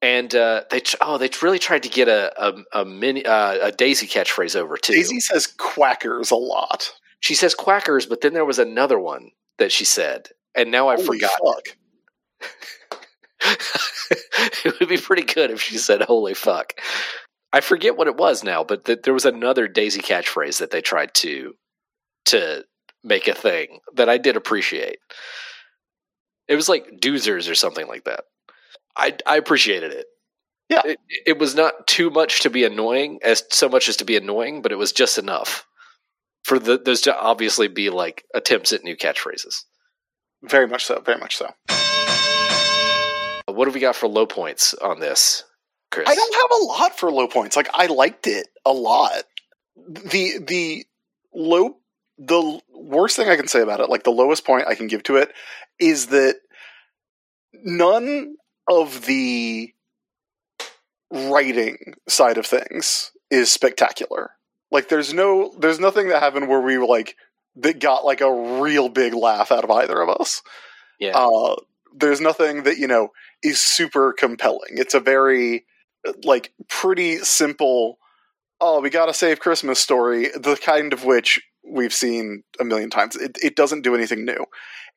and 0.00 0.34
uh, 0.34 0.62
they 0.70 0.80
tr- 0.80 0.96
oh 1.00 1.18
they 1.18 1.30
really 1.42 1.58
tried 1.58 1.82
to 1.84 1.88
get 1.88 2.08
a 2.08 2.32
a, 2.42 2.80
a 2.80 2.84
Minnie 2.84 3.24
uh, 3.26 3.68
a 3.68 3.72
Daisy 3.72 4.06
catchphrase 4.06 4.56
over 4.56 4.76
too. 4.76 4.94
Daisy 4.94 5.20
says 5.20 5.46
quackers 5.46 6.30
a 6.30 6.36
lot. 6.36 6.92
She 7.20 7.34
says 7.34 7.54
quackers, 7.54 8.06
but 8.06 8.20
then 8.20 8.32
there 8.32 8.44
was 8.44 8.58
another 8.58 8.98
one 8.98 9.30
that 9.58 9.72
she 9.72 9.84
said, 9.84 10.28
and 10.56 10.70
now 10.70 10.88
I 10.88 10.96
forgot. 10.96 11.30
fuck. 11.44 11.76
it 14.64 14.80
would 14.80 14.88
be 14.88 14.96
pretty 14.96 15.22
good 15.22 15.50
if 15.50 15.60
she 15.60 15.78
said 15.78 16.02
"Holy 16.02 16.34
fuck." 16.34 16.74
I 17.52 17.60
forget 17.60 17.96
what 17.96 18.08
it 18.08 18.16
was 18.16 18.44
now, 18.44 18.62
but 18.62 18.84
th- 18.84 19.00
there 19.02 19.14
was 19.14 19.24
another 19.24 19.68
Daisy 19.68 20.00
catchphrase 20.00 20.58
that 20.58 20.70
they 20.70 20.80
tried 20.80 21.14
to 21.14 21.54
to 22.26 22.64
make 23.02 23.26
a 23.26 23.34
thing 23.34 23.80
that 23.94 24.08
I 24.08 24.18
did 24.18 24.36
appreciate. 24.36 24.98
It 26.48 26.56
was 26.56 26.68
like 26.68 27.00
"doozers" 27.00 27.50
or 27.50 27.54
something 27.54 27.86
like 27.86 28.04
that. 28.04 28.24
I 28.96 29.16
I 29.26 29.36
appreciated 29.36 29.92
it. 29.92 30.06
Yeah. 30.68 30.82
it, 30.84 30.98
it 31.26 31.38
was 31.38 31.54
not 31.54 31.86
too 31.86 32.10
much 32.10 32.40
to 32.42 32.50
be 32.50 32.64
annoying, 32.64 33.20
as 33.22 33.42
so 33.50 33.68
much 33.68 33.88
as 33.88 33.96
to 33.98 34.04
be 34.04 34.16
annoying, 34.16 34.60
but 34.60 34.70
it 34.70 34.76
was 34.76 34.92
just 34.92 35.16
enough 35.16 35.66
for 36.44 36.58
the, 36.58 36.78
those 36.78 37.00
to 37.02 37.18
obviously 37.18 37.68
be 37.68 37.90
like 37.90 38.24
attempts 38.34 38.72
at 38.72 38.84
new 38.84 38.96
catchphrases. 38.96 39.64
Very 40.42 40.66
much 40.66 40.84
so. 40.84 41.00
Very 41.00 41.18
much 41.18 41.36
so. 41.36 41.50
What 43.46 43.66
have 43.66 43.74
we 43.74 43.80
got 43.80 43.96
for 43.96 44.08
low 44.08 44.26
points 44.26 44.74
on 44.74 45.00
this, 45.00 45.42
Chris? 45.90 46.08
I 46.08 46.14
don't 46.14 46.34
have 46.34 46.60
a 46.60 46.64
lot 46.64 46.98
for 46.98 47.10
low 47.10 47.28
points. 47.28 47.56
Like 47.56 47.68
I 47.72 47.86
liked 47.86 48.26
it 48.26 48.48
a 48.64 48.72
lot. 48.72 49.24
The 49.76 50.38
the 50.46 50.86
low 51.34 51.78
the 52.18 52.60
worst 52.74 53.16
thing 53.16 53.28
I 53.28 53.36
can 53.36 53.48
say 53.48 53.60
about 53.60 53.80
it, 53.80 53.88
like 53.88 54.02
the 54.02 54.10
lowest 54.10 54.44
point 54.44 54.66
I 54.66 54.74
can 54.74 54.88
give 54.88 55.02
to 55.04 55.16
it, 55.16 55.32
is 55.78 56.08
that 56.08 56.36
none 57.52 58.36
of 58.68 59.06
the 59.06 59.72
writing 61.10 61.94
side 62.08 62.38
of 62.38 62.46
things 62.46 63.12
is 63.30 63.50
spectacular. 63.50 64.32
Like 64.70 64.88
there's 64.88 65.14
no 65.14 65.54
there's 65.58 65.80
nothing 65.80 66.08
that 66.08 66.22
happened 66.22 66.48
where 66.48 66.60
we 66.60 66.76
were 66.76 66.86
like 66.86 67.16
that 67.56 67.80
got 67.80 68.04
like 68.04 68.20
a 68.20 68.60
real 68.60 68.88
big 68.88 69.14
laugh 69.14 69.50
out 69.50 69.64
of 69.64 69.70
either 69.70 70.00
of 70.00 70.08
us. 70.08 70.42
Yeah. 71.00 71.16
Uh, 71.16 71.56
there's 71.94 72.20
nothing 72.20 72.64
that 72.64 72.78
you 72.78 72.86
know 72.86 73.08
is 73.42 73.60
super 73.60 74.12
compelling. 74.12 74.72
It's 74.72 74.94
a 74.94 75.00
very 75.00 75.64
like 76.24 76.52
pretty 76.68 77.18
simple. 77.18 77.98
Oh, 78.60 78.80
we 78.80 78.90
got 78.90 79.06
to 79.06 79.14
save 79.14 79.40
Christmas 79.40 79.78
story, 79.78 80.30
the 80.34 80.56
kind 80.56 80.92
of 80.92 81.04
which 81.04 81.40
we've 81.70 81.94
seen 81.94 82.42
a 82.60 82.64
million 82.64 82.90
times. 82.90 83.16
It, 83.16 83.36
it 83.42 83.56
doesn't 83.56 83.82
do 83.82 83.94
anything 83.94 84.24
new. 84.24 84.46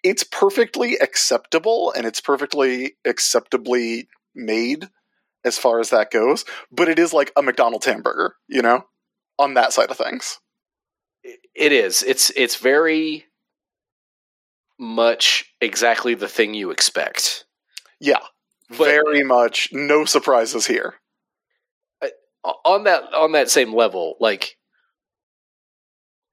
It's 0.04 0.24
perfectly 0.24 0.98
acceptable 0.98 1.94
and 1.96 2.06
it's 2.06 2.22
perfectly 2.22 2.94
acceptably 3.06 4.08
made 4.34 4.90
as 5.44 5.58
far 5.58 5.80
as 5.80 5.90
that 5.90 6.12
goes, 6.12 6.46
but 6.72 6.88
it 6.88 7.00
is 7.00 7.14
like 7.14 7.32
a 7.36 7.42
McDonald's 7.42 7.86
hamburger, 7.86 8.36
you 8.48 8.62
know, 8.62 8.86
on 9.40 9.56
that 9.56 9.74
side 9.74 9.90
of 9.92 9.98
things. 9.98 10.40
It 11.56 11.72
is. 11.72 12.02
It's 12.04 12.32
it's 12.36 12.56
very 12.56 13.26
much 14.80 15.46
exactly 15.62 16.16
the 16.16 16.28
thing 16.28 16.54
you 16.54 16.72
expect. 16.72 17.46
Yeah, 18.00 18.20
But- 18.70 18.78
very 18.78 19.24
much 19.24 19.70
no 19.72 20.06
surprises 20.06 20.66
here. 20.68 20.96
on 22.66 22.86
that 22.86 23.04
on 23.14 23.34
that 23.34 23.50
same 23.52 23.74
level, 23.74 24.16
like 24.20 24.58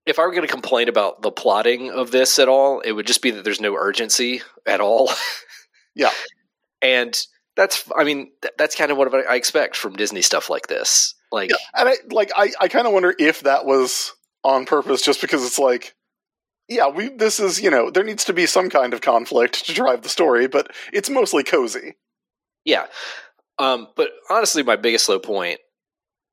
if 0.08 0.18
I 0.18 0.22
were 0.22 0.30
going 0.32 0.46
to 0.46 0.52
complain 0.52 0.88
about 0.88 1.22
the 1.22 1.30
plotting 1.30 1.90
of 1.90 2.10
this 2.10 2.38
at 2.38 2.48
all, 2.48 2.80
it 2.80 2.92
would 2.92 3.06
just 3.06 3.22
be 3.22 3.30
that 3.30 3.44
there's 3.44 3.60
no 3.60 3.74
urgency 3.74 4.42
at 4.66 4.80
all. 4.80 5.10
Yeah. 5.94 6.10
and 6.80 7.20
that's 7.56 7.82
I 7.96 8.04
mean 8.04 8.30
th- 8.40 8.54
that's 8.56 8.76
kind 8.76 8.92
of 8.92 8.98
what 8.98 9.12
I 9.12 9.34
expect 9.34 9.74
from 9.74 9.96
Disney 9.96 10.22
stuff 10.22 10.48
like 10.48 10.68
this. 10.68 11.12
Like 11.32 11.50
Yeah, 11.50 11.56
and 11.74 11.88
I 11.88 11.94
like 12.12 12.30
I, 12.36 12.52
I 12.60 12.68
kind 12.68 12.86
of 12.86 12.92
wonder 12.92 13.12
if 13.18 13.40
that 13.40 13.66
was 13.66 14.12
on 14.44 14.64
purpose, 14.64 15.02
just 15.02 15.20
because 15.20 15.44
it's 15.44 15.58
like, 15.58 15.96
yeah, 16.68 16.86
we 16.86 17.08
this 17.08 17.40
is 17.40 17.60
you 17.60 17.68
know 17.68 17.90
there 17.90 18.04
needs 18.04 18.24
to 18.26 18.32
be 18.32 18.46
some 18.46 18.70
kind 18.70 18.94
of 18.94 19.00
conflict 19.00 19.66
to 19.66 19.74
drive 19.74 20.02
the 20.02 20.08
story, 20.08 20.46
but 20.46 20.70
it's 20.92 21.10
mostly 21.10 21.42
cozy. 21.42 21.96
Yeah. 22.64 22.86
Um, 23.58 23.88
but 23.96 24.10
honestly, 24.30 24.62
my 24.62 24.76
biggest 24.76 25.08
low 25.08 25.18
point, 25.18 25.58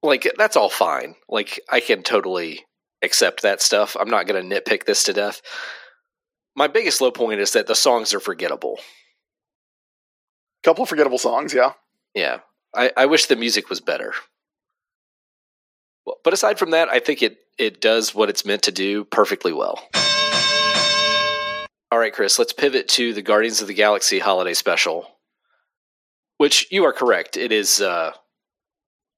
like, 0.04 0.32
that's 0.38 0.56
all 0.56 0.70
fine. 0.70 1.16
Like, 1.28 1.60
I 1.72 1.80
can 1.80 2.04
totally 2.04 2.64
accept 3.02 3.42
that 3.42 3.62
stuff. 3.62 3.96
I'm 4.00 4.10
not 4.10 4.28
going 4.28 4.50
to 4.50 4.56
nitpick 4.56 4.86
this 4.86 5.04
to 5.04 5.14
death. 5.14 5.42
My 6.56 6.68
biggest 6.68 7.02
low 7.02 7.12
point 7.12 7.40
is 7.42 7.52
that 7.52 7.68
the 7.68 7.76
songs 7.76 8.14
are 8.14 8.20
forgettable. 8.20 8.80
A 8.80 10.64
couple 10.64 10.84
of 10.84 10.90
forgettable 10.90 11.18
songs, 11.18 11.54
yeah. 11.54 11.74
Yeah. 12.14 12.40
I, 12.74 12.92
I 12.96 13.06
wish 13.06 13.26
the 13.26 13.36
music 13.36 13.70
was 13.70 13.82
better. 13.82 14.14
But 16.24 16.34
aside 16.34 16.60
from 16.60 16.72
that, 16.72 16.90
I 16.90 17.00
think 17.00 17.22
it, 17.22 17.38
it 17.58 17.82
does 17.82 18.14
what 18.14 18.30
it's 18.30 18.46
meant 18.46 18.64
to 18.64 18.72
do 18.72 19.06
perfectly 19.06 19.54
well. 19.54 19.82
All 21.92 22.00
right, 22.00 22.14
Chris, 22.14 22.38
let's 22.38 22.54
pivot 22.54 22.88
to 22.90 23.14
the 23.14 23.22
Guardians 23.22 23.62
of 23.62 23.68
the 23.68 23.74
Galaxy 23.74 24.20
holiday 24.20 24.54
special, 24.54 25.08
which 26.38 26.68
you 26.72 26.84
are 26.86 26.94
correct. 26.94 27.38
It 27.38 27.52
is, 27.52 27.82
uh, 27.82 28.12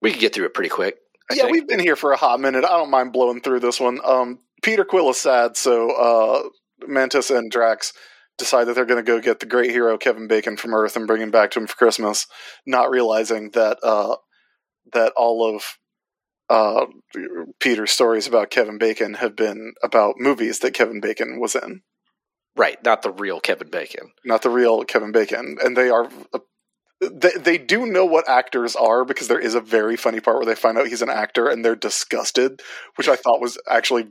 we 0.01 0.11
can 0.11 0.19
get 0.19 0.33
through 0.33 0.45
it 0.45 0.53
pretty 0.53 0.69
quick. 0.69 0.97
I 1.29 1.35
yeah, 1.35 1.43
think. 1.43 1.53
we've 1.53 1.67
been 1.67 1.79
here 1.79 1.95
for 1.95 2.11
a 2.11 2.17
hot 2.17 2.39
minute. 2.39 2.63
I 2.63 2.69
don't 2.69 2.89
mind 2.91 3.13
blowing 3.13 3.41
through 3.41 3.59
this 3.59 3.79
one. 3.79 3.99
Um, 4.03 4.39
Peter 4.63 4.85
Quill 4.85 5.09
is 5.09 5.19
sad, 5.19 5.57
so 5.57 5.91
uh, 5.91 6.49
Mantis 6.87 7.29
and 7.29 7.51
Drax 7.51 7.93
decide 8.37 8.65
that 8.65 8.75
they're 8.75 8.85
going 8.85 9.03
to 9.03 9.11
go 9.11 9.19
get 9.19 9.39
the 9.39 9.45
great 9.45 9.71
hero 9.71 9.97
Kevin 9.97 10.27
Bacon 10.27 10.57
from 10.57 10.73
Earth 10.73 10.95
and 10.95 11.07
bring 11.07 11.21
him 11.21 11.31
back 11.31 11.51
to 11.51 11.59
him 11.59 11.67
for 11.67 11.75
Christmas, 11.75 12.27
not 12.65 12.89
realizing 12.89 13.51
that 13.51 13.77
uh, 13.83 14.15
that 14.93 15.11
all 15.17 15.55
of 15.55 15.63
uh, 16.49 16.85
Peter's 17.59 17.91
stories 17.91 18.27
about 18.27 18.49
Kevin 18.49 18.77
Bacon 18.77 19.15
have 19.15 19.35
been 19.35 19.73
about 19.83 20.15
movies 20.17 20.59
that 20.59 20.73
Kevin 20.73 21.01
Bacon 21.01 21.39
was 21.41 21.55
in, 21.55 21.81
Right, 22.55 22.83
not 22.83 23.03
the 23.03 23.11
real 23.11 23.39
Kevin 23.39 23.69
Bacon. 23.69 24.11
not 24.25 24.41
the 24.41 24.49
real 24.49 24.83
Kevin 24.83 25.11
Bacon, 25.11 25.57
and 25.63 25.77
they 25.77 25.89
are. 25.89 26.09
They, 26.99 27.31
they 27.37 27.57
do 27.57 27.85
know 27.85 28.05
what 28.05 28.27
actors 28.27 28.75
are 28.75 29.05
because 29.05 29.27
there 29.27 29.39
is 29.39 29.53
a 29.53 29.61
very 29.61 29.95
funny 29.95 30.19
part 30.19 30.37
where 30.37 30.45
they 30.45 30.55
find 30.55 30.77
out 30.77 30.87
he's 30.87 31.03
an 31.03 31.09
actor 31.09 31.47
and 31.47 31.63
they're 31.63 31.75
disgusted, 31.75 32.61
which 32.95 33.07
I 33.07 33.15
thought 33.15 33.41
was 33.41 33.57
actually 33.69 34.07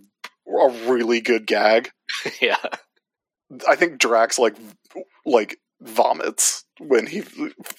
a 0.47 0.68
really 0.87 1.20
good 1.20 1.47
gag. 1.47 1.91
yeah. 2.41 2.57
I 3.68 3.74
think 3.76 3.99
Drax 3.99 4.39
like 4.39 4.57
like 5.24 5.59
vomits 5.80 6.64
when 6.78 7.07
he 7.07 7.22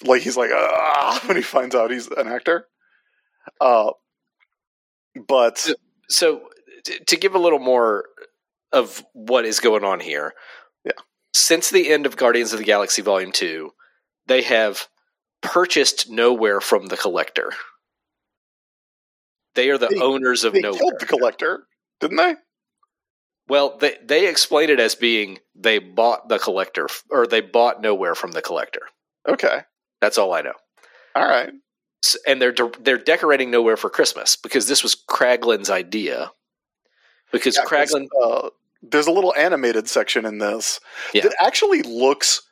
like 0.04 0.22
he's 0.22 0.36
like 0.36 0.50
ah 0.52 1.20
when 1.26 1.36
he 1.36 1.42
finds 1.42 1.74
out 1.74 1.90
he's 1.90 2.08
an 2.08 2.28
actor. 2.28 2.66
Uh, 3.60 3.92
but 5.26 5.68
So, 6.08 6.42
t- 6.84 6.98
to 7.06 7.16
give 7.16 7.34
a 7.34 7.38
little 7.38 7.58
more 7.58 8.04
of 8.72 9.04
what 9.12 9.44
is 9.44 9.60
going 9.60 9.84
on 9.84 10.00
here. 10.00 10.34
Yeah. 10.84 10.92
Since 11.34 11.70
the 11.70 11.90
end 11.90 12.06
of 12.06 12.16
Guardians 12.16 12.52
of 12.52 12.58
the 12.58 12.64
Galaxy 12.64 13.02
Volume 13.02 13.32
2, 13.32 13.70
they 14.26 14.42
have 14.42 14.88
purchased 15.42 16.08
Nowhere 16.10 16.60
from 16.60 16.86
the 16.86 16.96
Collector. 16.96 17.52
They 19.54 19.70
are 19.70 19.78
the 19.78 19.88
They- 19.88 20.00
owners 20.00 20.44
of 20.44 20.52
they 20.52 20.60
Nowhere. 20.60 20.78
killed 20.78 21.00
the 21.00 21.06
collector, 21.06 21.66
didn't 22.00 22.16
they? 22.16 22.36
Well, 23.48 23.76
they 23.78 23.98
they 24.02 24.28
explain 24.28 24.70
it 24.70 24.78
as 24.78 24.94
being 24.94 25.40
they 25.54 25.78
bought 25.78 26.28
the 26.28 26.38
Collector 26.38 26.86
or 27.10 27.26
they 27.26 27.40
bought 27.40 27.80
Nowhere 27.80 28.14
from 28.14 28.32
the 28.32 28.42
Collector. 28.42 28.82
Okay, 29.26 29.62
That's 30.00 30.18
all 30.18 30.32
I 30.32 30.42
know. 30.42 30.52
all 31.14 31.26
right. 31.26 31.52
S- 32.04 32.16
and 32.26 32.40
they're 32.40 32.52
de- 32.52 32.70
they're 32.78 32.98
decorating 32.98 33.50
Nowhere 33.50 33.76
for 33.76 33.90
Christmas 33.90 34.36
because 34.36 34.68
this 34.68 34.82
was 34.82 34.94
Kraglin's 34.94 35.70
idea. 35.70 36.30
Because 37.32 37.56
Yeah, 37.56 37.64
'cause, 37.64 37.90
Kraglin, 37.92 38.06
uh, 38.22 38.50
there's 38.82 39.06
a 39.08 39.12
little 39.12 39.34
animated 39.34 39.88
section 39.88 40.24
in 40.24 40.38
this 40.38 40.78
Yeah. 41.12 41.22
that 41.22 41.34
actually 41.40 41.82
looks. 41.82 42.42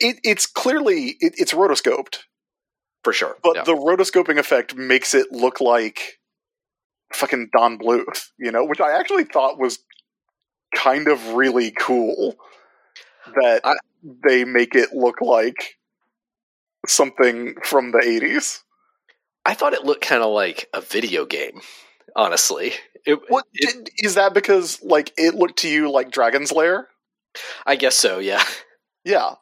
It, 0.00 0.16
it's 0.24 0.46
clearly 0.46 1.16
it, 1.20 1.34
it's 1.36 1.52
rotoscoped, 1.52 2.20
for 3.04 3.12
sure, 3.12 3.36
but 3.42 3.56
yeah. 3.56 3.62
the 3.64 3.74
rotoscoping 3.74 4.38
effect 4.38 4.74
makes 4.74 5.14
it 5.14 5.30
look 5.30 5.60
like 5.60 6.18
fucking 7.12 7.50
Don 7.56 7.78
Bluth, 7.78 8.30
you 8.38 8.50
know, 8.50 8.64
which 8.64 8.80
I 8.80 8.98
actually 8.98 9.24
thought 9.24 9.58
was 9.58 9.78
kind 10.74 11.06
of 11.06 11.34
really 11.34 11.70
cool 11.70 12.36
that 13.40 13.60
I- 13.64 13.76
they 14.26 14.44
make 14.44 14.74
it 14.74 14.92
look 14.92 15.20
like 15.20 15.76
something 16.86 17.54
from 17.62 17.92
the 17.92 17.98
80s. 18.04 18.60
I 19.46 19.54
thought 19.54 19.74
it 19.74 19.84
looked 19.84 20.02
kind 20.02 20.22
of 20.22 20.30
like 20.32 20.68
a 20.72 20.80
video 20.80 21.24
game. 21.26 21.60
Honestly, 22.16 22.72
it, 23.06 23.18
What 23.28 23.44
it- 23.52 23.84
did, 23.84 23.90
is 23.98 24.14
that 24.14 24.34
because 24.34 24.82
like 24.82 25.12
it 25.16 25.34
looked 25.34 25.58
to 25.60 25.68
you 25.68 25.90
like 25.90 26.10
Dragon's 26.10 26.52
Lair? 26.52 26.88
I 27.66 27.76
guess 27.76 27.94
so. 27.96 28.18
Yeah. 28.18 28.42
Yeah. 29.04 29.34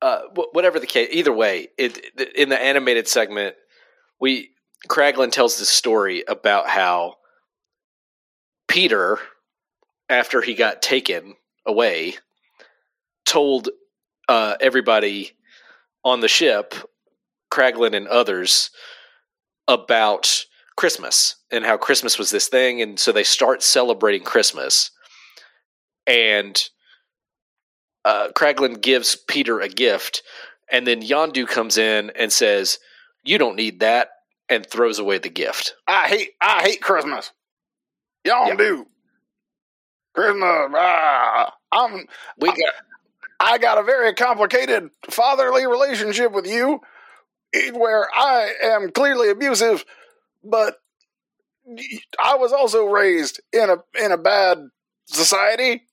Uh, 0.00 0.20
whatever 0.52 0.78
the 0.78 0.86
case, 0.86 1.08
either 1.10 1.32
way, 1.32 1.68
it 1.76 2.00
in 2.36 2.48
the 2.48 2.60
animated 2.60 3.08
segment, 3.08 3.56
we 4.20 4.50
Kraglin 4.88 5.32
tells 5.32 5.58
this 5.58 5.68
story 5.68 6.22
about 6.28 6.68
how 6.68 7.16
Peter, 8.68 9.18
after 10.08 10.40
he 10.40 10.54
got 10.54 10.82
taken 10.82 11.34
away, 11.66 12.14
told 13.26 13.70
uh, 14.28 14.54
everybody 14.60 15.32
on 16.04 16.20
the 16.20 16.28
ship, 16.28 16.74
Kraglin 17.50 17.96
and 17.96 18.06
others, 18.06 18.70
about 19.66 20.46
Christmas 20.76 21.36
and 21.50 21.64
how 21.64 21.76
Christmas 21.76 22.18
was 22.18 22.30
this 22.30 22.46
thing, 22.46 22.80
and 22.80 23.00
so 23.00 23.10
they 23.10 23.24
start 23.24 23.64
celebrating 23.64 24.22
Christmas, 24.22 24.92
and 26.06 26.68
uh, 28.08 28.28
Kraglin 28.32 28.80
gives 28.80 29.16
Peter 29.16 29.60
a 29.60 29.68
gift, 29.68 30.22
and 30.72 30.86
then 30.86 31.02
Yondu 31.02 31.46
comes 31.46 31.76
in 31.76 32.10
and 32.16 32.32
says, 32.32 32.78
"You 33.22 33.36
don't 33.36 33.56
need 33.56 33.80
that," 33.80 34.08
and 34.48 34.64
throws 34.66 34.98
away 34.98 35.18
the 35.18 35.28
gift. 35.28 35.74
I 35.86 36.08
hate 36.08 36.30
I 36.40 36.62
hate 36.62 36.80
Christmas. 36.80 37.32
Y'all 38.24 38.48
Yeah. 38.48 38.54
do. 38.56 38.86
Christmas. 40.14 40.70
Ah, 40.74 41.54
I'm 41.70 42.06
We 42.38 42.48
got 42.48 42.74
I 43.40 43.58
got 43.58 43.78
a 43.78 43.82
very 43.82 44.14
complicated 44.14 44.90
fatherly 45.10 45.66
relationship 45.66 46.32
with 46.32 46.46
you 46.46 46.80
eh, 47.54 47.70
where 47.72 48.08
I 48.14 48.52
am 48.62 48.90
clearly 48.90 49.28
abusive, 49.30 49.84
but 50.42 50.78
I 52.18 52.36
was 52.36 52.52
also 52.52 52.86
raised 52.86 53.40
in 53.52 53.68
a 53.70 53.76
in 54.02 54.12
a 54.12 54.18
bad 54.18 54.58
society. 55.06 55.87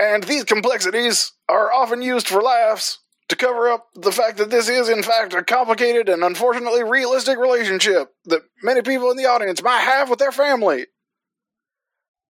And 0.00 0.24
these 0.24 0.44
complexities 0.44 1.32
are 1.48 1.72
often 1.72 2.02
used 2.02 2.28
for 2.28 2.40
laughs 2.42 2.98
to 3.28 3.36
cover 3.36 3.68
up 3.68 3.88
the 3.94 4.12
fact 4.12 4.38
that 4.38 4.50
this 4.50 4.68
is 4.68 4.88
in 4.88 5.02
fact 5.02 5.34
a 5.34 5.42
complicated 5.44 6.08
and 6.08 6.22
unfortunately 6.24 6.82
realistic 6.82 7.38
relationship 7.38 8.12
that 8.26 8.42
many 8.62 8.82
people 8.82 9.10
in 9.10 9.16
the 9.16 9.26
audience 9.26 9.62
might 9.62 9.80
have 9.80 10.08
with 10.08 10.18
their 10.18 10.32
family. 10.32 10.86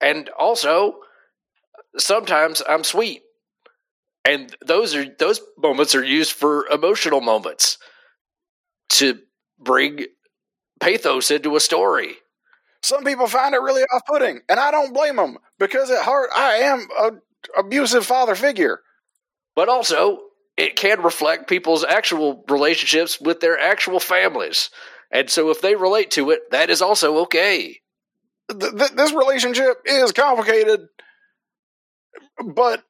and 0.01 0.29
also 0.39 0.99
sometimes 1.97 2.63
I'm 2.69 2.85
sweet, 2.85 3.23
and 4.25 4.55
those 4.65 4.95
are 4.95 5.07
those 5.19 5.41
moments 5.57 5.95
are 5.95 6.05
used 6.05 6.33
for 6.33 6.67
emotional 6.69 7.21
moments 7.21 7.79
to 8.91 9.21
bring 9.59 10.07
pathos 10.81 11.31
into 11.31 11.57
a 11.57 11.61
story. 11.61 12.17
Some 12.83 13.05
people 13.05 13.27
find 13.27 13.55
it 13.55 13.61
really 13.61 13.83
off 13.83 14.03
putting, 14.07 14.41
and 14.49 14.61
I 14.61 14.71
don't 14.71 14.95
blame 14.95 15.17
them 15.17 15.39
because 15.59 15.91
at 15.91 16.05
heart 16.05 16.31
I 16.35 16.55
am 16.57 16.87
a 17.01 17.11
abusive 17.57 18.07
father 18.07 18.35
figure. 18.35 18.81
But 19.55 19.69
also, 19.69 20.21
it 20.57 20.77
can 20.77 21.03
reflect 21.03 21.49
people's 21.49 21.85
actual 21.85 22.45
relationships 22.49 23.21
with 23.21 23.41
their 23.41 23.59
actual 23.59 24.01
families. 24.01 24.71
And 25.11 25.31
so 25.31 25.51
if 25.51 25.61
they 25.61 25.75
relate 25.75 26.11
to 26.13 26.31
it, 26.31 26.51
that 26.51 26.71
is 26.71 26.83
also 26.83 27.19
okay. 27.23 27.81
Th- 28.51 28.77
th- 28.77 28.93
this 28.93 29.13
relationship 29.13 29.79
is 29.85 30.13
complicated, 30.13 30.89
but 32.55 32.83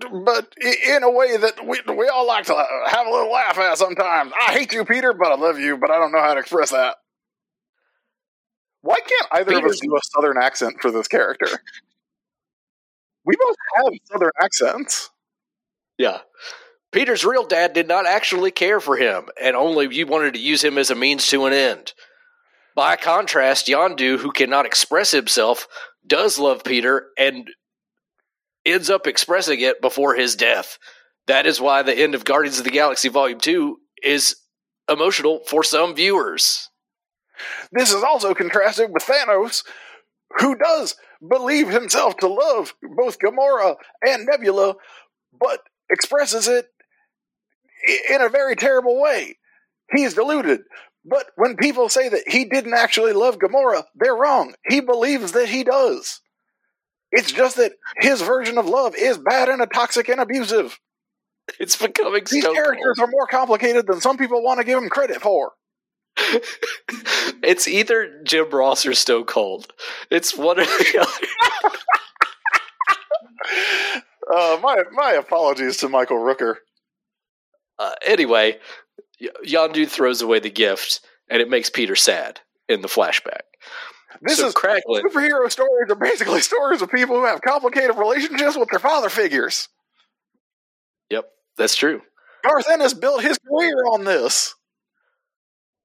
but 0.00 0.52
in 0.60 1.02
a 1.02 1.10
way 1.10 1.36
that 1.36 1.66
we 1.66 1.80
we 1.94 2.08
all 2.08 2.26
like 2.26 2.46
to 2.46 2.54
uh, 2.54 2.64
have 2.88 3.06
a 3.06 3.10
little 3.10 3.30
laugh 3.30 3.58
at 3.58 3.78
sometimes. 3.78 4.32
I 4.46 4.52
hate 4.52 4.72
you, 4.72 4.84
Peter, 4.84 5.12
but 5.12 5.32
I 5.32 5.36
love 5.36 5.58
you, 5.58 5.76
but 5.76 5.90
I 5.90 5.98
don't 5.98 6.12
know 6.12 6.20
how 6.20 6.34
to 6.34 6.40
express 6.40 6.70
that. 6.70 6.96
Why 8.82 8.96
can't 8.96 9.28
either 9.32 9.58
of 9.58 9.64
us 9.64 9.80
do 9.80 9.96
a 9.96 10.00
southern 10.14 10.36
accent 10.36 10.76
for 10.80 10.90
this 10.90 11.08
character? 11.08 11.46
We 13.24 13.34
both 13.36 13.56
have 13.76 13.92
southern 14.04 14.30
accents. 14.40 15.10
Yeah. 15.98 16.20
Peter's 16.92 17.24
real 17.24 17.46
dad 17.46 17.72
did 17.72 17.88
not 17.88 18.06
actually 18.06 18.50
care 18.50 18.78
for 18.80 18.96
him, 18.96 19.28
and 19.40 19.56
only 19.56 19.92
you 19.94 20.06
wanted 20.06 20.34
to 20.34 20.40
use 20.40 20.62
him 20.62 20.78
as 20.78 20.90
a 20.90 20.94
means 20.94 21.26
to 21.28 21.46
an 21.46 21.52
end. 21.52 21.92
By 22.76 22.96
contrast, 22.96 23.66
Yondu, 23.66 24.18
who 24.18 24.30
cannot 24.30 24.66
express 24.66 25.10
himself, 25.10 25.66
does 26.06 26.38
love 26.38 26.64
Peter 26.64 27.06
and 27.18 27.48
ends 28.64 28.90
up 28.90 29.06
expressing 29.06 29.60
it 29.60 29.80
before 29.80 30.14
his 30.14 30.36
death. 30.36 30.78
That 31.26 31.46
is 31.46 31.60
why 31.60 31.82
the 31.82 31.96
end 31.96 32.14
of 32.14 32.24
Guardians 32.24 32.58
of 32.58 32.64
the 32.64 32.70
Galaxy 32.70 33.08
Volume 33.08 33.40
2 33.40 33.76
is 34.02 34.36
emotional 34.88 35.40
for 35.46 35.64
some 35.64 35.94
viewers. 35.94 36.68
This 37.72 37.92
is 37.92 38.02
also 38.02 38.34
contrasted 38.34 38.90
with 38.92 39.04
Thanos, 39.04 39.64
who 40.38 40.56
does 40.56 40.96
believe 41.28 41.68
himself 41.68 42.16
to 42.18 42.28
love 42.28 42.74
both 42.96 43.18
Gamora 43.18 43.76
and 44.06 44.26
Nebula, 44.26 44.74
but 45.38 45.60
expresses 45.90 46.48
it 46.48 46.66
in 48.10 48.20
a 48.20 48.28
very 48.28 48.56
terrible 48.56 49.00
way. 49.00 49.38
He's 49.94 50.14
deluded. 50.14 50.60
But 51.04 51.26
when 51.36 51.56
people 51.56 51.88
say 51.88 52.08
that 52.08 52.26
he 52.26 52.46
didn't 52.46 52.74
actually 52.74 53.12
love 53.12 53.38
Gamora, 53.38 53.84
they're 53.94 54.16
wrong. 54.16 54.54
He 54.68 54.80
believes 54.80 55.32
that 55.32 55.48
he 55.48 55.62
does. 55.62 56.20
It's 57.12 57.30
just 57.30 57.56
that 57.58 57.72
his 57.98 58.22
version 58.22 58.58
of 58.58 58.66
love 58.66 58.94
is 58.96 59.18
bad 59.18 59.48
and 59.48 59.62
toxic 59.72 60.08
and 60.08 60.20
abusive. 60.20 60.78
It's 61.60 61.76
becoming 61.76 62.24
These 62.28 62.42
so 62.42 62.54
characters 62.54 62.98
are 62.98 63.06
more 63.06 63.26
complicated 63.26 63.86
than 63.86 64.00
some 64.00 64.16
people 64.16 64.42
want 64.42 64.58
to 64.58 64.64
give 64.64 64.82
him 64.82 64.88
credit 64.88 65.20
for. 65.20 65.52
it's 67.42 67.66
either 67.66 68.22
Jim 68.24 68.50
Ross 68.50 68.86
or 68.86 68.94
Stone 68.94 69.24
Cold. 69.24 69.72
It's 70.10 70.36
one 70.36 70.60
or 70.60 70.64
the 70.64 70.98
other. 71.00 71.70
Uh, 74.26 74.58
my 74.62 74.82
my 74.92 75.12
apologies 75.12 75.76
to 75.76 75.88
Michael 75.88 76.16
Rooker. 76.16 76.54
Uh, 77.78 77.92
anyway, 78.06 78.58
Yondu 79.46 79.86
throws 79.88 80.22
away 80.22 80.38
the 80.38 80.50
gift, 80.50 81.00
and 81.28 81.42
it 81.42 81.50
makes 81.50 81.70
Peter 81.70 81.94
sad 81.94 82.40
in 82.68 82.80
the 82.80 82.88
flashback. 82.88 83.42
This 84.22 84.38
so 84.38 84.46
is 84.46 84.54
Kraglin. 84.54 85.02
superhero 85.02 85.50
stories 85.50 85.90
are 85.90 85.96
basically 85.96 86.40
stories 86.42 86.80
of 86.80 86.90
people 86.90 87.16
who 87.16 87.26
have 87.26 87.42
complicated 87.42 87.96
relationships 87.96 88.56
with 88.56 88.68
their 88.70 88.78
father 88.78 89.08
figures. 89.08 89.68
Yep, 91.10 91.26
that's 91.58 91.76
true. 91.76 92.00
Garth 92.44 92.68
Ennis 92.70 92.94
built 92.94 93.22
his 93.22 93.38
career 93.38 93.76
on 93.92 94.04
this. 94.04 94.54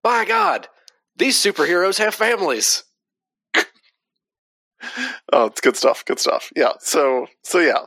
By 0.04 0.26
God, 0.26 0.68
these 1.16 1.38
superheroes 1.38 1.98
have 1.98 2.16
families. 2.16 2.84
Oh, 5.34 5.46
it's 5.48 5.62
good 5.62 5.76
stuff. 5.76 6.06
Good 6.06 6.20
stuff. 6.20 6.52
Yeah. 6.56 6.72
So 6.80 7.28
so 7.44 7.60
yeah. 7.60 7.86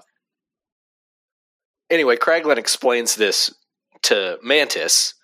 Anyway, 1.91 2.17
Kraglin 2.17 2.59
explains 2.59 3.17
this 3.17 3.53
to 4.03 4.39
Mantis, 4.43 5.15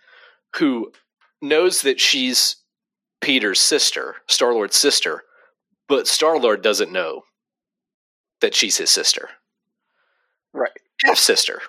who 0.56 0.92
knows 1.42 1.82
that 1.82 2.00
she's 2.00 2.56
Peter's 3.20 3.60
sister, 3.60 4.16
Star 4.28 4.52
Lord's 4.52 4.76
sister, 4.76 5.24
but 5.88 6.06
Star 6.08 6.38
Lord 6.38 6.62
doesn't 6.62 6.92
know 6.92 7.22
that 8.40 8.54
she's 8.54 8.76
his 8.76 8.90
sister, 8.90 9.28
Right. 10.52 10.70
half 11.04 11.18
sister. 11.18 11.60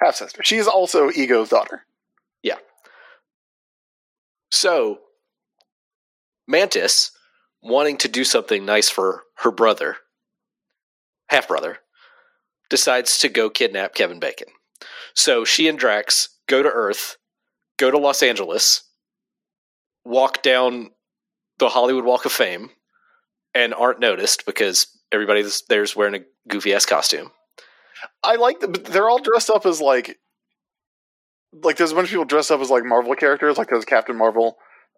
Half 0.00 0.16
sister. 0.16 0.42
She's 0.44 0.66
also 0.66 1.10
Ego's 1.10 1.48
daughter. 1.48 1.86
So, 4.50 4.98
Mantis, 6.46 7.10
wanting 7.62 7.96
to 7.98 8.08
do 8.08 8.24
something 8.24 8.64
nice 8.64 8.88
for 8.88 9.24
her 9.38 9.50
brother, 9.50 9.96
half 11.28 11.48
brother, 11.48 11.78
decides 12.70 13.18
to 13.18 13.28
go 13.28 13.50
kidnap 13.50 13.94
Kevin 13.94 14.20
Bacon. 14.20 14.48
So 15.14 15.44
she 15.44 15.68
and 15.68 15.78
Drax 15.78 16.28
go 16.46 16.62
to 16.62 16.68
Earth, 16.68 17.16
go 17.76 17.90
to 17.90 17.98
Los 17.98 18.22
Angeles, 18.22 18.84
walk 20.04 20.42
down 20.42 20.90
the 21.58 21.70
Hollywood 21.70 22.04
Walk 22.04 22.24
of 22.24 22.32
Fame, 22.32 22.70
and 23.54 23.72
aren't 23.72 24.00
noticed 24.00 24.44
because 24.46 24.86
everybody 25.10 25.44
there's 25.68 25.96
wearing 25.96 26.14
a 26.14 26.24
goofy 26.48 26.74
ass 26.74 26.86
costume. 26.86 27.30
I 28.22 28.36
like 28.36 28.60
the, 28.60 28.68
but 28.68 28.84
they're 28.84 29.08
all 29.08 29.18
dressed 29.18 29.50
up 29.50 29.64
as 29.64 29.80
like 29.80 30.18
like 31.52 31.76
there's 31.76 31.92
a 31.92 31.94
bunch 31.94 32.08
of 32.08 32.10
people 32.10 32.24
dressed 32.24 32.50
up 32.50 32.60
as 32.60 32.70
like 32.70 32.84
Marvel 32.84 33.14
characters, 33.14 33.58
like 33.58 33.68
there's 33.68 33.84
Captain 33.84 34.16
Marvel, 34.16 34.56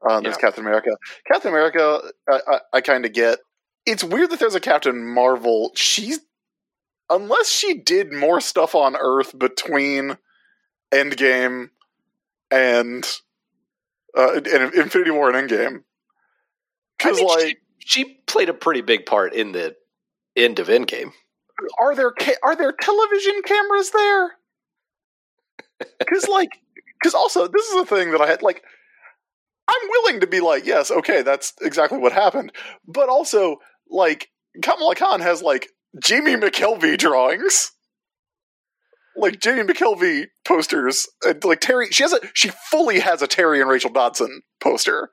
uh, 0.09 0.21
there's 0.21 0.37
Yeah. 0.37 0.41
Captain 0.41 0.65
America. 0.65 0.91
Captain 1.31 1.51
America, 1.51 2.01
I, 2.29 2.41
I, 2.47 2.59
I 2.75 2.81
kind 2.81 3.05
of 3.05 3.13
get. 3.13 3.39
It's 3.87 4.05
weird 4.05 4.31
that 4.31 4.41
there's 4.41 4.55
a 4.55 4.61
Captain 4.61 5.07
Marvel. 5.15 5.71
She's 5.75 6.21
unless 7.11 7.49
she 7.51 7.75
did 7.75 8.13
more 8.13 8.41
stuff 8.41 8.75
on 8.75 8.97
Earth 8.97 9.39
between 9.39 10.19
Endgame 10.93 11.71
and 12.51 13.05
uh, 14.17 14.35
and 14.35 14.75
Infinity 14.75 15.11
War 15.11 15.31
and 15.35 15.49
Endgame. 15.51 15.77
I 15.79 15.81
Because 16.99 17.17
mean, 17.19 17.27
like, 17.27 17.59
she, 17.79 18.05
she 18.05 18.15
played 18.27 18.49
a 18.49 18.55
pretty 18.55 18.81
big 18.81 19.07
part 19.07 19.33
in 19.35 19.53
the 19.53 19.77
end 20.37 20.59
of 20.59 20.69
Endgame. 20.69 21.13
are 21.81 21.95
there 21.95 22.11
ca- 22.13 22.37
are 22.43 22.57
there 22.57 22.73
television 22.73 23.43
cameras 23.45 23.91
there? 23.91 24.33
Because 25.99 26.29
like, 26.29 26.51
because 27.01 27.15
also 27.15 27.47
this 27.47 27.67
is 27.67 27.83
a 27.83 27.87
thing 27.87 28.13
that 28.13 28.21
I 28.21 28.27
had 28.27 28.43
like. 28.43 28.63
I'm 29.71 29.89
willing 29.91 30.21
to 30.21 30.27
be 30.27 30.41
like, 30.41 30.65
yes, 30.65 30.91
okay, 30.91 31.21
that's 31.21 31.53
exactly 31.61 31.99
what 31.99 32.13
happened, 32.13 32.53
but 32.87 33.11
also 33.11 33.59
like 33.91 34.31
Kamala 34.63 34.95
Khan 34.95 35.21
has 35.21 35.43
like 35.43 35.69
Jamie 36.03 36.37
McKelvie 36.37 36.97
drawings, 36.97 37.73
like 39.17 39.41
Jamie 39.41 39.63
McKelvie 39.63 40.29
posters, 40.47 41.07
and, 41.23 41.45
like 41.45 41.61
Terry. 41.61 41.89
She 41.91 42.03
has 42.03 42.13
a 42.13 42.21
she 42.35 42.51
fully 42.71 43.01
has 43.01 43.21
a 43.21 43.27
Terry 43.27 43.61
and 43.61 43.69
Rachel 43.69 43.91
Dodson 43.91 44.43
poster 44.61 45.11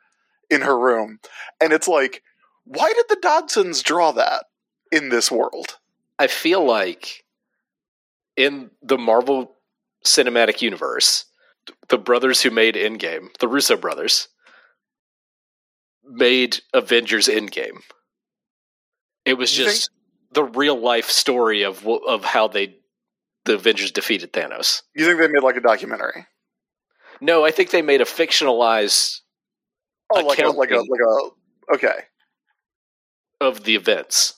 in 0.49 0.61
her 0.61 0.77
room, 0.77 1.19
and 1.59 1.73
it's 1.73 1.87
like, 1.87 2.21
why 2.63 2.91
did 2.93 3.05
the 3.09 3.21
Dodsons 3.21 3.83
draw 3.83 4.11
that 4.13 4.45
in 4.91 5.09
this 5.09 5.31
world? 5.31 5.77
I 6.17 6.27
feel 6.27 6.63
like 6.65 7.25
in 8.37 8.71
the 8.81 8.97
Marvel 8.97 9.55
Cinematic 10.05 10.61
Universe, 10.61 11.25
the 11.89 11.97
brothers 11.97 12.41
who 12.41 12.51
made 12.51 12.75
Endgame, 12.75 13.35
the 13.39 13.47
Russo 13.47 13.75
brothers, 13.75 14.27
made 16.03 16.59
Avengers 16.73 17.27
Endgame. 17.27 17.81
It 19.25 19.37
was 19.37 19.51
just 19.51 19.89
the 20.31 20.43
real 20.43 20.79
life 20.79 21.09
story 21.09 21.63
of 21.63 21.85
of 21.87 22.23
how 22.23 22.47
they 22.47 22.75
the 23.45 23.55
Avengers 23.55 23.91
defeated 23.91 24.33
Thanos. 24.33 24.81
You 24.95 25.05
think 25.05 25.19
they 25.19 25.27
made 25.27 25.43
like 25.43 25.57
a 25.57 25.61
documentary? 25.61 26.25
No, 27.21 27.45
I 27.45 27.51
think 27.51 27.71
they 27.71 27.81
made 27.81 28.01
a 28.01 28.05
fictionalized 28.05 29.21
Oh, 30.13 30.19
like 30.21 30.39
a 30.39 30.49
like 30.49 30.71
a 30.71 30.77
like 30.77 30.99
a 31.01 31.75
okay. 31.75 31.99
of 33.41 33.63
the 33.63 33.75
events. 33.75 34.35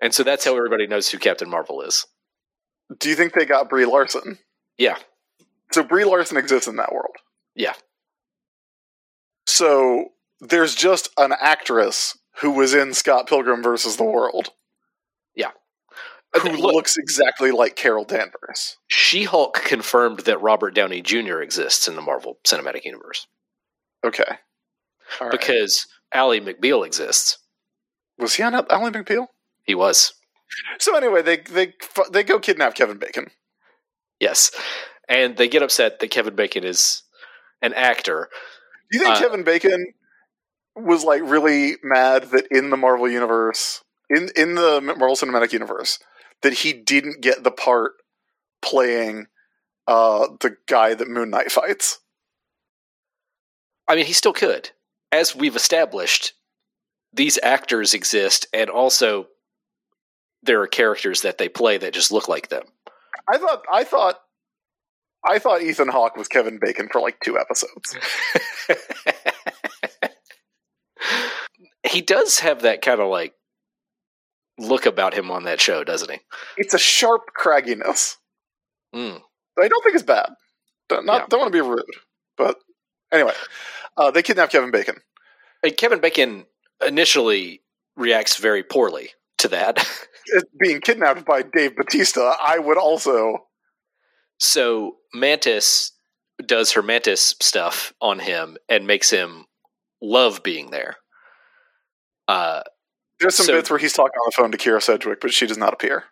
And 0.00 0.12
so 0.12 0.22
that's 0.22 0.44
how 0.44 0.56
everybody 0.56 0.86
knows 0.86 1.08
who 1.08 1.18
Captain 1.18 1.48
Marvel 1.48 1.80
is. 1.82 2.06
Do 2.98 3.08
you 3.08 3.14
think 3.14 3.32
they 3.34 3.44
got 3.44 3.68
Brie 3.68 3.84
Larson? 3.84 4.38
Yeah. 4.78 4.96
So 5.72 5.82
Brie 5.82 6.04
Larson 6.04 6.36
exists 6.36 6.68
in 6.68 6.76
that 6.76 6.92
world. 6.92 7.16
Yeah. 7.54 7.74
So 9.46 10.10
there's 10.40 10.74
just 10.74 11.08
an 11.16 11.32
actress 11.40 12.16
who 12.40 12.50
was 12.52 12.74
in 12.74 12.94
Scott 12.94 13.28
Pilgrim 13.28 13.62
versus 13.62 13.96
the 13.96 14.04
World 14.04 14.50
Yeah. 15.34 15.50
who 16.40 16.50
Look, 16.50 16.74
looks 16.74 16.96
exactly 16.96 17.50
like 17.50 17.74
Carol 17.76 18.04
Danvers. 18.04 18.76
She 18.88 19.24
Hulk 19.24 19.54
confirmed 19.64 20.20
that 20.20 20.40
Robert 20.40 20.74
Downey 20.74 21.02
Jr. 21.02 21.40
exists 21.40 21.88
in 21.88 21.96
the 21.96 22.02
Marvel 22.02 22.38
Cinematic 22.46 22.84
Universe 22.84 23.26
Okay. 24.04 24.38
Right. 25.20 25.30
because 25.32 25.86
Ally 26.12 26.38
McBeal 26.38 26.86
exists. 26.86 27.38
was 28.18 28.34
he 28.34 28.42
on 28.42 28.54
Ally 28.54 28.90
McBeal? 28.90 29.26
He 29.64 29.74
was, 29.74 30.12
So 30.78 30.96
anyway, 30.96 31.20
they 31.22 31.38
they 31.38 31.74
they 32.10 32.22
go 32.24 32.38
kidnap 32.38 32.74
Kevin 32.74 32.98
Bacon. 32.98 33.30
Yes, 34.20 34.50
and 35.08 35.36
they 35.36 35.48
get 35.48 35.62
upset 35.62 36.00
that 36.00 36.10
Kevin 36.10 36.34
Bacon 36.36 36.64
is 36.64 37.02
an 37.62 37.72
actor. 37.74 38.28
Do 38.90 38.98
you 38.98 39.04
think 39.04 39.16
Uh, 39.16 39.20
Kevin 39.20 39.44
Bacon 39.44 39.94
was 40.76 41.04
like 41.04 41.22
really 41.22 41.76
mad 41.82 42.24
that 42.30 42.46
in 42.50 42.70
the 42.70 42.76
Marvel 42.76 43.10
universe, 43.10 43.82
in 44.08 44.30
in 44.36 44.54
the 44.54 44.80
Marvel 44.80 45.16
Cinematic 45.16 45.52
Universe, 45.52 45.98
that 46.42 46.52
he 46.52 46.72
didn't 46.72 47.20
get 47.20 47.42
the 47.42 47.50
part 47.50 47.92
playing 48.62 49.26
uh, 49.86 50.28
the 50.40 50.56
guy 50.66 50.94
that 50.94 51.08
Moon 51.08 51.30
Knight 51.30 51.50
fights. 51.50 51.98
I 53.88 53.96
mean, 53.96 54.06
he 54.06 54.12
still 54.12 54.32
could. 54.34 54.70
As 55.10 55.34
we've 55.34 55.56
established, 55.56 56.34
these 57.12 57.38
actors 57.42 57.94
exist, 57.94 58.46
and 58.52 58.68
also 58.68 59.28
there 60.42 60.60
are 60.60 60.66
characters 60.66 61.22
that 61.22 61.38
they 61.38 61.48
play 61.48 61.78
that 61.78 61.94
just 61.94 62.12
look 62.12 62.28
like 62.28 62.48
them. 62.48 62.64
I 63.30 63.38
thought 63.38 63.62
I 63.72 63.84
thought 63.84 64.16
I 65.24 65.38
thought 65.38 65.62
Ethan 65.62 65.88
Hawke 65.88 66.16
was 66.16 66.28
Kevin 66.28 66.58
Bacon 66.60 66.88
for 66.90 67.00
like 67.00 67.18
two 67.20 67.38
episodes. 67.38 67.96
he 71.90 72.00
does 72.00 72.40
have 72.40 72.62
that 72.62 72.82
kind 72.82 73.00
of 73.00 73.08
like 73.08 73.34
look 74.58 74.86
about 74.86 75.14
him 75.14 75.30
on 75.30 75.44
that 75.44 75.60
show, 75.60 75.84
doesn't 75.84 76.10
he? 76.10 76.18
It's 76.56 76.74
a 76.74 76.78
sharp 76.78 77.22
cragginess. 77.38 78.16
Mm. 78.94 79.20
I 79.60 79.68
don't 79.68 79.82
think 79.82 79.94
it's 79.94 80.04
bad. 80.04 80.30
Don't, 80.88 81.04
not, 81.06 81.22
Yeah. 81.22 81.26
don't 81.28 81.40
want 81.40 81.52
to 81.52 81.62
be 81.62 81.68
rude, 81.68 81.82
but 82.36 82.56
anyway, 83.12 83.34
uh, 83.96 84.10
they 84.10 84.22
kidnap 84.22 84.50
Kevin 84.50 84.70
Bacon. 84.70 84.96
And 85.62 85.76
Kevin 85.76 86.00
Bacon 86.00 86.46
initially 86.86 87.62
reacts 87.96 88.36
very 88.36 88.62
poorly 88.62 89.10
to 89.38 89.48
that. 89.48 89.86
Being 90.60 90.80
kidnapped 90.80 91.24
by 91.24 91.42
Dave 91.42 91.76
Batista, 91.76 92.34
I 92.42 92.58
would 92.58 92.78
also. 92.78 93.46
so 94.38 94.96
Mantis 95.14 95.92
does 96.44 96.72
her 96.72 96.82
Mantis 96.82 97.34
stuff 97.40 97.92
on 98.00 98.18
him 98.20 98.56
and 98.68 98.86
makes 98.86 99.10
him 99.10 99.46
love 100.00 100.42
being 100.42 100.70
there. 100.70 100.96
Uh, 102.28 102.62
There's 103.18 103.34
some 103.34 103.46
So- 103.46 103.54
bits 103.54 103.70
where 103.70 103.78
he's 103.80 103.92
talking 103.94 104.12
on 104.20 104.26
the 104.26 104.32
phone 104.32 104.52
to 104.52 104.58
Kyra 104.58 104.80
Sedgwick, 104.82 105.20
but 105.20 105.32
she 105.32 105.46
does 105.46 105.58
not 105.58 105.72
appear. 105.72 106.04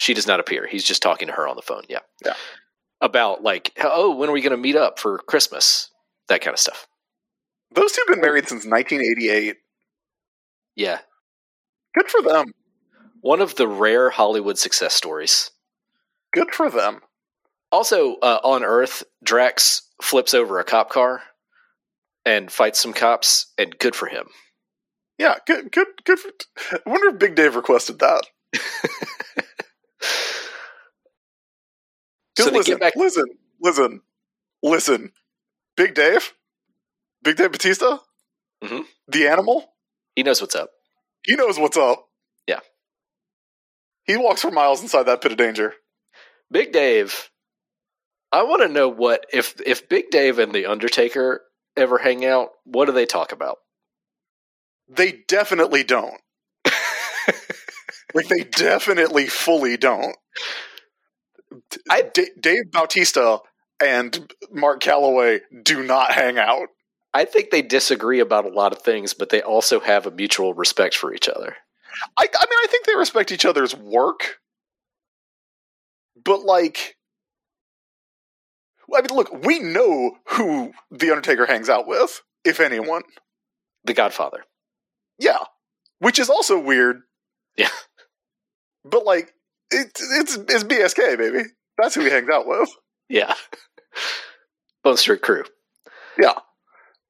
she 0.00 0.14
does 0.14 0.28
not 0.28 0.38
appear. 0.38 0.64
He's 0.68 0.84
just 0.84 1.02
talking 1.02 1.26
to 1.26 1.34
her 1.34 1.48
on 1.48 1.56
the 1.56 1.62
phone. 1.62 1.82
Yeah. 1.88 1.98
Yeah. 2.24 2.34
About 3.00 3.42
like, 3.42 3.72
oh, 3.82 4.14
when 4.14 4.28
are 4.28 4.32
we 4.32 4.40
going 4.40 4.52
to 4.52 4.56
meet 4.56 4.76
up 4.76 5.00
for 5.00 5.18
Christmas? 5.18 5.90
That 6.28 6.40
kind 6.40 6.54
of 6.54 6.60
stuff. 6.60 6.86
Those 7.72 7.90
two 7.90 8.02
have 8.06 8.14
been 8.14 8.20
married 8.24 8.48
since 8.48 8.64
1988. 8.64 9.56
Yeah. 10.76 11.00
Good 11.96 12.08
for 12.08 12.22
them. 12.22 12.46
One 13.20 13.40
of 13.40 13.56
the 13.56 13.68
rare 13.68 14.10
Hollywood 14.10 14.58
success 14.58 14.94
stories. 14.94 15.50
Good 16.32 16.54
for 16.54 16.70
them. 16.70 17.00
Also, 17.72 18.16
uh, 18.16 18.40
on 18.44 18.64
Earth, 18.64 19.02
Drax 19.22 19.82
flips 20.02 20.32
over 20.34 20.58
a 20.58 20.64
cop 20.64 20.90
car 20.90 21.22
and 22.24 22.50
fights 22.50 22.80
some 22.80 22.92
cops, 22.92 23.46
and 23.58 23.76
good 23.78 23.96
for 23.96 24.06
him. 24.06 24.28
Yeah, 25.18 25.36
good, 25.46 25.72
good, 25.72 25.86
good. 26.04 26.18
For, 26.18 26.30
I 26.74 26.78
wonder 26.90 27.08
if 27.08 27.18
Big 27.18 27.34
Dave 27.34 27.56
requested 27.56 27.98
that. 28.00 28.22
So 32.38 32.50
listen, 32.52 32.74
get 32.74 32.80
back- 32.80 32.96
listen, 32.96 33.24
listen, 33.60 34.00
listen. 34.62 35.12
Big 35.76 35.94
Dave, 35.94 36.34
Big 37.22 37.36
Dave 37.36 37.50
Batista, 37.50 37.98
Mhm. 38.62 38.86
the 39.08 39.26
animal. 39.26 39.74
He 40.14 40.22
knows 40.22 40.40
what's 40.40 40.54
up. 40.54 40.70
He 41.24 41.34
knows 41.34 41.58
what's 41.58 41.76
up. 41.76 42.08
Yeah. 42.46 42.60
He 44.08 44.16
walks 44.16 44.42
for 44.42 44.50
miles 44.50 44.82
inside 44.82 45.04
that 45.04 45.20
pit 45.22 45.30
of 45.32 45.38
danger. 45.38 45.74
Big 46.50 46.72
Dave. 46.72 47.30
I 48.32 48.42
want 48.42 48.62
to 48.62 48.68
know 48.68 48.88
what 48.88 49.24
if 49.32 49.60
if 49.64 49.88
Big 49.88 50.10
Dave 50.10 50.38
and 50.40 50.52
the 50.52 50.66
Undertaker 50.66 51.42
ever 51.76 51.98
hang 51.98 52.24
out. 52.24 52.48
What 52.64 52.86
do 52.86 52.92
they 52.92 53.06
talk 53.06 53.32
about? 53.32 53.58
They 54.88 55.12
definitely 55.28 55.84
don't. 55.84 56.20
like 58.14 58.28
they 58.28 58.44
definitely 58.44 59.26
fully 59.26 59.76
don't. 59.76 60.16
I- 61.90 62.02
D- 62.02 62.30
Dave 62.40 62.70
Bautista 62.72 63.40
and 63.80 64.32
Mark 64.50 64.82
Calaway 64.82 65.40
do 65.62 65.82
not 65.82 66.12
hang 66.12 66.38
out. 66.38 66.68
I 67.14 67.24
think 67.24 67.50
they 67.50 67.62
disagree 67.62 68.20
about 68.20 68.44
a 68.44 68.50
lot 68.50 68.72
of 68.72 68.82
things, 68.82 69.14
but 69.14 69.30
they 69.30 69.42
also 69.42 69.80
have 69.80 70.06
a 70.06 70.10
mutual 70.10 70.54
respect 70.54 70.94
for 70.96 71.14
each 71.14 71.28
other. 71.28 71.56
I, 72.16 72.22
I 72.22 72.22
mean, 72.22 72.58
I 72.62 72.66
think 72.70 72.86
they 72.86 72.94
respect 72.94 73.32
each 73.32 73.44
other's 73.44 73.74
work, 73.74 74.38
but 76.24 76.42
like, 76.42 76.96
I 78.94 79.00
mean, 79.00 79.16
look, 79.16 79.44
we 79.44 79.58
know 79.58 80.16
who 80.30 80.72
the 80.90 81.10
Undertaker 81.10 81.46
hangs 81.46 81.68
out 81.68 81.86
with, 81.86 82.22
if 82.44 82.60
anyone. 82.60 83.02
The 83.84 83.94
Godfather. 83.94 84.44
Yeah, 85.18 85.38
which 85.98 86.18
is 86.18 86.30
also 86.30 86.58
weird. 86.58 87.02
Yeah. 87.56 87.68
but 88.84 89.04
like, 89.04 89.32
it, 89.70 89.90
it's 89.94 90.36
it's 90.36 90.64
BSK, 90.64 91.18
baby. 91.18 91.48
That's 91.76 91.94
who 91.94 92.02
he 92.02 92.10
hangs 92.10 92.30
out 92.30 92.46
with. 92.46 92.70
Yeah. 93.08 93.34
Bone 94.84 94.96
Street 94.96 95.22
Krew. 95.22 95.44
Yeah. 96.18 96.34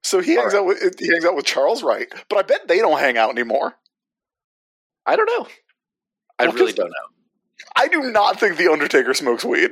So 0.03 0.21
he 0.21 0.35
hangs 0.35 0.55
All 0.55 0.61
out 0.61 0.67
with 0.67 0.99
he 0.99 1.09
hangs 1.09 1.25
out 1.25 1.37
with 1.37 1.45
Charles 1.45 1.83
Wright, 1.83 2.09
but 2.29 2.39
I 2.39 2.43
bet 2.43 2.69
they 2.69 2.79
don't 2.79 2.99
hang 2.99 3.19
out 3.19 3.31
anymore. 3.31 3.75
I 5.09 5.17
don't 5.17 5.27
know. 5.39 5.47
I 6.39 6.45
Well, 6.47 6.55
really 6.55 6.73
don't 6.73 6.91
know. 6.91 7.65
I 7.75 7.89
do 7.89 8.03
not 8.13 8.39
think 8.39 8.57
the 8.57 8.71
Undertaker 8.71 9.15
smokes 9.15 9.45
weed. 9.45 9.71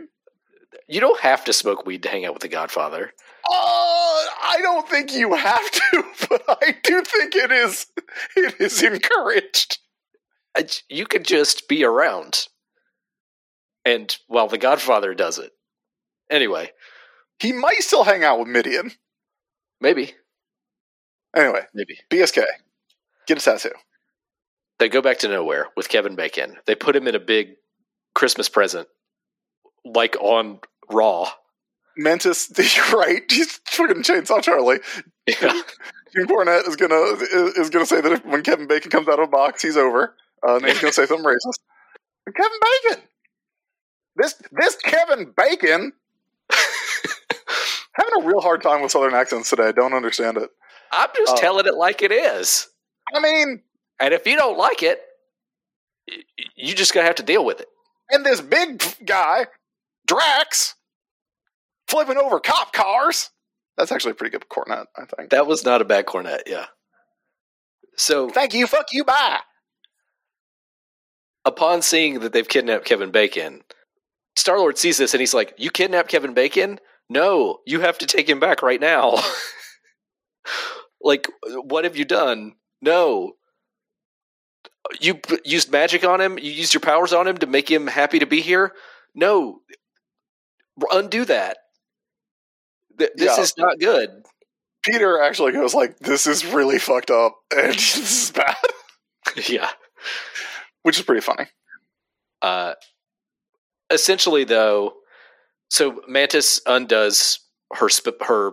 You 0.88 1.00
don't 1.00 1.20
have 1.20 1.44
to 1.44 1.52
smoke 1.52 1.84
weed 1.86 2.02
to 2.04 2.08
hang 2.08 2.24
out 2.24 2.32
with 2.32 2.42
the 2.42 2.48
Godfather. 2.48 3.12
Uh, 3.44 3.52
I 3.52 4.56
don't 4.62 4.88
think 4.88 5.12
you 5.12 5.34
have 5.34 5.70
to, 5.70 6.04
but 6.28 6.42
I 6.48 6.76
do 6.82 7.02
think 7.02 7.36
it 7.36 7.52
is 7.52 7.86
it 8.36 8.60
is 8.60 8.82
encouraged. 8.82 9.78
You 10.88 11.06
could 11.06 11.24
just 11.24 11.68
be 11.68 11.84
around. 11.84 12.48
And 13.84 14.16
while 14.26 14.48
the 14.48 14.58
Godfather 14.58 15.14
does 15.14 15.38
it. 15.38 15.52
Anyway, 16.30 16.72
He 17.38 17.52
might 17.52 17.82
still 17.82 18.04
hang 18.04 18.24
out 18.24 18.38
with 18.38 18.48
Mideon. 18.48 18.92
maybe. 19.80 20.14
Anyway, 21.36 21.66
Maybe. 21.74 21.98
BSK. 22.10 22.42
Get 23.26 23.38
a 23.38 23.40
tattoo. 23.42 23.72
They 24.78 24.88
go 24.88 25.00
back 25.00 25.18
to 25.20 25.28
nowhere 25.28 25.68
with 25.76 25.88
Kevin 25.88 26.16
Bacon. 26.16 26.56
They 26.66 26.74
put 26.74 26.94
him 26.96 27.08
in 27.08 27.14
a 27.14 27.20
big 27.20 27.54
Christmas 28.14 28.48
present, 28.48 28.88
like 29.84 30.16
on 30.20 30.60
Raw. 30.90 31.30
Mantis, 31.96 32.50
you're 32.76 32.98
right. 33.00 33.22
He's 33.30 33.58
fucking 33.66 34.02
Chainsaw 34.02 34.42
Charlie. 34.42 34.80
Yeah. 35.26 35.60
Jim 36.14 36.26
Cornette 36.28 36.66
is 36.68 36.76
gonna 36.76 36.94
is, 36.94 37.58
is 37.58 37.70
gonna 37.70 37.84
say 37.86 38.00
that 38.00 38.12
if, 38.12 38.24
when 38.24 38.42
Kevin 38.42 38.66
Bacon 38.68 38.90
comes 38.90 39.08
out 39.08 39.18
of 39.18 39.28
a 39.28 39.30
box, 39.30 39.60
he's 39.62 39.76
over. 39.76 40.14
Uh, 40.46 40.56
and 40.56 40.66
he's 40.66 40.80
gonna 40.80 40.92
say 40.92 41.04
something 41.06 41.26
racist. 41.26 41.58
Kevin 42.34 42.58
Bacon. 42.84 43.02
This 44.16 44.34
this 44.52 44.76
Kevin 44.76 45.32
Bacon 45.36 45.92
having 47.92 48.22
a 48.22 48.26
real 48.26 48.40
hard 48.40 48.62
time 48.62 48.82
with 48.82 48.92
Southern 48.92 49.14
accents 49.14 49.50
today. 49.50 49.68
I 49.68 49.72
don't 49.72 49.92
understand 49.94 50.36
it. 50.38 50.50
I'm 50.92 51.08
just 51.16 51.34
Oh. 51.36 51.40
telling 51.40 51.66
it 51.66 51.74
like 51.74 52.02
it 52.02 52.12
is. 52.12 52.68
I 53.14 53.20
mean, 53.20 53.62
And 54.00 54.12
if 54.14 54.26
you 54.26 54.36
don't 54.36 54.58
like 54.58 54.82
it, 54.82 54.98
y- 56.08 56.22
you 56.56 56.74
just 56.74 56.92
gonna 56.94 57.06
have 57.06 57.16
to 57.16 57.22
deal 57.22 57.44
with 57.44 57.60
it. 57.60 57.68
and 58.10 58.24
this 58.24 58.40
big 58.40 58.82
guy, 59.04 59.46
Drax, 60.06 60.74
flipping 61.88 62.16
over 62.18 62.38
cop 62.40 62.72
cars. 62.72 63.30
That's 63.76 63.92
actually 63.92 64.12
a 64.12 64.14
pretty 64.14 64.30
good 64.30 64.48
Cornette, 64.48 64.86
I 64.96 65.04
think. 65.16 65.30
That 65.30 65.46
was 65.46 65.64
not 65.64 65.82
a 65.82 65.84
bad 65.84 66.06
Cornette, 66.06 66.42
yeah. 66.46 66.66
So 67.96 68.28
Thank 68.30 68.54
you, 68.54 68.66
fuck 68.66 68.86
you, 68.92 69.04
bye. 69.04 69.40
upon 71.44 71.82
seeing 71.82 72.20
that 72.20 72.32
they've 72.32 72.48
kidnapped 72.48 72.84
Kevin 72.84 73.10
Bacon, 73.10 73.62
Star 74.36 74.58
Lord 74.58 74.78
sees 74.78 74.98
this 74.98 75.14
and 75.14 75.20
he's 75.20 75.34
like, 75.34 75.54
You 75.58 75.70
kidnapped 75.70 76.08
Kevin 76.10 76.34
Bacon? 76.34 76.78
No, 77.08 77.58
you 77.66 77.80
have 77.80 77.98
to 77.98 78.06
take 78.06 78.28
him 78.28 78.40
back 78.40 78.62
right 78.62 78.80
now. 78.80 79.18
like, 81.00 81.28
what 81.64 81.84
have 81.84 81.96
you 81.96 82.04
done? 82.04 82.54
No. 82.82 83.32
You 85.00 85.20
used 85.44 85.70
magic 85.70 86.04
on 86.04 86.20
him? 86.20 86.38
You 86.38 86.50
used 86.50 86.74
your 86.74 86.80
powers 86.80 87.12
on 87.12 87.26
him 87.26 87.38
to 87.38 87.46
make 87.46 87.70
him 87.70 87.86
happy 87.86 88.18
to 88.18 88.26
be 88.26 88.40
here? 88.40 88.72
No. 89.14 89.60
Undo 90.90 91.24
that. 91.24 91.58
Th- 92.98 93.10
This 93.14 93.36
Yeah. 93.36 93.42
is 93.42 93.54
not 93.56 93.78
good. 93.78 94.10
Peter 94.82 95.20
actually 95.20 95.52
goes 95.52 95.74
like, 95.74 95.98
"This 95.98 96.26
is 96.26 96.44
really 96.46 96.78
fucked 96.78 97.10
up, 97.10 97.34
and 97.56 97.74
this 97.74 97.96
is 97.96 98.30
bad," 98.30 98.56
yeah. 99.48 99.70
which 100.82 100.98
is 100.98 101.04
pretty 101.04 101.20
funny. 101.22 101.46
Uh, 102.42 102.74
essentially, 103.90 104.44
though, 104.44 104.94
so 105.70 106.00
Mantis 106.06 106.60
undoes 106.66 107.40
her 107.74 107.88
sp- 107.90 108.22
her 108.22 108.52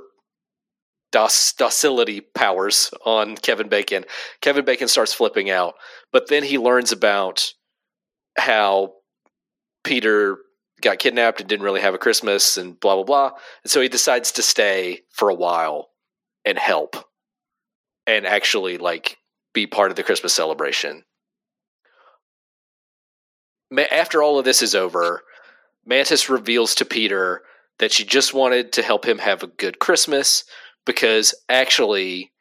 doc- 1.14 1.32
docility 1.58 2.20
powers 2.20 2.92
on 3.06 3.38
Kevin 3.38 3.70
Bacon. 3.70 4.04
Kevin 4.42 4.66
Bacon 4.66 4.90
starts 4.90 5.14
flipping 5.14 5.50
out, 5.50 5.76
but 6.12 6.28
then 6.28 6.44
he 6.44 6.58
learns 6.58 6.92
about 6.92 7.54
how 8.38 8.96
Peter 9.86 10.40
got 10.82 11.00
kidnapped 11.00 11.40
and 11.40 11.48
didn't 11.48 11.64
really 11.64 11.80
have 11.80 11.94
a 11.94 12.00
Christmas 12.00 12.58
and 12.58 12.78
blah 12.78 12.96
blah 12.96 13.06
blah. 13.06 13.32
And 13.64 13.72
so 13.72 13.80
he 13.80 13.88
decides 13.88 14.34
to 14.34 14.42
stay 14.42 15.02
for 15.12 15.30
a 15.30 15.36
while 15.36 15.92
and 16.44 16.58
help 16.58 16.98
and 18.06 18.26
actually 18.26 18.78
like 18.78 19.18
be 19.54 19.66
part 19.66 19.92
of 19.92 19.96
the 19.96 20.04
Christmas 20.04 20.34
celebration. 20.34 21.04
After 23.92 24.22
all 24.22 24.38
of 24.38 24.46
this 24.46 24.62
is 24.62 24.76
over, 24.76 25.24
Mantis 25.86 26.30
reveals 26.30 26.76
to 26.76 26.86
Peter 26.86 27.44
that 27.80 27.92
she 27.92 28.04
just 28.04 28.34
wanted 28.34 28.74
to 28.74 28.84
help 28.84 29.06
him 29.06 29.20
have 29.20 29.42
a 29.42 29.48
good 29.48 29.80
Christmas 29.80 30.44
because 30.86 31.36
actually 31.50 32.32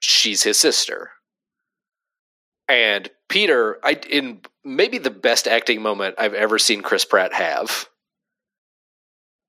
she's 0.00 0.42
his 0.42 0.58
sister. 0.58 1.10
And 2.68 3.10
Peter, 3.28 3.78
I 3.84 4.00
in 4.08 4.40
maybe 4.64 4.98
the 4.98 5.10
best 5.10 5.46
acting 5.46 5.82
moment 5.82 6.14
I've 6.18 6.34
ever 6.34 6.58
seen 6.58 6.82
Chris 6.82 7.04
Pratt 7.04 7.32
have. 7.32 7.88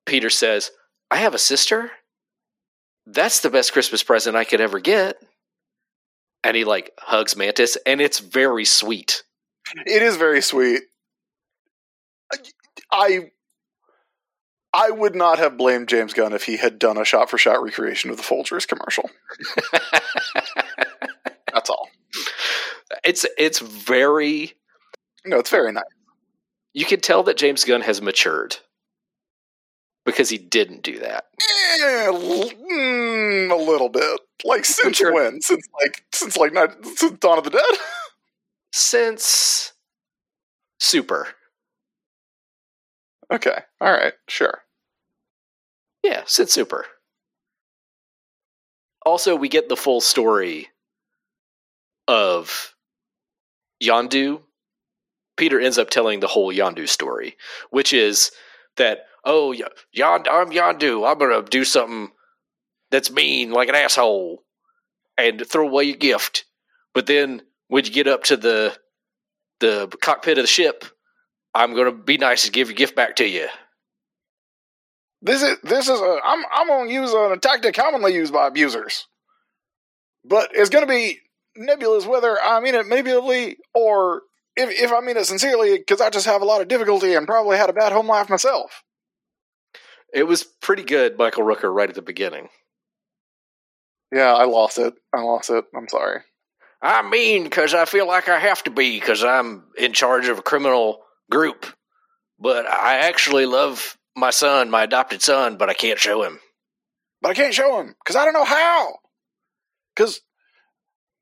Peter 0.05 0.30
says, 0.30 0.71
"I 1.11 1.17
have 1.17 1.34
a 1.34 1.39
sister? 1.39 1.91
That's 3.05 3.39
the 3.39 3.49
best 3.49 3.74
Christmas 3.74 4.03
present 4.03 4.36
I 4.36 4.43
could 4.43 4.61
ever 4.61 4.80
get." 4.80 5.21
And 6.43 6.57
he 6.57 6.65
like 6.65 6.91
hugs 6.99 7.38
Mantis 7.38 7.78
and 7.86 8.01
it's 8.01 8.19
very 8.19 8.65
sweet. 8.65 9.24
It 9.86 10.01
is 10.01 10.17
very 10.17 10.41
sweet. 10.41 10.82
I 12.91 13.32
I 14.74 14.89
would 14.89 15.15
not 15.15 15.38
have 15.39 15.57
blamed 15.57 15.88
James 15.89 16.13
Gunn 16.13 16.34
if 16.34 16.45
he 16.45 16.57
had 16.57 16.80
done 16.80 16.97
a 16.97 17.05
shot 17.05 17.30
for 17.30 17.38
shot 17.38 17.61
recreation 17.61 18.09
of 18.09 18.17
the 18.17 18.24
Folgers 18.24 18.67
commercial. 18.67 19.09
That's 21.53 21.69
all. 21.69 21.89
It's 23.03 23.26
it's 23.38 23.59
very 23.59 24.53
No, 25.26 25.38
it's 25.38 25.49
very 25.51 25.71
nice. 25.71 25.84
you 26.74 26.86
can 26.86 26.99
tell 27.01 27.24
that 27.24 27.38
James 27.38 27.63
Gunn 27.65 27.82
has 27.82 28.01
matured 28.01 28.57
because 30.05 30.30
he 30.30 30.38
didn't 30.38 30.82
do 30.84 30.99
that. 30.99 31.26
L- 31.82 32.49
mm, 32.49 33.51
a 33.51 33.55
little 33.55 33.89
bit. 33.89 34.19
Like 34.43 34.65
since 34.65 34.97
Sure. 34.97 35.13
when? 35.13 35.41
Since 35.41 35.67
like 35.82 36.03
since 36.13 36.36
like 36.38 36.51
not 36.53 36.71
since 36.95 37.19
Dawn 37.19 37.38
of 37.38 37.43
the 37.43 37.51
Dead? 37.51 37.61
Since 38.76 39.74
Super. 40.80 41.28
okay. 43.32 43.59
All 43.80 43.91
right. 43.91 44.13
Sure. 44.28 44.62
Yeah, 46.03 46.23
since 46.25 46.51
Super. 46.53 46.85
Also, 49.05 49.35
we 49.35 49.49
get 49.49 49.67
the 49.67 49.75
full 49.75 49.99
story 50.01 50.69
of 52.07 52.73
Yondu. 53.83 54.41
Peter 55.35 55.59
ends 55.59 55.77
up 55.77 55.89
telling 55.89 56.19
the 56.19 56.27
whole 56.27 56.53
Yondu 56.53 56.87
story, 56.87 57.35
which 57.69 57.91
is 57.91 58.31
that, 58.77 59.05
oh, 59.25 59.51
Yond- 59.51 60.27
I'm 60.29 60.51
Yondu. 60.51 61.09
I'm 61.09 61.19
to 61.43 61.49
do 61.49 61.65
something 61.65 62.11
that's 62.91 63.11
mean, 63.11 63.51
like 63.51 63.69
an 63.69 63.75
asshole, 63.75 64.43
and 65.17 65.45
throw 65.47 65.67
away 65.67 65.85
your 65.85 65.97
gift. 65.97 66.45
But 66.93 67.07
then 67.07 67.41
when 67.67 67.85
you 67.85 67.91
get 67.91 68.07
up 68.07 68.23
to 68.25 68.37
the 68.37 68.77
the 69.59 69.87
cockpit 70.01 70.37
of 70.37 70.43
the 70.43 70.47
ship, 70.47 70.83
I'm 71.53 71.73
to 71.75 71.91
be 71.91 72.17
nice 72.17 72.45
and 72.45 72.53
give 72.53 72.69
your 72.69 72.75
gift 72.75 72.95
back 72.95 73.15
to 73.17 73.27
you. 73.27 73.47
This 75.24 75.41
is 75.41 75.57
this 75.63 75.88
is 75.88 75.99
a 75.99 76.19
I'm 76.24 76.43
I'm 76.53 76.67
gonna 76.67 76.91
use 76.91 77.13
a 77.13 77.38
tactic 77.38 77.74
commonly 77.74 78.13
used 78.13 78.34
by 78.34 78.47
abusers. 78.47 79.07
But 80.26 80.51
it's 80.53 80.69
gonna 80.69 80.86
be 80.86 81.19
nebulous 81.55 82.05
whether 82.05 82.38
I 82.39 82.59
mean 82.59 82.76
it 82.76 82.86
manipulatively 82.86 83.55
or 83.74 84.24
if 84.57 84.69
if 84.69 84.91
I 84.91 84.99
mean 84.99 85.15
it 85.15 85.26
sincerely, 85.26 85.78
because 85.78 86.01
I 86.01 86.09
just 86.09 86.26
have 86.26 86.41
a 86.41 86.45
lot 86.45 86.61
of 86.61 86.67
difficulty 86.67 87.13
and 87.13 87.26
probably 87.26 87.57
had 87.57 87.69
a 87.69 87.74
bad 87.74 87.93
home 87.93 88.07
life 88.07 88.30
myself. 88.30 88.84
It 90.13 90.28
was 90.28 90.43
pretty 90.43 90.84
good, 90.84 91.17
Michael 91.17 91.43
Rooker, 91.43 91.74
right 91.74 91.89
at 91.89 91.95
the 91.95 92.01
beginning. 92.01 92.49
Yeah, 94.11 94.34
I 94.34 94.43
lost 94.43 94.78
it. 94.78 94.93
I 95.15 95.21
lost 95.21 95.49
it. 95.49 95.65
I'm 95.76 95.88
sorry. 95.88 96.19
I'm 96.82 97.09
mean 97.09 97.45
because 97.45 97.74
I 97.74 97.86
feel 97.86 98.05
like 98.05 98.28
I 98.28 98.39
have 98.39 98.61
to 98.63 98.71
be 98.71 98.99
because 98.99 99.24
I'm 99.24 99.63
in 99.78 99.93
charge 99.93 100.28
of 100.28 100.39
a 100.39 100.43
criminal 100.43 100.99
group. 101.32 101.65
But 102.39 102.67
I 102.67 103.07
actually 103.07 103.45
love 103.45 103.97
my 104.16 104.30
son, 104.30 104.70
my 104.70 104.84
adopted 104.84 105.22
son, 105.22 105.57
but 105.57 105.70
I 105.70 105.74
can't 105.74 105.99
show 105.99 106.24
him. 106.24 106.39
But 107.22 107.32
I 107.32 107.34
can't 107.34 107.53
show 107.53 107.80
him 107.80 107.95
because 108.03 108.16
I 108.16 108.26
don't 108.26 108.34
know 108.34 108.43
how. 108.43 108.95
Because 109.95 110.22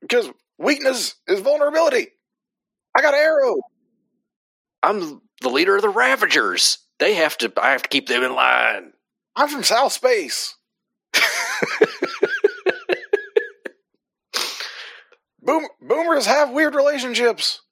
because 0.00 0.30
weakness 0.58 1.14
is 1.26 1.40
vulnerability. 1.40 2.08
I 2.96 3.02
got 3.02 3.14
arrow. 3.14 3.62
I'm 4.82 5.22
the 5.40 5.48
leader 5.48 5.76
of 5.76 5.82
the 5.82 5.88
Ravagers. 5.88 6.78
They 6.98 7.14
have 7.14 7.38
to. 7.38 7.52
I 7.56 7.70
have 7.70 7.82
to 7.84 7.88
keep 7.88 8.08
them 8.08 8.22
in 8.22 8.34
line. 8.34 8.92
I'm 9.36 9.48
from 9.48 9.62
South 9.62 9.92
Space. 9.92 10.56
Boom, 15.42 15.66
boomers 15.80 16.26
have 16.26 16.50
weird 16.50 16.74
relationships 16.74 17.62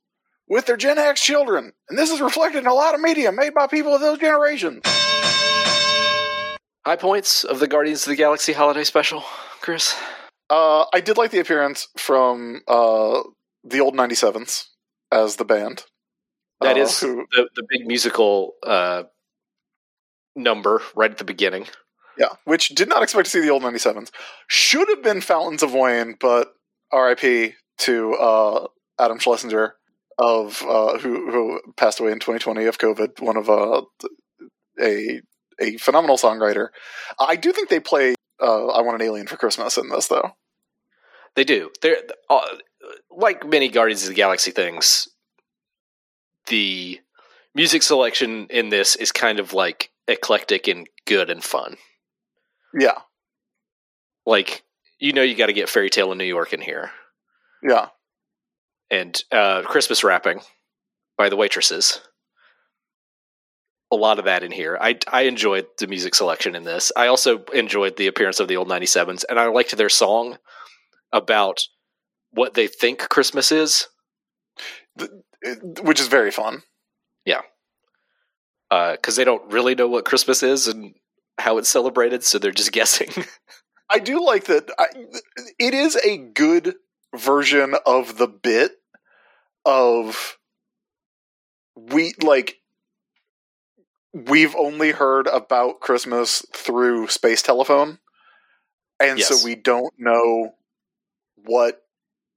with 0.50 0.66
their 0.66 0.76
Gen 0.76 0.98
X 0.98 1.22
children, 1.22 1.72
and 1.88 1.98
this 1.98 2.10
is 2.10 2.20
reflected 2.20 2.58
in 2.58 2.66
a 2.66 2.74
lot 2.74 2.94
of 2.94 3.00
media 3.00 3.32
made 3.32 3.54
by 3.54 3.66
people 3.66 3.94
of 3.94 4.02
those 4.02 4.18
generations. 4.18 4.82
High 6.84 6.96
points 6.96 7.44
of 7.44 7.60
the 7.60 7.68
Guardians 7.68 8.02
of 8.06 8.10
the 8.10 8.16
Galaxy 8.16 8.52
holiday 8.52 8.84
special, 8.84 9.22
Chris. 9.60 9.94
Uh, 10.50 10.84
I 10.92 11.00
did 11.00 11.16
like 11.16 11.30
the 11.30 11.38
appearance 11.38 11.88
from 11.96 12.62
uh, 12.66 13.22
the 13.64 13.80
old 13.80 13.94
97s 13.94 14.64
as 15.12 15.36
the 15.36 15.44
band. 15.44 15.84
That 16.60 16.76
Uh, 16.76 16.80
is 16.80 17.00
who, 17.00 17.24
the 17.32 17.48
the 17.54 17.62
big 17.68 17.86
musical 17.86 18.54
uh, 18.66 19.04
number 20.34 20.82
right 20.94 21.10
at 21.10 21.18
the 21.18 21.24
beginning. 21.24 21.66
yeah, 22.18 22.30
which 22.44 22.70
did 22.70 22.88
not 22.88 23.02
expect 23.02 23.26
to 23.26 23.30
see 23.30 23.40
the 23.40 23.50
old 23.50 23.62
97s. 23.62 24.10
Should 24.48 24.88
have 24.88 25.02
been 25.02 25.20
Fountains 25.20 25.62
of 25.62 25.72
Wayne, 25.74 26.16
but 26.20 26.52
RIP 26.92 27.54
to 27.78 28.14
uh, 28.14 28.66
Adam 28.98 29.18
Schlesinger 29.18 29.74
of 30.20 30.62
uh, 30.68 30.98
who 30.98 31.30
who 31.30 31.60
passed 31.76 31.98
away 31.98 32.12
in 32.12 32.18
2020 32.20 32.66
of 32.66 32.78
COVID. 32.78 33.20
One 33.20 33.36
of 33.38 33.48
uh, 33.48 33.82
a 34.80 35.22
a 35.60 35.76
phenomenal 35.78 36.18
songwriter. 36.18 36.68
I 37.18 37.36
do 37.36 37.52
think 37.52 37.70
they 37.70 37.80
play 37.80 38.14
uh, 38.40 38.66
"I 38.66 38.82
Want 38.82 39.00
an 39.00 39.06
Alien 39.06 39.26
for 39.26 39.36
Christmas" 39.36 39.78
in 39.78 39.88
this 39.88 40.08
though. 40.08 40.32
They 41.36 41.44
do. 41.44 41.70
They're 41.80 41.96
uh, 42.28 42.40
like 43.10 43.46
many 43.48 43.68
Guardians 43.68 44.02
of 44.02 44.08
the 44.08 44.14
Galaxy 44.14 44.50
things. 44.50 45.08
The 46.48 47.00
music 47.54 47.82
selection 47.82 48.46
in 48.50 48.68
this 48.68 48.96
is 48.96 49.12
kind 49.12 49.40
of 49.40 49.54
like 49.54 49.90
eclectic 50.06 50.68
and 50.68 50.86
good 51.06 51.30
and 51.30 51.42
fun. 51.42 51.76
Yeah, 52.78 52.98
Like 54.26 54.64
you 54.98 55.12
know, 55.14 55.22
you 55.22 55.34
got 55.34 55.46
to 55.46 55.52
get 55.54 55.68
Fairy 55.70 55.88
Tale 55.88 56.12
in 56.12 56.18
New 56.18 56.24
York 56.24 56.52
in 56.52 56.60
here, 56.60 56.90
yeah. 57.62 57.88
And 58.90 59.22
uh, 59.30 59.62
Christmas 59.62 60.02
wrapping 60.02 60.40
by 61.16 61.28
the 61.28 61.36
waitresses. 61.36 62.00
A 63.92 63.96
lot 63.96 64.18
of 64.18 64.24
that 64.26 64.44
in 64.44 64.52
here. 64.52 64.78
I 64.80 64.98
I 65.08 65.22
enjoyed 65.22 65.66
the 65.78 65.86
music 65.86 66.14
selection 66.14 66.54
in 66.54 66.64
this. 66.64 66.92
I 66.96 67.08
also 67.08 67.44
enjoyed 67.52 67.96
the 67.96 68.06
appearance 68.06 68.38
of 68.38 68.48
the 68.48 68.56
old 68.56 68.68
97s, 68.68 69.24
and 69.28 69.38
I 69.38 69.46
liked 69.46 69.76
their 69.76 69.88
song 69.88 70.38
about 71.12 71.60
what 72.30 72.54
they 72.54 72.68
think 72.68 73.08
Christmas 73.08 73.50
is. 73.50 73.88
Which 75.82 76.00
is 76.00 76.06
very 76.06 76.30
fun. 76.30 76.62
Yeah, 77.24 77.42
because 78.70 79.16
they 79.16 79.24
don't 79.24 79.52
really 79.52 79.74
know 79.74 79.88
what 79.88 80.04
Christmas 80.04 80.42
is 80.42 80.68
and 80.68 80.94
how 81.38 81.58
it's 81.58 81.68
celebrated, 81.68 82.22
so 82.22 82.38
they're 82.38 82.52
just 82.52 82.72
guessing. 82.80 83.10
I 83.90 83.98
do 83.98 84.24
like 84.24 84.44
that. 84.44 84.70
I, 84.78 84.86
it 85.58 85.74
is 85.74 85.96
a 85.96 86.16
good 86.16 86.74
version 87.16 87.74
of 87.84 88.18
the 88.18 88.28
bit 88.28 88.72
of 89.64 90.38
we 91.76 92.14
like 92.22 92.60
we've 94.12 94.56
only 94.56 94.90
heard 94.92 95.26
about 95.26 95.80
Christmas 95.80 96.44
through 96.54 97.08
space 97.08 97.42
telephone, 97.42 97.98
and 98.98 99.18
Yes. 99.18 99.28
so 99.28 99.44
we 99.44 99.54
don't 99.54 99.94
know 99.98 100.54
what 101.36 101.82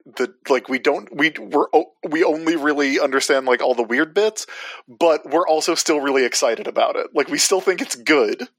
the 0.06 0.34
like 0.50 0.68
we 0.70 0.80
don't 0.80 1.16
we 1.16 1.32
we're 1.40 1.68
we 2.10 2.24
only 2.24 2.56
really 2.58 3.00
understand 3.00 3.46
like 3.46 3.62
all 3.62 3.74
the 3.74 3.82
weird 3.84 4.14
bits 4.14 4.46
but 4.88 5.30
we're 5.30 5.48
also 5.48 5.76
still 5.76 6.02
really 6.02 6.26
excited 6.26 6.68
about 6.68 6.98
it. 6.98 7.08
Like 7.14 7.30
we 7.30 7.38
still 7.38 7.62
think 7.62 7.82
it's 7.82 7.96
good. 7.96 8.50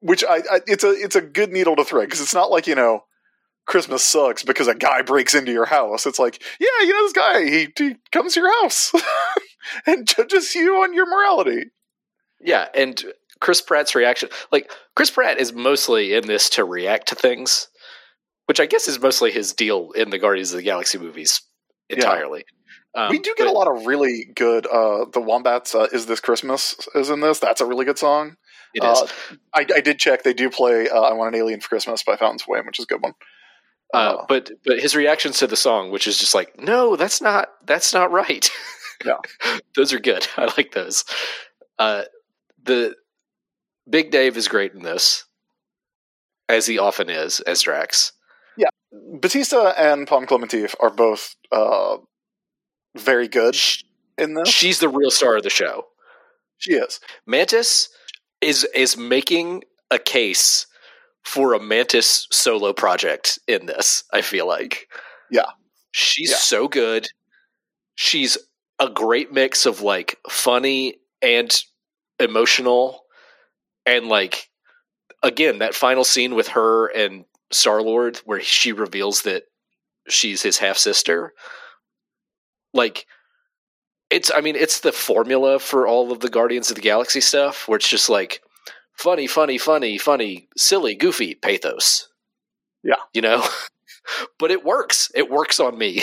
Which 0.00 0.24
I, 0.24 0.36
I 0.50 0.60
it's 0.66 0.82
a 0.82 0.90
it's 0.90 1.14
a 1.14 1.20
good 1.20 1.52
needle 1.52 1.76
to 1.76 1.84
thread 1.84 2.06
because 2.08 2.20
it's 2.22 2.34
not 2.34 2.50
like 2.50 2.66
you 2.66 2.74
know 2.74 3.04
Christmas 3.66 4.02
sucks 4.02 4.42
because 4.42 4.68
a 4.68 4.74
guy 4.74 5.02
breaks 5.02 5.34
into 5.34 5.52
your 5.52 5.66
house. 5.66 6.06
It's 6.06 6.18
like 6.18 6.42
yeah, 6.60 6.66
you 6.80 6.92
know 6.92 7.04
this 7.04 7.12
guy 7.12 7.44
he, 7.44 7.68
he 7.76 7.96
comes 8.10 8.34
to 8.34 8.40
your 8.40 8.62
house 8.62 8.92
and 9.86 10.06
judges 10.06 10.54
you 10.54 10.82
on 10.82 10.94
your 10.94 11.06
morality. 11.06 11.66
yeah, 12.40 12.66
and 12.74 13.02
Chris 13.40 13.60
Pratt's 13.60 13.94
reaction, 13.94 14.28
like 14.50 14.70
Chris 14.94 15.10
Pratt 15.10 15.38
is 15.38 15.52
mostly 15.52 16.14
in 16.14 16.26
this 16.26 16.48
to 16.50 16.64
react 16.64 17.08
to 17.08 17.14
things, 17.14 17.68
which 18.46 18.60
I 18.60 18.66
guess 18.66 18.88
is 18.88 19.00
mostly 19.00 19.32
his 19.32 19.52
deal 19.52 19.90
in 19.92 20.10
the 20.10 20.18
Guardians 20.18 20.52
of 20.52 20.58
the 20.58 20.62
Galaxy 20.62 20.98
movies 20.98 21.40
entirely. 21.88 22.44
Um, 22.94 23.08
we 23.10 23.18
do 23.18 23.34
get 23.36 23.46
but 23.46 23.52
a 23.52 23.52
lot 23.52 23.68
of 23.68 23.86
really 23.86 24.26
good. 24.34 24.66
uh 24.66 25.06
The 25.12 25.20
Wombats 25.20 25.74
uh, 25.74 25.88
is 25.92 26.06
this 26.06 26.20
Christmas 26.20 26.76
is 26.94 27.10
in 27.10 27.20
this. 27.20 27.38
That's 27.38 27.60
a 27.60 27.66
really 27.66 27.84
good 27.84 27.98
song. 27.98 28.36
It 28.74 28.84
is. 28.84 28.98
Uh, 29.02 29.06
I, 29.54 29.66
I 29.76 29.80
did 29.80 29.98
check. 29.98 30.22
They 30.22 30.34
do 30.34 30.50
play 30.50 30.88
uh, 30.88 31.00
"I 31.00 31.12
Want 31.14 31.34
an 31.34 31.40
Alien 31.40 31.60
for 31.60 31.68
Christmas" 31.68 32.02
by 32.02 32.16
Fountains 32.16 32.42
of 32.42 32.48
Wayne, 32.48 32.66
which 32.66 32.78
is 32.78 32.84
a 32.84 32.88
good 32.88 33.02
one. 33.02 33.14
Uh, 33.92 34.24
but 34.28 34.50
but 34.64 34.80
his 34.80 34.96
reactions 34.96 35.38
to 35.38 35.46
the 35.46 35.56
song, 35.56 35.90
which 35.90 36.06
is 36.06 36.18
just 36.18 36.34
like, 36.34 36.58
no, 36.58 36.96
that's 36.96 37.20
not 37.20 37.48
that's 37.66 37.92
not 37.92 38.10
right. 38.10 38.50
Yeah. 39.04 39.16
those 39.74 39.92
are 39.92 39.98
good. 39.98 40.28
I 40.36 40.44
like 40.56 40.70
those. 40.74 41.04
Uh, 41.76 42.02
the 42.62 42.94
Big 43.90 44.12
Dave 44.12 44.36
is 44.36 44.46
great 44.46 44.74
in 44.74 44.82
this, 44.82 45.24
as 46.48 46.66
he 46.66 46.78
often 46.78 47.10
is 47.10 47.40
as 47.40 47.62
Drax. 47.62 48.12
Yeah, 48.56 48.68
Batista 49.20 49.70
and 49.76 50.06
Pom 50.06 50.26
Klementieff 50.26 50.76
are 50.78 50.90
both 50.90 51.34
uh, 51.50 51.96
very 52.96 53.26
good 53.26 53.56
Sh- 53.56 53.82
in 54.16 54.34
this. 54.34 54.48
She's 54.48 54.78
the 54.78 54.88
real 54.88 55.10
star 55.10 55.36
of 55.36 55.42
the 55.42 55.50
show. 55.50 55.86
She 56.58 56.74
is. 56.74 57.00
Mantis 57.26 57.88
is 58.40 58.62
is 58.72 58.96
making 58.96 59.64
a 59.90 59.98
case 59.98 60.66
for 61.24 61.54
a 61.54 61.60
Mantis 61.60 62.26
solo 62.32 62.72
project 62.72 63.38
in 63.48 63.66
this. 63.66 64.04
I 64.12 64.22
feel 64.22 64.46
like, 64.46 64.88
Yeah. 65.30 65.46
she's 65.92 66.30
Yeah. 66.30 66.36
so 66.36 66.68
good. 66.68 67.08
She's 67.94 68.38
a 68.78 68.88
great 68.88 69.32
mix 69.32 69.66
of 69.66 69.80
like 69.82 70.18
funny 70.28 70.96
and 71.22 71.54
emotional, 72.18 73.04
and 73.86 74.08
like 74.08 74.48
again 75.22 75.58
that 75.60 75.74
final 75.74 76.04
scene 76.04 76.34
with 76.34 76.48
her 76.48 76.88
and 76.88 77.24
Star 77.52 77.82
Lord 77.82 78.16
where 78.24 78.40
she 78.40 78.72
reveals 78.72 79.22
that 79.22 79.44
she's 80.08 80.42
his 80.42 80.58
half 80.58 80.78
sister. 80.78 81.32
Like 82.74 83.06
it's 84.10 84.30
I 84.34 84.40
mean 84.40 84.56
it's 84.56 84.80
the 84.80 84.92
formula 84.92 85.58
for 85.58 85.86
all 85.86 86.12
of 86.12 86.20
the 86.20 86.28
Guardians 86.30 86.70
of 86.70 86.76
the 86.76 86.82
Galaxy 86.82 87.20
stuff 87.20 87.68
where 87.68 87.76
it's 87.76 87.88
just 87.88 88.08
like 88.08 88.42
funny, 88.96 89.26
funny, 89.26 89.58
funny, 89.58 89.98
funny, 89.98 90.48
silly, 90.56 90.94
goofy 90.94 91.34
pathos. 91.34 92.08
Yeah. 92.82 92.96
You 93.12 93.22
know? 93.22 93.44
but 94.38 94.50
it 94.50 94.64
works. 94.64 95.10
It 95.14 95.30
works 95.30 95.60
on 95.60 95.78
me. 95.78 96.02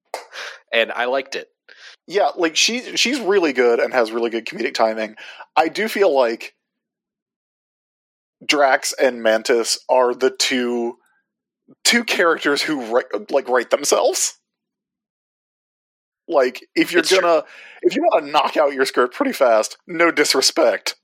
and 0.72 0.92
I 0.92 1.06
liked 1.06 1.34
it. 1.34 1.48
Yeah, 2.06 2.30
like 2.36 2.56
she 2.56 2.96
she's 2.96 3.20
really 3.20 3.52
good 3.52 3.78
and 3.78 3.92
has 3.92 4.10
really 4.10 4.30
good 4.30 4.44
comedic 4.44 4.74
timing. 4.74 5.14
I 5.56 5.68
do 5.68 5.86
feel 5.86 6.12
like 6.12 6.54
Drax 8.44 8.92
and 8.92 9.22
Mantis 9.22 9.78
are 9.88 10.14
the 10.14 10.30
two 10.30 10.96
two 11.84 12.02
characters 12.04 12.62
who 12.62 12.84
write, 12.86 13.30
like 13.30 13.48
write 13.48 13.70
themselves. 13.70 14.38
Like 16.26 16.66
if 16.74 16.90
you're 16.92 17.00
It's 17.00 17.12
gonna 17.12 17.44
if 17.82 17.94
you 17.94 18.02
want 18.02 18.24
to 18.24 18.30
knock 18.30 18.56
out 18.56 18.72
your 18.72 18.86
script 18.86 19.14
pretty 19.14 19.32
fast, 19.32 19.76
no 19.86 20.10
disrespect. 20.10 20.96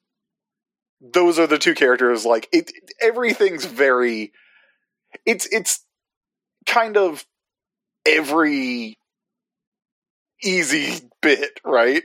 Those 1.12 1.38
are 1.38 1.46
the 1.46 1.58
two 1.58 1.74
characters. 1.74 2.24
Like 2.24 2.48
it, 2.52 2.72
everything's 3.00 3.64
very. 3.64 4.32
It's 5.24 5.46
it's 5.52 5.84
kind 6.66 6.96
of 6.96 7.24
every 8.06 8.98
easy 10.42 11.08
bit, 11.22 11.60
right? 11.64 12.02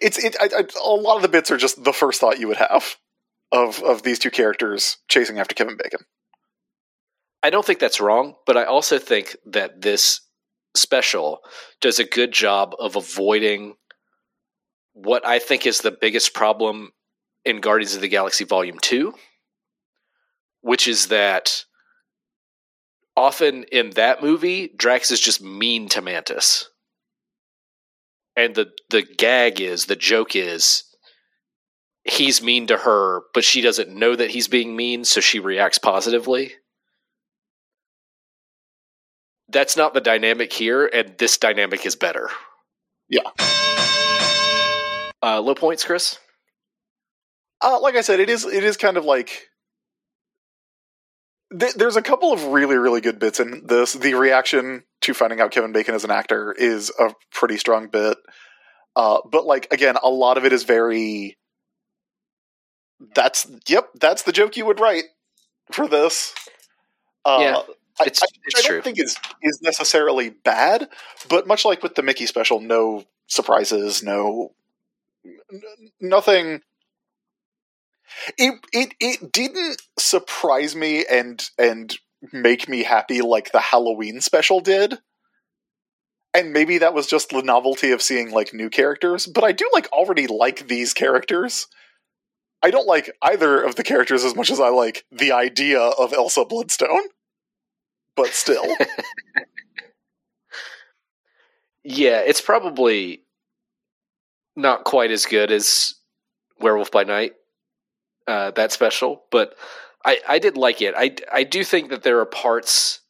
It's 0.00 0.22
it. 0.22 0.36
I, 0.40 0.48
I, 0.58 0.64
a 0.84 0.90
lot 0.90 1.16
of 1.16 1.22
the 1.22 1.28
bits 1.28 1.50
are 1.50 1.56
just 1.56 1.82
the 1.84 1.92
first 1.92 2.20
thought 2.20 2.40
you 2.40 2.48
would 2.48 2.56
have 2.56 2.96
of 3.50 3.82
of 3.82 4.02
these 4.02 4.18
two 4.18 4.30
characters 4.30 4.98
chasing 5.08 5.38
after 5.38 5.54
Kevin 5.54 5.76
Bacon. 5.76 6.00
I 7.42 7.50
don't 7.50 7.64
think 7.64 7.80
that's 7.80 8.00
wrong, 8.00 8.34
but 8.46 8.56
I 8.56 8.64
also 8.64 8.98
think 8.98 9.36
that 9.46 9.82
this 9.82 10.20
special 10.76 11.40
does 11.80 11.98
a 11.98 12.04
good 12.04 12.32
job 12.32 12.74
of 12.78 12.96
avoiding 12.96 13.74
what 14.92 15.26
I 15.26 15.38
think 15.38 15.66
is 15.66 15.80
the 15.80 15.90
biggest 15.90 16.34
problem 16.34 16.92
in 17.44 17.60
Guardians 17.60 17.94
of 17.94 18.00
the 18.00 18.08
Galaxy 18.08 18.44
Volume 18.44 18.78
2, 18.80 19.14
which 20.60 20.86
is 20.86 21.08
that 21.08 21.64
often 23.16 23.64
in 23.64 23.90
that 23.90 24.22
movie, 24.22 24.72
Drax 24.76 25.10
is 25.10 25.20
just 25.20 25.42
mean 25.42 25.88
to 25.90 26.02
Mantis. 26.02 26.68
And 28.36 28.54
the, 28.54 28.72
the 28.90 29.02
gag 29.02 29.60
is, 29.60 29.86
the 29.86 29.96
joke 29.96 30.34
is, 30.34 30.84
he's 32.04 32.42
mean 32.42 32.68
to 32.68 32.78
her, 32.78 33.22
but 33.34 33.44
she 33.44 33.60
doesn't 33.60 33.90
know 33.90 34.16
that 34.16 34.30
he's 34.30 34.48
being 34.48 34.74
mean, 34.74 35.04
so 35.04 35.20
she 35.20 35.38
reacts 35.38 35.78
positively 35.78 36.52
that's 39.52 39.76
not 39.76 39.94
the 39.94 40.00
dynamic 40.00 40.52
here, 40.52 40.86
and 40.86 41.16
this 41.18 41.36
dynamic 41.36 41.86
is 41.86 41.94
better. 41.94 42.30
Yeah. 43.08 43.20
Uh, 45.22 45.40
low 45.40 45.54
points, 45.54 45.84
Chris. 45.84 46.18
Uh, 47.62 47.78
like 47.80 47.94
I 47.96 48.00
said, 48.00 48.20
it 48.20 48.28
is 48.30 48.44
it 48.44 48.64
is 48.64 48.76
kind 48.76 48.96
of 48.96 49.04
like 49.04 49.48
th- 51.58 51.74
there's 51.74 51.96
a 51.96 52.02
couple 52.02 52.32
of 52.32 52.44
really 52.46 52.76
really 52.76 53.00
good 53.00 53.18
bits 53.18 53.40
in 53.40 53.66
this. 53.66 53.92
The 53.92 54.14
reaction 54.14 54.84
to 55.02 55.14
finding 55.14 55.40
out 55.40 55.50
Kevin 55.50 55.72
Bacon 55.72 55.94
as 55.94 56.04
an 56.04 56.10
actor 56.10 56.52
is 56.52 56.90
a 56.98 57.14
pretty 57.32 57.56
strong 57.58 57.88
bit, 57.88 58.18
uh, 58.96 59.18
but 59.30 59.46
like 59.46 59.68
again, 59.72 59.96
a 60.02 60.08
lot 60.10 60.38
of 60.38 60.44
it 60.44 60.52
is 60.52 60.64
very. 60.64 61.36
That's 63.14 63.46
yep, 63.68 63.88
that's 64.00 64.22
the 64.22 64.32
joke 64.32 64.56
you 64.56 64.66
would 64.66 64.78
write 64.80 65.04
for 65.72 65.88
this. 65.88 66.34
Uh, 67.24 67.38
Yeah, 67.40 67.56
I- 68.00 68.04
it's- 68.06 68.22
I, 68.22 68.26
it's 68.44 68.58
I 68.58 68.62
don't 68.62 68.68
true. 68.70 68.82
think 68.82 68.98
is 69.00 69.16
is 69.42 69.60
necessarily 69.62 70.30
bad, 70.30 70.88
but 71.28 71.46
much 71.46 71.64
like 71.64 71.82
with 71.82 71.94
the 71.96 72.02
Mickey 72.02 72.26
special, 72.26 72.60
no 72.60 73.04
surprises, 73.28 74.02
no 74.02 74.52
n- 75.24 75.62
nothing. 76.00 76.62
It 78.38 78.54
it 78.72 78.94
it 79.00 79.32
didn't 79.32 79.82
surprise 79.98 80.74
me 80.76 81.04
and 81.10 81.42
and 81.58 81.96
make 82.32 82.68
me 82.68 82.82
happy 82.84 83.20
like 83.20 83.52
the 83.52 83.60
Halloween 83.60 84.20
special 84.20 84.60
did. 84.60 84.98
And 86.34 86.52
maybe 86.52 86.78
that 86.78 86.94
was 86.94 87.06
just 87.06 87.28
the 87.28 87.42
novelty 87.42 87.90
of 87.90 88.00
seeing 88.00 88.30
like 88.30 88.54
new 88.54 88.70
characters, 88.70 89.26
but 89.26 89.44
I 89.44 89.52
do 89.52 89.68
like 89.72 89.90
already 89.92 90.26
like 90.26 90.66
these 90.66 90.94
characters. 90.94 91.66
I 92.62 92.70
don't 92.70 92.86
like 92.86 93.10
either 93.20 93.60
of 93.60 93.74
the 93.74 93.82
characters 93.82 94.24
as 94.24 94.34
much 94.36 94.50
as 94.50 94.60
I 94.60 94.68
like 94.68 95.04
the 95.10 95.32
idea 95.32 95.80
of 95.80 96.12
Elsa 96.12 96.44
Bloodstone. 96.44 97.02
But 98.16 98.28
still. 98.28 98.64
Yeah, 101.84 102.20
it's 102.20 102.40
probably 102.40 103.22
not 104.56 104.84
quite 104.84 105.10
as 105.10 105.26
good 105.26 105.50
as 105.50 105.94
Werewolf 106.60 106.90
by 106.90 107.04
Night, 107.04 107.32
uh, 108.26 108.50
that 108.52 108.72
special, 108.72 109.24
but 109.30 109.54
I, 110.04 110.18
I 110.28 110.38
did 110.38 110.56
like 110.56 110.82
it. 110.82 110.94
I, 110.96 111.14
I 111.32 111.44
do 111.44 111.64
think 111.64 111.90
that 111.90 112.02
there 112.02 112.20
are 112.20 112.26
parts 112.26 113.00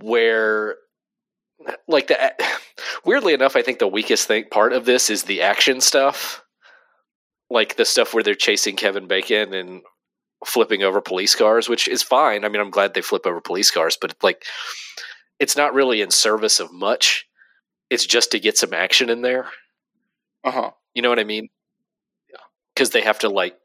where, 0.00 0.76
like 1.88 2.08
the, 2.08 2.32
weirdly 3.04 3.34
enough, 3.34 3.56
I 3.56 3.62
think 3.62 3.78
the 3.78 3.88
weakest 3.88 4.28
thing 4.28 4.44
part 4.50 4.72
of 4.72 4.84
this 4.84 5.10
is 5.10 5.24
the 5.24 5.42
action 5.42 5.80
stuff, 5.80 6.44
like 7.50 7.76
the 7.76 7.84
stuff 7.84 8.14
where 8.14 8.22
they're 8.22 8.34
chasing 8.34 8.76
Kevin 8.76 9.06
Bacon 9.06 9.54
and 9.54 9.82
flipping 10.44 10.82
over 10.82 11.00
police 11.00 11.34
cars, 11.34 11.68
which 11.68 11.88
is 11.88 12.02
fine. 12.02 12.44
I 12.44 12.48
mean, 12.48 12.60
I'm 12.60 12.70
glad 12.70 12.94
they 12.94 13.02
flip 13.02 13.26
over 13.26 13.40
police 13.40 13.70
cars, 13.70 13.96
but 14.00 14.14
like, 14.22 14.44
it's 15.38 15.56
not 15.56 15.74
really 15.74 16.00
in 16.00 16.10
service 16.10 16.60
of 16.60 16.72
much. 16.72 17.26
It's 17.90 18.06
just 18.06 18.32
to 18.32 18.40
get 18.40 18.58
some 18.58 18.72
action 18.72 19.10
in 19.10 19.22
there. 19.22 19.46
Uh 20.44 20.50
huh. 20.50 20.70
You 20.94 21.02
know 21.02 21.08
what 21.08 21.18
I 21.18 21.24
mean? 21.24 21.48
Because 22.76 22.90
they 22.90 23.00
have 23.00 23.18
to 23.20 23.30
like 23.30 23.56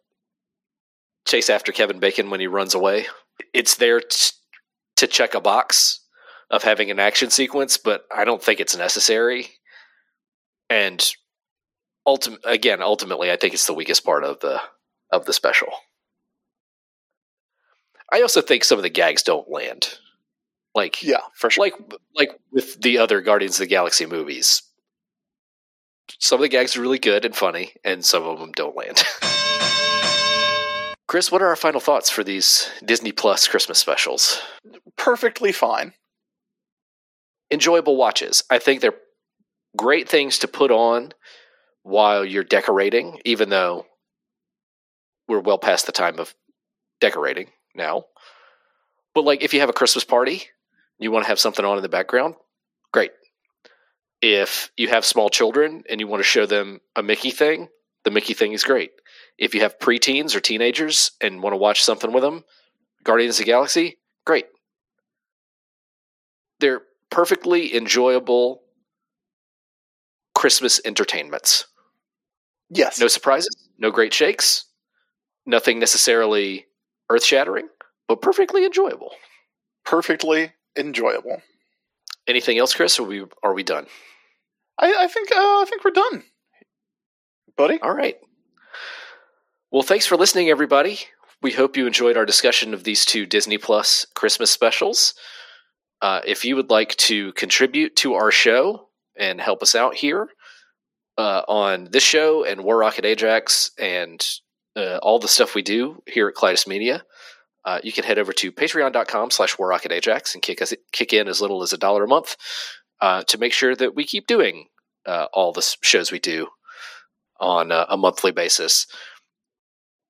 chase 1.27 1.49
after 1.49 1.73
Kevin 1.73 1.99
Bacon 1.99 2.29
when 2.29 2.39
he 2.39 2.47
runs 2.47 2.73
away. 2.73 3.07
It's 3.53 3.75
there 3.75 3.99
t- 3.99 4.31
to 4.95 5.05
check 5.05 5.33
a 5.35 5.41
box 5.41 5.99
of 6.49 6.63
having 6.63 6.89
an 6.89 6.99
action 6.99 7.29
sequence, 7.29 7.75
but 7.77 8.05
I 8.15 8.23
don't 8.23 8.41
think 8.41 8.61
it's 8.61 8.75
necessary. 8.77 9.47
And 10.69 11.05
ultim- 12.07 12.39
again, 12.45 12.81
ultimately, 12.81 13.29
I 13.31 13.35
think 13.35 13.53
it's 13.53 13.67
the 13.67 13.73
weakest 13.73 14.05
part 14.05 14.23
of 14.23 14.39
the 14.39 14.61
of 15.11 15.25
the 15.25 15.33
special. 15.33 15.67
I 18.13 18.21
also 18.21 18.41
think 18.41 18.63
some 18.63 18.79
of 18.79 18.83
the 18.83 18.89
gags 18.89 19.23
don't 19.23 19.49
land. 19.49 19.97
Like 20.73 21.03
Yeah, 21.03 21.19
for 21.35 21.49
sure. 21.49 21.65
like 21.65 21.73
like 22.15 22.31
with 22.53 22.81
the 22.81 22.97
other 22.99 23.19
Guardians 23.19 23.55
of 23.55 23.59
the 23.65 23.67
Galaxy 23.67 24.05
movies. 24.05 24.63
Some 26.19 26.39
of 26.39 26.41
the 26.41 26.49
gags 26.49 26.75
are 26.75 26.81
really 26.81 26.99
good 26.99 27.25
and 27.25 27.35
funny, 27.35 27.73
and 27.83 28.03
some 28.03 28.23
of 28.23 28.39
them 28.39 28.51
don't 28.51 28.75
land. 28.75 29.03
Chris, 31.07 31.31
what 31.31 31.41
are 31.41 31.47
our 31.47 31.55
final 31.55 31.81
thoughts 31.81 32.09
for 32.09 32.23
these 32.23 32.69
Disney 32.85 33.11
Plus 33.11 33.47
Christmas 33.47 33.79
specials? 33.79 34.41
Perfectly 34.97 35.51
fine. 35.51 35.93
Enjoyable 37.51 37.97
watches. 37.97 38.43
I 38.49 38.59
think 38.59 38.79
they're 38.79 38.93
great 39.75 40.07
things 40.07 40.39
to 40.39 40.47
put 40.47 40.71
on 40.71 41.11
while 41.83 42.23
you're 42.23 42.43
decorating, 42.43 43.19
even 43.25 43.49
though 43.49 43.85
we're 45.27 45.39
well 45.39 45.57
past 45.57 45.85
the 45.85 45.91
time 45.91 46.19
of 46.19 46.33
decorating 46.99 47.47
now. 47.75 48.05
But 49.13 49.25
like 49.25 49.43
if 49.43 49.53
you 49.53 49.59
have 49.59 49.69
a 49.69 49.73
Christmas 49.73 50.03
party, 50.03 50.43
you 50.99 51.11
want 51.11 51.25
to 51.25 51.29
have 51.29 51.39
something 51.39 51.65
on 51.65 51.77
in 51.77 51.83
the 51.83 51.89
background. 51.89 52.35
If 54.21 54.71
you 54.77 54.87
have 54.89 55.03
small 55.03 55.29
children 55.29 55.83
and 55.89 55.99
you 55.99 56.07
want 56.07 56.19
to 56.19 56.27
show 56.27 56.45
them 56.45 56.79
a 56.95 57.01
Mickey 57.01 57.31
thing, 57.31 57.69
the 58.03 58.11
Mickey 58.11 58.33
thing 58.33 58.53
is 58.53 58.63
great. 58.63 58.91
If 59.37 59.55
you 59.55 59.61
have 59.61 59.79
preteens 59.79 60.35
or 60.35 60.39
teenagers 60.39 61.11
and 61.19 61.41
want 61.41 61.53
to 61.53 61.57
watch 61.57 61.83
something 61.83 62.11
with 62.11 62.23
them, 62.23 62.43
Guardians 63.03 63.39
of 63.39 63.45
the 63.45 63.51
Galaxy, 63.51 63.97
great. 64.25 64.45
They're 66.59 66.81
perfectly 67.09 67.75
enjoyable 67.75 68.61
Christmas 70.35 70.79
entertainments. 70.85 71.65
Yes. 72.69 72.99
No 72.99 73.07
surprises, 73.07 73.55
no 73.79 73.91
great 73.91 74.13
shakes, 74.13 74.65
nothing 75.45 75.79
necessarily 75.79 76.67
earth 77.09 77.23
shattering, 77.23 77.67
but 78.07 78.21
perfectly 78.21 78.65
enjoyable. 78.65 79.11
Perfectly 79.83 80.53
enjoyable. 80.77 81.41
Anything 82.27 82.59
else, 82.59 82.73
Chris? 82.73 82.99
Or 82.99 83.03
are 83.03 83.09
we 83.09 83.25
are 83.43 83.53
we 83.53 83.63
done? 83.63 83.87
I, 84.81 85.03
I 85.03 85.07
think 85.07 85.31
uh, 85.31 85.35
I 85.35 85.65
think 85.69 85.85
we're 85.85 85.91
done, 85.91 86.23
buddy. 87.55 87.79
All 87.81 87.93
right. 87.93 88.17
Well, 89.71 89.83
thanks 89.83 90.05
for 90.05 90.17
listening, 90.17 90.49
everybody. 90.49 90.99
We 91.41 91.51
hope 91.51 91.77
you 91.77 91.87
enjoyed 91.87 92.17
our 92.17 92.25
discussion 92.25 92.73
of 92.73 92.83
these 92.83 93.05
two 93.05 93.25
Disney 93.25 93.57
Plus 93.57 94.05
Christmas 94.15 94.51
specials. 94.51 95.13
Uh, 96.01 96.21
if 96.25 96.43
you 96.43 96.55
would 96.55 96.69
like 96.69 96.95
to 96.97 97.31
contribute 97.33 97.95
to 97.97 98.15
our 98.15 98.31
show 98.31 98.89
and 99.17 99.39
help 99.39 99.61
us 99.61 99.75
out 99.75 99.95
here 99.95 100.29
uh, 101.17 101.43
on 101.47 101.87
this 101.91 102.03
show 102.03 102.43
and 102.43 102.63
War 102.63 102.77
Rocket 102.77 103.05
Ajax 103.05 103.71
and 103.79 104.25
uh, 104.75 104.97
all 104.97 105.19
the 105.19 105.27
stuff 105.27 105.55
we 105.55 105.61
do 105.61 106.01
here 106.07 106.27
at 106.27 106.35
Kleidos 106.35 106.67
Media, 106.67 107.03
uh, 107.65 107.79
you 107.83 107.91
can 107.91 108.03
head 108.03 108.17
over 108.17 108.33
to 108.33 108.51
patreon.com 108.51 109.29
slash 109.29 109.57
War 109.57 109.67
Rocket 109.67 109.91
Ajax 109.91 110.33
and 110.33 110.41
kick, 110.41 110.61
us, 110.61 110.73
kick 110.91 111.13
in 111.13 111.27
as 111.27 111.39
little 111.39 111.61
as 111.61 111.73
a 111.73 111.77
dollar 111.77 112.03
a 112.03 112.07
month 112.07 112.35
uh, 113.01 113.23
to 113.23 113.37
make 113.37 113.53
sure 113.53 113.75
that 113.75 113.95
we 113.95 114.03
keep 114.03 114.27
doing 114.27 114.65
uh, 115.05 115.27
all 115.33 115.51
the 115.51 115.75
shows 115.81 116.11
we 116.11 116.19
do 116.19 116.47
on 117.39 117.71
a 117.71 117.97
monthly 117.97 118.31
basis. 118.31 118.85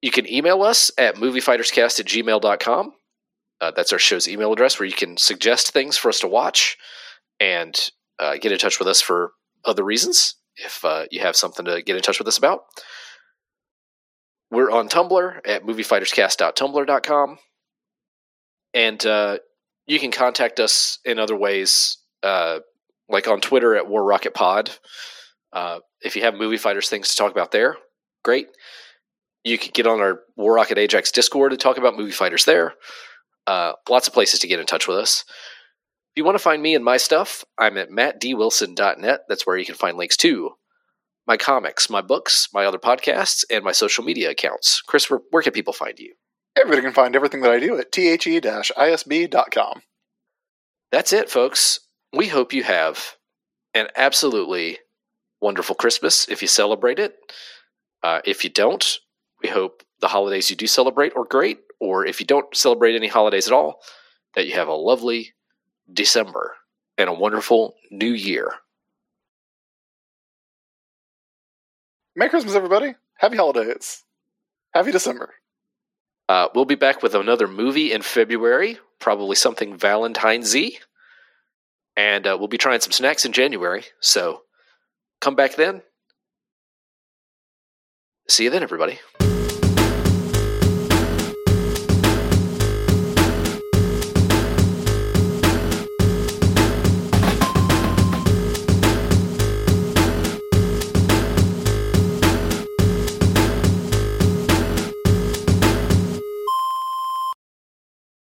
You 0.02 0.12
can 0.12 0.32
email 0.32 0.64
us 0.64 0.92
at 0.98 1.16
moviefighterscast 1.16 2.00
at 2.00 2.06
gmail.com. 2.06 2.94
Uh, 3.62 3.72
that's 3.76 3.94
our 3.94 4.00
show's 4.00 4.28
email 4.28 4.52
address 4.52 4.80
where 4.80 4.88
you 4.88 4.94
can 4.94 5.16
suggest 5.16 5.72
things 5.72 5.96
for 5.96 6.10
us 6.10 6.20
to 6.20 6.28
watch 6.28 6.78
and 7.40 7.92
uh, 8.20 8.36
get 8.42 8.52
in 8.52 8.58
touch 8.58 8.80
with 8.80 8.88
us 8.88 9.00
for 9.00 9.34
other 9.64 9.84
reasons 9.84 10.36
if 10.56 10.84
uh, 10.84 11.06
you 11.12 11.22
have 11.22 11.36
something 11.36 11.66
to 11.66 11.82
get 11.82 11.96
in 11.96 12.02
touch 12.02 12.20
with 12.20 12.28
us 12.28 12.38
about. 12.38 12.62
We're 14.50 14.72
on 14.72 14.90
Tumblr 14.90 15.40
at 15.46 15.64
moviefighterscast.tumblr.com. 15.64 17.38
And 18.74 19.06
uh, 19.06 19.38
you 19.86 20.00
can 20.00 20.12
contact 20.12 20.60
us 20.60 21.00
in 21.06 21.20
other 21.20 21.36
ways, 21.36 21.98
uh, 22.24 22.60
like 23.12 23.28
on 23.28 23.42
Twitter 23.42 23.76
at 23.76 23.88
War 23.88 24.04
Rocket 24.04 24.34
Pod. 24.34 24.72
Uh, 25.54 25.80
if 26.02 26.16
you 26.16 26.24
have 26.24 26.34
movie 26.34 26.58
fighters 26.58 26.90
things 26.90 27.10
to 27.10 27.16
talk 27.16 27.32
about 27.32 27.52
there, 27.52 27.78
great. 28.24 28.48
You 29.44 29.58
can 29.58 29.72
get 29.74 29.88
on 29.88 30.00
our 30.00 30.22
War 30.36 30.54
Rocket 30.54 30.78
Ajax 30.78 31.12
Discord 31.12 31.52
to 31.52 31.58
talk 31.58 31.78
about 31.78 31.98
movie 31.98 32.12
fighters 32.12 32.46
there. 32.46 32.76
Uh, 33.48 33.74
lots 33.90 34.08
of 34.08 34.14
places 34.14 34.40
to 34.40 34.48
get 34.48 34.60
in 34.60 34.66
touch 34.66 34.88
with 34.88 34.98
us. 34.98 35.26
If 35.28 36.18
you 36.18 36.26
want 36.26 36.36
to 36.36 36.44
find 36.44 36.62
me 36.62 36.76
and 36.76 36.86
my 36.86 36.98
stuff, 36.98 37.44
I'm 37.58 37.78
at 37.78 37.90
mattdwilson.net. 37.90 39.22
That's 39.28 39.48
where 39.48 39.58
you 39.58 39.66
can 39.66 39.76
find 39.76 39.98
links 39.98 40.18
to 40.18 40.52
my 41.28 41.38
comics, 41.38 41.90
my 41.90 42.02
books, 42.02 42.50
my 42.54 42.66
other 42.66 42.78
podcasts, 42.78 43.46
and 43.50 43.64
my 43.64 43.72
social 43.72 44.04
media 44.04 44.30
accounts. 44.30 44.82
Chris, 44.82 45.10
where, 45.10 45.22
where 45.30 45.44
can 45.44 45.54
people 45.54 45.74
find 45.74 45.98
you? 46.00 46.14
Everybody 46.58 46.82
can 46.82 46.94
find 46.94 47.16
everything 47.16 47.42
that 47.42 47.52
I 47.52 47.60
do 47.60 47.78
at 47.78 47.92
the-isb.com. 47.92 49.82
That's 50.92 51.14
it, 51.14 51.30
folks. 51.30 51.80
We 52.14 52.28
hope 52.28 52.54
you 52.54 52.64
have 52.64 53.16
an 53.74 53.88
absolutely 53.96 54.80
wonderful 55.42 55.76
Christmas 55.76 56.28
if 56.28 56.42
you 56.42 56.48
celebrate 56.48 57.00
it. 57.00 57.16
Uh, 58.04 58.20
if 58.26 58.44
you 58.44 58.50
don't, 58.50 59.00
we 59.42 59.50
hope 59.50 59.84
the 60.02 60.08
holidays 60.08 60.50
you 60.50 60.56
do 60.56 60.68
celebrate 60.68 61.14
are 61.16 61.24
great, 61.24 61.60
or 61.80 62.06
if 62.06 62.20
you 62.20 62.26
don't 62.26 62.56
celebrate 62.56 62.96
any 62.96 63.08
holidays 63.08 63.48
at 63.48 63.54
all, 63.54 63.80
that 64.36 64.46
you 64.46 64.54
have 64.54 64.68
a 64.68 64.74
lovely 64.74 65.34
December 65.92 66.56
and 66.98 67.10
a 67.10 67.14
wonderful 67.14 67.76
new 67.90 68.12
year. 68.12 68.52
Merry 72.16 72.30
Christmas, 72.30 72.56
everybody. 72.56 72.96
Happy 73.18 73.38
holidays. 73.38 74.04
Happy 74.74 74.92
December. 74.92 75.34
Uh, 76.28 76.48
we'll 76.54 76.66
be 76.66 76.76
back 76.76 77.02
with 77.02 77.16
another 77.16 77.48
movie 77.48 77.92
in 77.92 78.02
February, 78.02 78.80
probably 79.00 79.36
something 79.36 79.78
Valentine's 79.78 80.54
Y. 80.54 80.78
And 81.96 82.26
uh, 82.26 82.38
we'll 82.40 82.48
be 82.48 82.58
trying 82.58 82.82
some 82.82 82.92
snacks 82.92 83.26
in 83.26 83.34
January. 83.34 83.84
So 84.00 84.42
come 85.20 85.36
back 85.36 85.56
then. 85.56 85.82
See 88.28 88.46
you 88.46 88.50
then, 88.50 88.64
everybody. 88.64 89.00